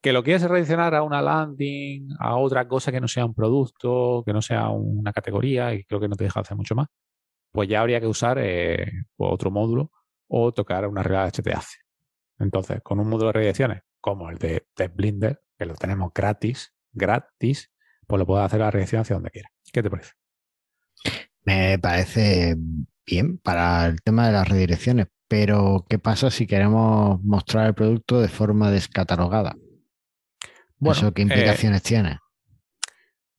Que 0.00 0.14
lo 0.14 0.22
quieres 0.22 0.42
redireccionar 0.42 0.94
a 0.94 1.02
una 1.02 1.20
landing, 1.20 2.08
a 2.18 2.36
otra 2.36 2.66
cosa 2.66 2.90
que 2.90 3.00
no 3.00 3.08
sea 3.08 3.26
un 3.26 3.34
producto, 3.34 4.22
que 4.24 4.32
no 4.32 4.40
sea 4.40 4.70
una 4.70 5.12
categoría, 5.12 5.74
y 5.74 5.84
creo 5.84 6.00
que 6.00 6.08
no 6.08 6.16
te 6.16 6.24
deja 6.24 6.40
hacer 6.40 6.56
mucho 6.56 6.74
más, 6.74 6.86
pues 7.52 7.68
ya 7.68 7.80
habría 7.80 8.00
que 8.00 8.06
usar 8.06 8.38
eh, 8.40 8.90
otro 9.18 9.50
módulo 9.50 9.90
o 10.28 10.52
tocar 10.52 10.86
una 10.86 11.02
regla 11.02 11.26
HTAC. 11.26 11.85
Entonces, 12.38 12.80
con 12.82 13.00
un 13.00 13.08
módulo 13.08 13.28
de 13.28 13.32
redirecciones 13.32 13.82
como 14.00 14.30
el 14.30 14.38
de, 14.38 14.62
Blinder, 14.94 15.40
que 15.58 15.66
lo 15.66 15.74
tenemos 15.74 16.12
gratis, 16.14 16.74
gratis, 16.92 17.72
pues 18.06 18.18
lo 18.18 18.26
puedes 18.26 18.46
hacer 18.46 18.60
la 18.60 18.70
redirección 18.70 19.02
hacia 19.02 19.14
donde 19.14 19.30
quieras. 19.30 19.52
¿Qué 19.72 19.82
te 19.82 19.90
parece? 19.90 20.12
Me 21.44 21.78
parece 21.78 22.56
bien 23.06 23.38
para 23.38 23.86
el 23.86 24.00
tema 24.02 24.26
de 24.26 24.32
las 24.32 24.48
redirecciones, 24.48 25.08
pero 25.28 25.84
¿qué 25.88 25.98
pasa 25.98 26.30
si 26.30 26.46
queremos 26.46 27.22
mostrar 27.22 27.66
el 27.66 27.74
producto 27.74 28.20
de 28.20 28.28
forma 28.28 28.70
descatalogada? 28.70 29.56
¿Eso 30.80 31.12
qué 31.12 31.22
eh, 31.22 31.24
implicaciones 31.24 31.82
tiene? 31.82 32.18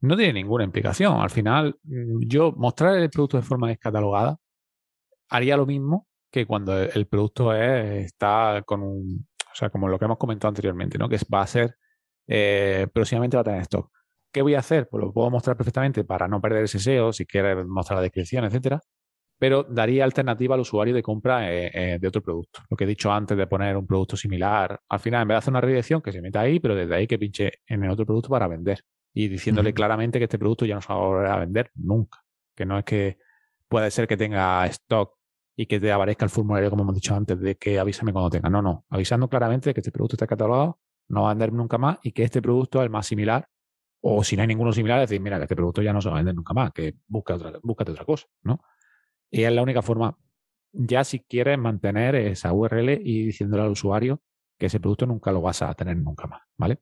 No 0.01 0.15
tiene 0.15 0.33
ninguna 0.33 0.63
implicación. 0.63 1.19
Al 1.19 1.29
final, 1.29 1.79
mm, 1.83 2.27
yo 2.27 2.51
mostrar 2.51 2.97
el 2.97 3.09
producto 3.09 3.37
de 3.37 3.43
forma 3.43 3.69
descatalogada 3.69 4.39
haría 5.29 5.57
lo 5.57 5.65
mismo 5.65 6.07
que 6.31 6.45
cuando 6.45 6.77
el 6.81 7.07
producto 7.07 7.53
está 7.53 8.61
con 8.65 8.83
un, 8.83 9.27
o 9.39 9.55
sea, 9.55 9.69
como 9.69 9.87
lo 9.87 9.97
que 9.99 10.05
hemos 10.05 10.17
comentado 10.17 10.49
anteriormente, 10.49 10.97
¿no? 10.97 11.09
Que 11.09 11.17
va 11.33 11.41
a 11.41 11.47
ser, 11.47 11.75
eh, 12.27 12.87
próximamente 12.93 13.37
va 13.37 13.41
a 13.41 13.43
tener 13.45 13.61
stock. 13.61 13.91
¿Qué 14.31 14.41
voy 14.41 14.55
a 14.55 14.59
hacer? 14.59 14.87
Pues 14.89 15.03
lo 15.03 15.13
puedo 15.13 15.29
mostrar 15.29 15.57
perfectamente 15.57 16.03
para 16.03 16.27
no 16.27 16.41
perder 16.41 16.65
ese 16.65 16.79
SEO, 16.79 17.13
si 17.13 17.25
quieres 17.25 17.65
mostrar 17.65 17.97
la 17.97 18.03
descripción, 18.03 18.45
etcétera 18.45 18.81
pero 19.39 19.63
daría 19.63 20.03
alternativa 20.03 20.55
al 20.55 20.61
usuario 20.61 20.93
de 20.93 21.03
compra 21.03 21.51
eh, 21.51 21.69
eh, 21.73 21.97
de 21.99 22.07
otro 22.07 22.21
producto. 22.21 22.61
Lo 22.69 22.77
que 22.77 22.85
he 22.85 22.87
dicho 22.87 23.11
antes 23.11 23.37
de 23.37 23.47
poner 23.47 23.77
un 23.77 23.85
producto 23.85 24.17
similar, 24.17 24.79
al 24.89 24.99
final, 24.99 25.21
en 25.21 25.27
vez 25.27 25.35
de 25.35 25.39
hacer 25.39 25.51
una 25.51 25.61
redirección, 25.61 26.01
que 26.01 26.11
se 26.11 26.21
meta 26.21 26.41
ahí, 26.41 26.59
pero 26.59 26.75
desde 26.75 26.95
ahí 26.95 27.07
que 27.07 27.19
pinche 27.19 27.51
en 27.67 27.83
el 27.83 27.91
otro 27.91 28.05
producto 28.05 28.29
para 28.29 28.47
vender. 28.47 28.83
Y 29.13 29.27
diciéndole 29.27 29.73
claramente 29.73 30.19
que 30.19 30.25
este 30.25 30.39
producto 30.39 30.65
ya 30.65 30.75
no 30.75 30.81
se 30.81 30.89
va 30.89 30.95
a 30.95 31.03
volver 31.03 31.27
a 31.27 31.37
vender 31.37 31.71
nunca. 31.75 32.23
Que 32.55 32.65
no 32.65 32.79
es 32.79 32.85
que 32.85 33.17
puede 33.67 33.91
ser 33.91 34.07
que 34.07 34.17
tenga 34.17 34.65
stock 34.67 35.16
y 35.59 35.65
que 35.65 35.79
te 35.79 35.91
aparezca 35.91 36.23
el 36.23 36.29
formulario, 36.29 36.69
como 36.69 36.83
hemos 36.83 36.93
dicho 36.93 37.15
antes, 37.15 37.39
de 37.39 37.55
que 37.55 37.79
avísame 37.79 38.13
cuando 38.13 38.29
tenga. 38.29 38.47
No, 38.47 38.61
no. 38.61 38.85
Avisando 38.89 39.27
claramente 39.27 39.73
que 39.73 39.79
este 39.79 39.91
producto 39.91 40.15
está 40.15 40.27
catalogado, 40.27 40.79
no 41.09 41.23
va 41.23 41.31
a 41.31 41.33
vender 41.33 41.51
nunca 41.51 41.79
más 41.79 41.97
y 42.03 42.11
que 42.11 42.23
este 42.23 42.43
producto 42.43 42.79
es 42.79 42.83
el 42.83 42.91
más 42.91 43.07
similar. 43.07 43.49
O 43.99 44.23
si 44.23 44.35
no 44.35 44.43
hay 44.43 44.47
ninguno 44.47 44.71
similar, 44.71 44.99
decir, 44.99 45.19
mira, 45.19 45.37
que 45.37 45.45
este 45.45 45.55
producto 45.55 45.81
ya 45.81 45.91
no 45.91 45.99
se 45.99 46.09
va 46.09 46.15
a 46.15 46.17
vender 46.19 46.35
nunca 46.35 46.53
más, 46.53 46.71
que 46.71 46.95
busca 47.07 47.33
otra, 47.33 47.53
búscate 47.63 47.91
otra 47.91 48.05
cosa, 48.05 48.27
¿no? 48.43 48.61
Y 49.31 49.43
es 49.43 49.51
la 49.51 49.63
única 49.63 49.81
forma, 49.81 50.15
ya 50.71 51.03
si 51.03 51.21
quieres 51.21 51.57
mantener 51.57 52.13
esa 52.13 52.53
URL 52.53 52.89
y 52.89 53.25
diciéndole 53.25 53.63
al 53.63 53.71
usuario 53.71 54.21
que 54.59 54.67
ese 54.67 54.79
producto 54.79 55.07
nunca 55.07 55.31
lo 55.31 55.41
vas 55.41 55.63
a 55.63 55.73
tener 55.73 55.97
nunca 55.97 56.27
más, 56.27 56.43
¿vale? 56.55 56.81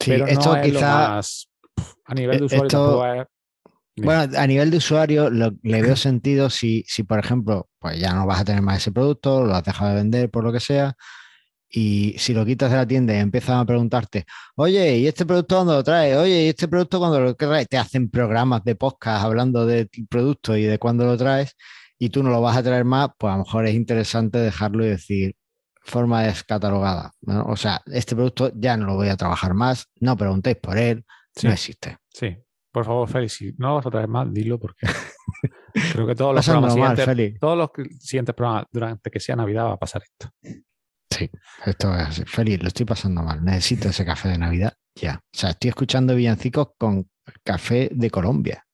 Sí, 0.00 0.10
Pero 0.10 0.26
esto 0.26 0.56
quizá... 0.60 1.18
a 1.18 2.14
nivel 2.14 2.38
de 2.40 2.44
usuario 2.46 3.28
Bueno, 3.96 4.36
a 4.36 4.46
nivel 4.46 4.70
de 4.70 4.78
usuario 4.78 5.30
le 5.30 5.52
veo 5.62 5.96
sentido 5.96 6.50
si, 6.50 6.84
si, 6.88 7.04
por 7.04 7.18
ejemplo, 7.18 7.68
pues 7.78 7.98
ya 7.98 8.12
no 8.12 8.26
vas 8.26 8.40
a 8.40 8.44
tener 8.44 8.62
más 8.62 8.78
ese 8.78 8.90
producto, 8.90 9.44
lo 9.44 9.54
has 9.54 9.62
dejado 9.62 9.90
de 9.90 9.96
vender 9.96 10.30
por 10.30 10.42
lo 10.42 10.52
que 10.52 10.60
sea, 10.60 10.96
y 11.76 12.14
si 12.18 12.34
lo 12.34 12.44
quitas 12.44 12.70
de 12.70 12.76
la 12.76 12.86
tienda 12.86 13.14
y 13.14 13.18
empiezan 13.18 13.58
a 13.58 13.66
preguntarte, 13.66 14.26
oye, 14.54 14.96
¿y 14.98 15.08
este 15.08 15.26
producto 15.26 15.56
cuándo 15.56 15.74
lo 15.74 15.82
traes? 15.82 16.16
Oye, 16.16 16.44
¿y 16.44 16.48
este 16.48 16.68
producto 16.68 17.00
cuándo 17.00 17.18
lo 17.20 17.34
traes? 17.34 17.68
Te 17.68 17.78
hacen 17.78 18.10
programas 18.10 18.62
de 18.62 18.76
podcast 18.76 19.24
hablando 19.24 19.66
del 19.66 19.88
producto 20.08 20.56
y 20.56 20.64
de 20.64 20.78
cuándo 20.78 21.04
lo 21.04 21.16
traes 21.16 21.56
y 21.98 22.10
tú 22.10 22.22
no 22.22 22.30
lo 22.30 22.40
vas 22.40 22.56
a 22.56 22.62
traer 22.62 22.84
más, 22.84 23.08
pues 23.18 23.32
a 23.32 23.36
lo 23.36 23.44
mejor 23.44 23.66
es 23.66 23.74
interesante 23.74 24.38
dejarlo 24.38 24.84
y 24.84 24.88
decir 24.90 25.36
forma 25.82 26.22
descatalogada. 26.22 27.12
O 27.46 27.56
sea, 27.56 27.82
este 27.86 28.14
producto 28.14 28.52
ya 28.54 28.76
no 28.76 28.86
lo 28.86 28.94
voy 28.94 29.08
a 29.08 29.16
trabajar 29.16 29.54
más, 29.54 29.86
no 30.00 30.16
preguntéis 30.16 30.56
por 30.56 30.78
él, 30.78 31.04
no 31.42 31.50
existe. 31.50 31.98
Sí, 32.08 32.36
por 32.74 32.84
favor, 32.84 33.08
Félix, 33.08 33.34
si 33.34 33.54
no 33.56 33.68
lo 33.68 33.74
vas 33.76 33.86
a 33.86 33.90
traer 33.90 34.08
más, 34.08 34.34
dilo 34.34 34.58
porque 34.58 34.84
creo 35.92 36.08
que 36.08 36.16
todos 36.16 36.34
los, 36.34 36.44
programas 36.44 36.74
siguientes, 36.74 37.38
todos 37.38 37.56
los 37.56 37.70
siguientes 38.00 38.34
programas 38.34 38.66
durante 38.72 39.10
que 39.12 39.20
sea 39.20 39.36
Navidad 39.36 39.66
va 39.66 39.74
a 39.74 39.78
pasar 39.78 40.02
esto. 40.02 40.28
Sí, 41.08 41.30
esto 41.64 41.94
es 41.94 42.02
así. 42.02 42.24
Feliz, 42.24 42.60
lo 42.60 42.66
estoy 42.66 42.84
pasando 42.84 43.22
mal. 43.22 43.44
Necesito 43.44 43.90
ese 43.90 44.04
café 44.04 44.30
de 44.30 44.38
Navidad 44.38 44.74
ya. 44.96 45.20
O 45.22 45.38
sea, 45.38 45.50
estoy 45.50 45.68
escuchando 45.68 46.16
villancicos 46.16 46.70
con 46.76 47.08
café 47.44 47.90
de 47.92 48.10
Colombia. 48.10 48.66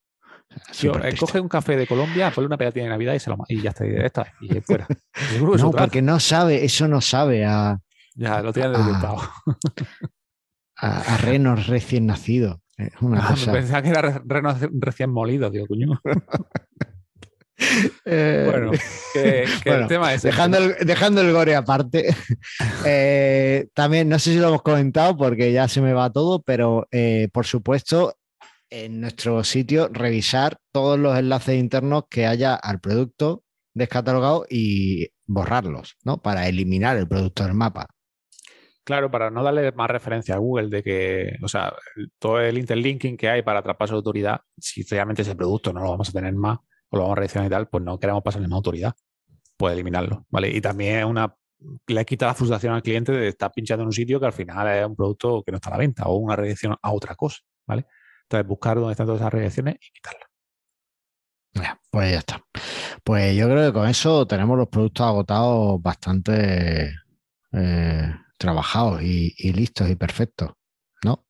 Eh, 0.82 1.14
coge 1.18 1.38
un 1.38 1.48
café 1.48 1.76
de 1.76 1.86
Colombia, 1.86 2.30
ponle 2.30 2.46
una 2.46 2.56
pegatina 2.56 2.84
de 2.84 2.90
Navidad 2.90 3.12
y, 3.12 3.20
se 3.20 3.28
lo, 3.28 3.36
y 3.48 3.60
ya 3.60 3.70
está. 3.70 3.86
Y 3.86 3.94
esta, 4.02 4.32
y 4.40 4.60
fuera. 4.62 4.86
no, 5.58 5.70
porque 5.72 6.00
no 6.00 6.18
sabe, 6.18 6.64
eso 6.64 6.88
no 6.88 7.02
sabe 7.02 7.44
a. 7.44 7.78
Ya, 8.14 8.40
lo 8.40 8.52
tiene 8.52 8.70
detectado. 8.70 9.20
A, 10.82 10.96
a, 10.96 11.18
renos 11.18 11.66
recién 11.66 12.06
nacidos. 12.06 12.56
Una 13.00 13.28
ah, 13.28 13.34
Pensaba 13.52 13.82
que 13.82 13.88
era 13.88 14.22
renos 14.24 14.56
recién 14.72 15.10
molidos, 15.10 15.52
digo, 15.52 15.66
cuño. 15.66 16.00
Eh, 18.04 18.46
bueno, 18.50 18.70
que, 19.12 19.44
el 19.64 19.86
tema 19.86 20.14
es. 20.14 20.22
Dejando 20.22 20.58
el, 20.58 20.86
dejando 20.86 21.20
el 21.20 21.32
gore 21.32 21.54
aparte, 21.54 22.14
eh, 22.86 23.68
también 23.74 24.08
no 24.08 24.18
sé 24.18 24.32
si 24.32 24.38
lo 24.38 24.48
hemos 24.48 24.62
comentado 24.62 25.16
porque 25.16 25.52
ya 25.52 25.68
se 25.68 25.80
me 25.80 25.92
va 25.92 26.10
todo, 26.10 26.42
pero 26.42 26.88
eh, 26.90 27.28
por 27.32 27.46
supuesto, 27.46 28.16
en 28.70 29.00
nuestro 29.00 29.44
sitio, 29.44 29.88
revisar 29.92 30.58
todos 30.72 30.98
los 30.98 31.18
enlaces 31.18 31.58
internos 31.58 32.04
que 32.08 32.26
haya 32.26 32.54
al 32.54 32.80
producto 32.80 33.44
descatalogado 33.74 34.46
y 34.48 35.08
borrarlos, 35.26 35.96
¿no? 36.04 36.22
Para 36.22 36.48
eliminar 36.48 36.96
el 36.96 37.08
producto 37.08 37.44
del 37.44 37.54
mapa. 37.54 37.88
Claro, 38.84 39.10
para 39.10 39.30
no 39.30 39.42
darle 39.42 39.72
más 39.72 39.90
referencia 39.90 40.34
a 40.34 40.38
Google 40.38 40.68
de 40.68 40.82
que, 40.82 41.36
o 41.42 41.48
sea, 41.48 41.72
todo 42.18 42.40
el 42.40 42.58
interlinking 42.58 43.16
que 43.16 43.28
hay 43.28 43.42
para 43.42 43.62
traspaso 43.62 43.94
de 43.94 43.98
autoridad, 43.98 44.40
si 44.58 44.82
realmente 44.82 45.22
ese 45.22 45.36
producto 45.36 45.72
no 45.72 45.82
lo 45.82 45.90
vamos 45.90 46.08
a 46.08 46.12
tener 46.12 46.34
más, 46.34 46.58
o 46.88 46.96
lo 46.96 47.02
vamos 47.02 47.18
a 47.18 47.20
reaccionar 47.20 47.46
y 47.46 47.50
tal, 47.50 47.68
pues 47.68 47.84
no 47.84 47.98
queremos 47.98 48.22
pasarle 48.22 48.48
más 48.48 48.56
autoridad. 48.56 48.94
Puede 49.56 49.74
eliminarlo, 49.74 50.26
¿vale? 50.30 50.48
Y 50.48 50.60
también 50.60 51.04
una 51.04 51.34
le 51.86 52.04
quita 52.06 52.26
la 52.26 52.34
frustración 52.34 52.72
al 52.72 52.82
cliente 52.82 53.12
de 53.12 53.28
estar 53.28 53.52
pinchando 53.52 53.82
en 53.82 53.88
un 53.88 53.92
sitio 53.92 54.18
que 54.18 54.26
al 54.26 54.32
final 54.32 54.68
es 54.68 54.86
un 54.86 54.96
producto 54.96 55.42
que 55.44 55.52
no 55.52 55.56
está 55.56 55.68
a 55.68 55.72
la 55.72 55.78
venta 55.78 56.04
o 56.06 56.16
una 56.16 56.36
redirección 56.36 56.74
a 56.80 56.92
otra 56.92 57.14
cosa, 57.14 57.38
¿vale? 57.66 57.86
Entonces, 58.22 58.46
buscar 58.48 58.76
dónde 58.76 58.92
están 58.92 59.06
todas 59.06 59.20
esas 59.20 59.32
redirecciones 59.32 59.76
y 59.76 59.92
quitarlas. 59.92 60.30
Pues 61.90 62.12
ya 62.12 62.18
está. 62.18 62.44
Pues 63.02 63.36
yo 63.36 63.46
creo 63.48 63.66
que 63.66 63.78
con 63.78 63.88
eso 63.88 64.26
tenemos 64.26 64.56
los 64.56 64.68
productos 64.68 65.06
agotados 65.06 65.82
bastante 65.82 66.92
eh, 67.52 68.14
trabajados 68.40 69.02
y, 69.02 69.52
listos 69.52 69.90
y 69.90 69.96
perfectos, 69.96 70.52
¿no? 71.04 71.26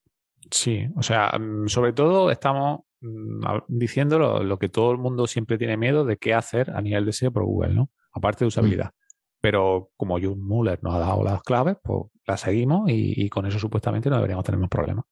Sí, 0.48 0.86
o 0.94 1.02
sea, 1.02 1.36
mm, 1.36 1.66
sobre 1.66 1.92
todo 1.92 2.30
estamos 2.30 2.82
mm, 3.00 3.44
diciendo 3.66 4.18
lo, 4.18 4.58
que 4.60 4.68
todo 4.68 4.92
el 4.92 4.98
mundo 4.98 5.26
siempre 5.26 5.58
tiene 5.58 5.76
miedo 5.76 6.04
de 6.04 6.18
qué 6.18 6.34
hacer 6.34 6.70
a 6.70 6.80
nivel 6.80 7.04
de 7.04 7.12
SEO 7.12 7.32
por 7.32 7.44
Google, 7.44 7.74
¿no? 7.74 7.90
Aparte 8.12 8.44
de 8.44 8.48
usabilidad. 8.48 8.92
Pero 9.40 9.90
como 9.96 10.18
John 10.22 10.40
Muller 10.40 10.78
nos 10.84 10.94
ha 10.94 10.98
dado 10.98 11.24
las 11.24 11.42
claves, 11.42 11.78
pues 11.82 12.04
las 12.26 12.42
seguimos 12.42 12.88
y, 12.88 13.28
con 13.28 13.44
eso 13.44 13.58
supuestamente 13.58 14.08
no 14.08 14.16
deberíamos 14.16 14.44
tener 14.44 14.60
más 14.60 14.70
problemas. 14.70 15.04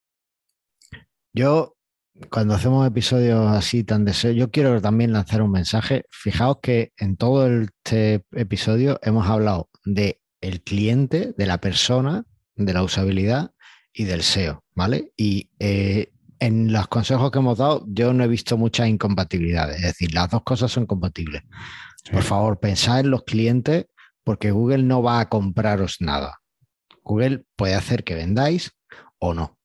Yo, 1.33 1.75
cuando 2.31 2.55
hacemos 2.55 2.87
episodios 2.87 3.41
así 3.51 3.83
tan 3.83 4.05
de 4.05 4.13
SEO, 4.13 4.33
yo 4.33 4.51
quiero 4.53 4.81
también 4.81 5.13
lanzar 5.13 5.43
un 5.43 5.51
mensaje. 5.51 6.05
Fijaos 6.11 6.59
que 6.63 6.93
en 6.97 7.17
todo 7.17 7.49
este 7.49 8.25
episodio 8.33 9.01
hemos 9.03 9.27
hablado 9.27 9.69
de 9.85 10.21
el 10.41 10.63
cliente, 10.63 11.35
de 11.37 11.47
la 11.47 11.61
persona, 11.61 12.25
de 12.55 12.73
la 12.73 12.83
usabilidad 12.83 13.53
y 13.93 14.05
del 14.05 14.23
SEO, 14.23 14.65
¿vale? 14.75 15.13
Y 15.17 15.51
eh, 15.59 16.13
en 16.39 16.73
los 16.73 16.89
consejos 16.89 17.31
que 17.31 17.39
hemos 17.39 17.59
dado, 17.59 17.85
yo 17.89 18.13
no 18.13 18.25
he 18.25 18.29
visto 18.29 18.57
muchas 18.57 18.89
incompatibilidades. 18.89 19.77
Es 19.77 19.83
decir, 19.83 20.15
las 20.15 20.31
dos 20.31 20.43
cosas 20.43 20.71
son 20.71 20.87
compatibles. 20.87 21.43
Por 22.13 22.23
favor, 22.23 22.61
pensad 22.61 23.01
en 23.01 23.11
los 23.11 23.25
clientes 23.25 23.87
porque 24.25 24.51
Google 24.51 24.83
no 24.83 25.03
va 25.03 25.21
a 25.21 25.29
compraros 25.29 25.97
nada. 26.01 26.39
Google 27.03 27.45
puede 27.57 27.75
hacer 27.75 28.05
que 28.05 28.15
vendáis 28.15 28.73
o 29.19 29.35
no, 29.35 29.59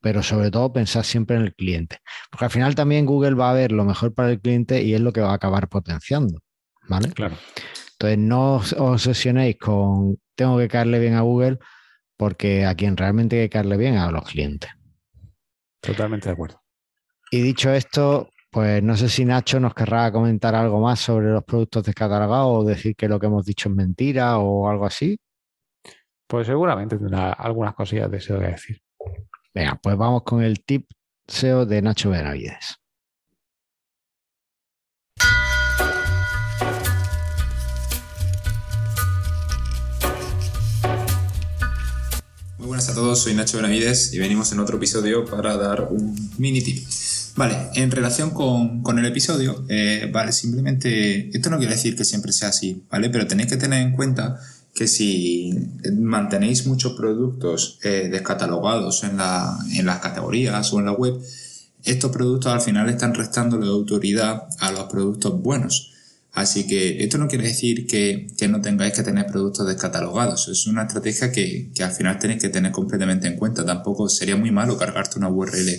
pero 0.00 0.22
sobre 0.22 0.50
todo 0.50 0.72
pensad 0.72 1.02
siempre 1.02 1.36
en 1.36 1.42
el 1.42 1.54
cliente, 1.54 1.98
porque 2.30 2.44
al 2.44 2.50
final 2.50 2.74
también 2.74 3.06
Google 3.06 3.34
va 3.34 3.50
a 3.50 3.54
ver 3.54 3.72
lo 3.72 3.84
mejor 3.84 4.14
para 4.14 4.30
el 4.30 4.40
cliente 4.40 4.82
y 4.82 4.94
es 4.94 5.00
lo 5.00 5.12
que 5.12 5.20
va 5.20 5.32
a 5.32 5.34
acabar 5.34 5.68
potenciando, 5.68 6.40
¿vale? 6.88 7.10
Claro. 7.10 7.36
Entonces 7.94 8.18
no 8.18 8.56
os 8.56 8.72
obsesionéis 8.72 9.56
con 9.58 10.18
tengo 10.34 10.58
que 10.58 10.68
caerle 10.68 10.98
bien 10.98 11.14
a 11.14 11.20
Google, 11.20 11.58
porque 12.16 12.66
a 12.66 12.74
quien 12.74 12.96
realmente 12.96 13.40
hay 13.40 13.46
que 13.46 13.52
caerle 13.52 13.76
bien 13.76 13.96
a 13.96 14.10
los 14.10 14.24
clientes. 14.24 14.70
Totalmente 15.80 16.28
de 16.28 16.32
acuerdo. 16.32 16.60
Y 17.30 17.40
dicho 17.40 17.72
esto, 17.72 18.30
pues 18.50 18.82
no 18.82 18.96
sé 18.96 19.08
si 19.08 19.24
Nacho 19.24 19.60
nos 19.60 19.74
querrá 19.74 20.10
comentar 20.12 20.54
algo 20.54 20.80
más 20.80 21.00
sobre 21.00 21.30
los 21.30 21.44
productos 21.44 21.84
descatalogados 21.84 22.58
o 22.58 22.64
decir 22.64 22.94
que 22.96 23.08
lo 23.08 23.18
que 23.18 23.26
hemos 23.26 23.44
dicho 23.44 23.68
es 23.68 23.74
mentira 23.74 24.38
o 24.38 24.68
algo 24.68 24.86
así. 24.86 25.16
Pues 26.26 26.46
seguramente 26.46 26.96
tendrá 26.96 27.32
algunas 27.32 27.74
cosillas 27.74 28.10
de 28.10 28.20
SEO 28.20 28.40
que 28.40 28.46
decir. 28.46 28.80
Venga, 29.52 29.78
pues 29.82 29.96
vamos 29.96 30.22
con 30.22 30.42
el 30.42 30.64
tip 30.64 30.88
SEO 31.26 31.66
de 31.66 31.82
Nacho 31.82 32.10
Benavides. 32.10 32.76
Muy 42.64 42.68
buenas 42.68 42.88
a 42.88 42.94
todos, 42.94 43.22
soy 43.22 43.34
Nacho 43.34 43.58
Benavides 43.58 44.14
y 44.14 44.18
venimos 44.18 44.50
en 44.52 44.58
otro 44.58 44.78
episodio 44.78 45.26
para 45.26 45.54
dar 45.58 45.86
un 45.90 46.16
mini 46.38 46.62
tip. 46.62 46.82
Vale, 47.36 47.68
en 47.74 47.90
relación 47.90 48.30
con, 48.30 48.98
el 48.98 49.04
episodio, 49.04 49.66
eh, 49.68 50.08
vale, 50.10 50.32
simplemente, 50.32 51.28
esto 51.28 51.50
no 51.50 51.58
quiere 51.58 51.74
decir 51.74 51.94
que 51.94 52.06
siempre 52.06 52.32
sea 52.32 52.48
así, 52.48 52.82
¿vale? 52.90 53.10
Pero 53.10 53.26
tenéis 53.26 53.50
que 53.50 53.58
tener 53.58 53.82
en 53.82 53.92
cuenta 53.92 54.40
que 54.74 54.88
si 54.88 55.52
mantenéis 55.92 56.66
muchos 56.66 56.94
productos 56.94 57.78
eh, 57.82 58.08
descatalogados 58.10 59.04
en, 59.04 59.18
la, 59.18 59.58
en 59.74 59.84
las 59.84 59.98
categorías 59.98 60.72
o 60.72 60.78
en 60.78 60.86
la 60.86 60.92
web, 60.92 61.20
estos 61.82 62.10
productos 62.10 62.50
al 62.50 62.62
final 62.62 62.88
están 62.88 63.12
restando 63.12 63.58
la 63.58 63.66
autoridad 63.66 64.44
a 64.60 64.72
los 64.72 64.84
productos 64.84 65.38
buenos. 65.38 65.93
Así 66.34 66.66
que 66.66 67.04
esto 67.04 67.16
no 67.16 67.28
quiere 67.28 67.46
decir 67.46 67.86
que, 67.86 68.26
no 68.48 68.60
tengáis 68.60 68.92
que 68.92 69.04
tener 69.04 69.26
productos 69.26 69.68
descatalogados. 69.68 70.48
Es 70.48 70.66
una 70.66 70.82
estrategia 70.82 71.30
que, 71.30 71.70
que, 71.72 71.84
al 71.84 71.92
final 71.92 72.18
tenéis 72.18 72.42
que 72.42 72.48
tener 72.48 72.72
completamente 72.72 73.28
en 73.28 73.36
cuenta. 73.36 73.64
Tampoco 73.64 74.08
sería 74.08 74.36
muy 74.36 74.50
malo 74.50 74.76
cargarte 74.76 75.18
una 75.18 75.28
URL 75.28 75.70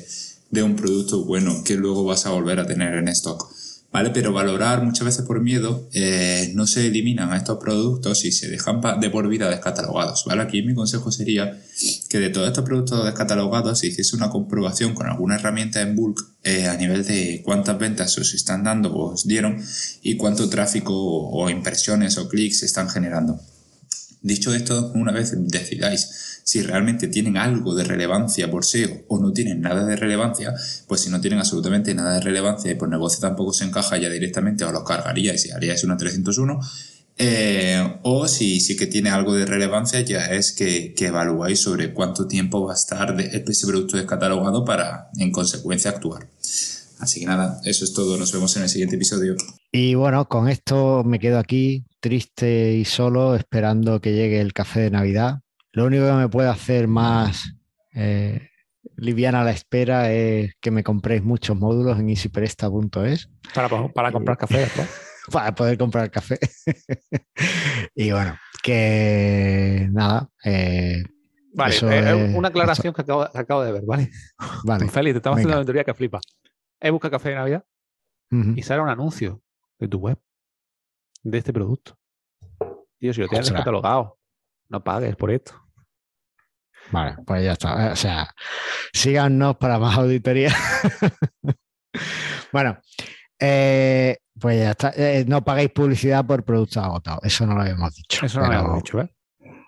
de 0.51 0.63
un 0.63 0.77
producto 0.77 1.25
bueno 1.25 1.61
que 1.63 1.75
luego 1.75 2.05
vas 2.05 2.25
a 2.25 2.29
volver 2.29 2.61
a 2.61 2.65
tener 2.65 2.95
en 2.95 3.09
stock. 3.09 3.53
¿Vale? 3.91 4.09
Pero 4.09 4.33
valorar 4.33 4.83
muchas 4.83 5.05
veces 5.05 5.25
por 5.25 5.41
miedo 5.41 5.87
eh, 5.93 6.51
no 6.53 6.67
se 6.67 6.87
eliminan 6.87 7.31
a 7.31 7.37
estos 7.37 7.57
productos 7.59 8.25
y 8.25 8.31
se 8.31 8.49
dejan 8.49 8.81
de 8.99 9.09
por 9.09 9.27
vida 9.27 9.49
descatalogados. 9.49 10.23
¿vale? 10.25 10.41
Aquí 10.41 10.61
mi 10.63 10.73
consejo 10.73 11.11
sería 11.11 11.61
que 12.09 12.19
de 12.19 12.29
todos 12.29 12.47
estos 12.47 12.65
productos 12.65 13.03
descatalogados 13.03 13.79
se 13.79 13.87
hiciese 13.87 14.15
una 14.15 14.29
comprobación 14.29 14.93
con 14.93 15.07
alguna 15.07 15.35
herramienta 15.35 15.81
en 15.81 15.95
bulk 15.95 16.19
eh, 16.43 16.67
a 16.67 16.77
nivel 16.77 17.05
de 17.05 17.41
cuántas 17.43 17.77
ventas 17.79 18.17
os 18.17 18.33
están 18.33 18.63
dando 18.63 18.93
o 18.93 19.13
os 19.13 19.27
dieron 19.27 19.61
y 20.01 20.17
cuánto 20.17 20.49
tráfico 20.49 20.93
o 20.93 21.49
impresiones 21.49 22.17
o 22.17 22.29
clics 22.29 22.63
están 22.63 22.89
generando. 22.89 23.39
Dicho 24.21 24.53
esto, 24.53 24.91
una 24.95 25.11
vez 25.11 25.33
decidáis 25.35 26.41
si 26.45 26.61
realmente 26.61 27.07
tienen 27.07 27.37
algo 27.37 27.73
de 27.73 27.83
relevancia 27.83 28.49
por 28.51 28.65
SEO 28.65 29.03
o 29.07 29.19
no 29.19 29.33
tienen 29.33 29.61
nada 29.61 29.83
de 29.83 29.95
relevancia, 29.95 30.53
pues 30.87 31.01
si 31.01 31.09
no 31.09 31.19
tienen 31.19 31.39
absolutamente 31.39 31.93
nada 31.95 32.13
de 32.13 32.21
relevancia 32.21 32.71
y 32.71 32.75
por 32.75 32.87
negocio 32.87 33.19
tampoco 33.19 33.51
se 33.51 33.65
encaja 33.65 33.97
ya 33.97 34.09
directamente 34.09 34.63
os 34.63 34.71
los 34.71 34.83
cargaríais 34.83 35.43
y 35.47 35.51
haríais 35.51 35.83
una 35.83 35.97
301. 35.97 36.59
Eh, 37.17 37.99
o 38.03 38.27
si 38.27 38.59
sí 38.59 38.75
que 38.75 38.87
tiene 38.87 39.09
algo 39.09 39.33
de 39.33 39.45
relevancia, 39.45 40.01
ya 40.01 40.25
es 40.25 40.51
que, 40.51 40.93
que, 40.93 41.07
evaluáis 41.07 41.61
sobre 41.61 41.93
cuánto 41.93 42.27
tiempo 42.27 42.65
va 42.65 42.73
a 42.73 42.75
estar 42.75 43.15
de 43.15 43.43
ese 43.47 43.67
producto 43.67 43.95
descatalogado 43.95 44.65
para, 44.65 45.09
en 45.17 45.31
consecuencia, 45.31 45.91
actuar. 45.91 46.27
Así 46.99 47.21
que 47.21 47.25
nada, 47.25 47.59
eso 47.63 47.85
es 47.85 47.93
todo. 47.93 48.17
Nos 48.17 48.33
vemos 48.33 48.55
en 48.57 48.63
el 48.63 48.69
siguiente 48.69 48.95
episodio. 48.95 49.35
Y 49.71 49.95
bueno, 49.95 50.27
con 50.27 50.49
esto 50.49 51.03
me 51.05 51.19
quedo 51.19 51.39
aquí, 51.39 51.85
triste 51.99 52.73
y 52.73 52.85
solo, 52.85 53.35
esperando 53.35 54.01
que 54.01 54.13
llegue 54.13 54.41
el 54.41 54.53
café 54.53 54.81
de 54.81 54.91
Navidad. 54.91 55.39
Lo 55.71 55.85
único 55.85 56.05
que 56.05 56.13
me 56.13 56.29
puede 56.29 56.49
hacer 56.49 56.87
más 56.87 57.53
eh, 57.93 58.49
liviana 58.97 59.43
la 59.43 59.51
espera 59.51 60.11
es 60.11 60.53
que 60.61 60.71
me 60.71 60.83
compréis 60.83 61.23
muchos 61.23 61.57
módulos 61.57 61.99
en 61.99 62.09
easypresta.es. 62.09 63.29
Para, 63.53 63.69
para 63.89 64.11
comprar 64.11 64.37
café, 64.37 64.67
para 65.31 65.53
poder 65.53 65.77
comprar 65.77 66.09
café. 66.11 66.39
y 67.95 68.11
bueno, 68.11 68.37
que 68.63 69.87
nada. 69.91 70.29
Eh, 70.43 71.03
vale, 71.53 71.75
eh, 71.81 72.33
una 72.35 72.49
aclaración 72.49 72.93
que 72.93 73.01
acabo, 73.01 73.63
de 73.63 73.71
ver, 73.71 73.83
¿vale? 73.85 74.11
Vale. 74.63 74.87
Félix, 74.87 75.13
te 75.13 75.17
estamos 75.17 75.37
haciendo 75.37 75.57
una 75.57 75.65
teoría 75.65 75.83
que 75.83 75.93
flipa. 75.93 76.19
He 76.79 76.89
buscado 76.89 77.11
café 77.11 77.29
de 77.29 77.35
Navidad 77.35 77.65
y 78.55 78.61
sale 78.63 78.81
un 78.81 78.89
anuncio 78.89 79.41
de 79.79 79.87
tu 79.87 79.99
web 79.99 80.19
de 81.23 81.37
este 81.37 81.53
producto. 81.53 81.97
Tío, 82.99 83.13
si 83.13 83.21
lo 83.21 83.27
tienes 83.27 83.51
catalogado, 83.51 84.19
no 84.69 84.83
pagues 84.83 85.15
por 85.15 85.31
esto. 85.31 85.53
Vale, 86.91 87.15
pues 87.25 87.43
ya 87.43 87.53
está. 87.53 87.91
O 87.91 87.95
sea, 87.95 88.29
síganos 88.93 89.57
para 89.57 89.79
más 89.79 89.97
auditoría. 89.97 90.53
bueno, 92.51 92.77
eh, 93.39 94.17
pues 94.39 94.59
ya 94.59 94.71
está. 94.71 94.93
Eh, 94.95 95.25
no 95.27 95.43
paguéis 95.43 95.69
publicidad 95.71 96.25
por 96.25 96.43
productos 96.43 96.77
agotados. 96.77 97.19
Eso 97.23 97.45
no 97.45 97.55
lo 97.55 97.61
habíamos 97.61 97.95
dicho. 97.95 98.25
Eso 98.25 98.39
no 98.39 98.47
lo 98.47 98.53
habíamos 98.53 98.83
dicho, 98.83 99.01
¿eh? 99.01 99.09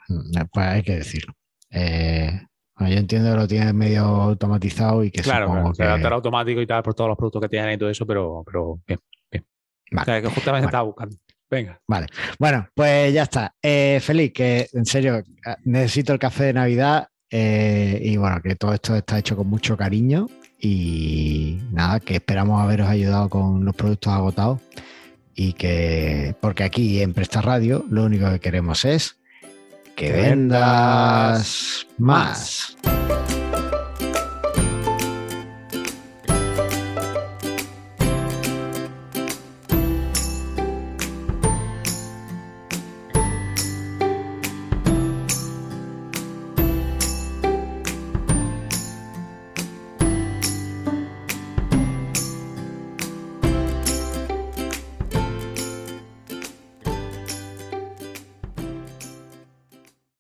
Mm, 0.10 0.42
pues 0.52 0.68
hay 0.68 0.84
que 0.84 0.96
decirlo. 0.96 1.34
yo 1.72 2.86
entiendo 2.88 3.32
que 3.32 3.38
lo 3.38 3.48
tienes 3.48 3.74
medio 3.74 4.04
automatizado 4.04 5.04
y 5.04 5.12
que 5.12 5.22
claro, 5.22 5.72
claro 5.74 5.98
que... 5.98 6.08
automático 6.08 6.62
y 6.62 6.68
tal 6.68 6.84
por 6.84 6.94
todos 6.94 7.10
los 7.10 7.18
productos 7.18 7.42
que 7.42 7.50
tienen 7.50 7.74
y 7.74 7.78
todo 7.78 7.90
eso, 7.90 8.06
pero, 8.06 8.44
pero 8.46 8.80
bien, 8.86 9.00
bien. 9.32 9.46
Vale. 9.92 10.02
O 10.02 10.06
sea, 10.06 10.22
que 10.22 10.28
justamente 10.28 10.66
estaba 10.66 10.84
buscando. 10.84 11.16
Venga. 11.50 11.80
Vale. 11.88 12.08
Bueno, 12.38 12.68
pues 12.74 13.14
ya 13.14 13.24
está. 13.24 13.56
Eh, 13.62 14.00
Félix, 14.02 14.34
que 14.34 14.68
en 14.74 14.86
serio, 14.86 15.24
necesito 15.64 16.14
el 16.14 16.20
café 16.20 16.46
de 16.46 16.54
Navidad 16.54 17.08
eh, 17.30 18.00
y 18.02 18.18
bueno, 18.18 18.42
que 18.42 18.56
todo 18.56 18.74
esto 18.74 18.96
está 18.96 19.20
hecho 19.20 19.36
con 19.36 19.48
mucho 19.48 19.78
cariño 19.78 20.28
y 20.60 21.60
nada, 21.72 22.00
que 22.00 22.16
esperamos 22.16 22.62
haberos 22.62 22.90
ayudado 22.90 23.30
con 23.30 23.64
los 23.66 23.76
productos 23.76 24.14
agotados 24.14 24.60
y 25.36 25.54
que, 25.54 26.36
porque 26.42 26.64
aquí 26.64 27.02
en 27.02 27.14
Presta 27.14 27.42
Radio 27.42 27.86
lo 27.90 28.04
único 28.06 28.30
que 28.32 28.40
queremos 28.40 28.86
es 28.86 29.18
que 29.96 30.12
vendas 30.12 31.88
más. 31.98 32.76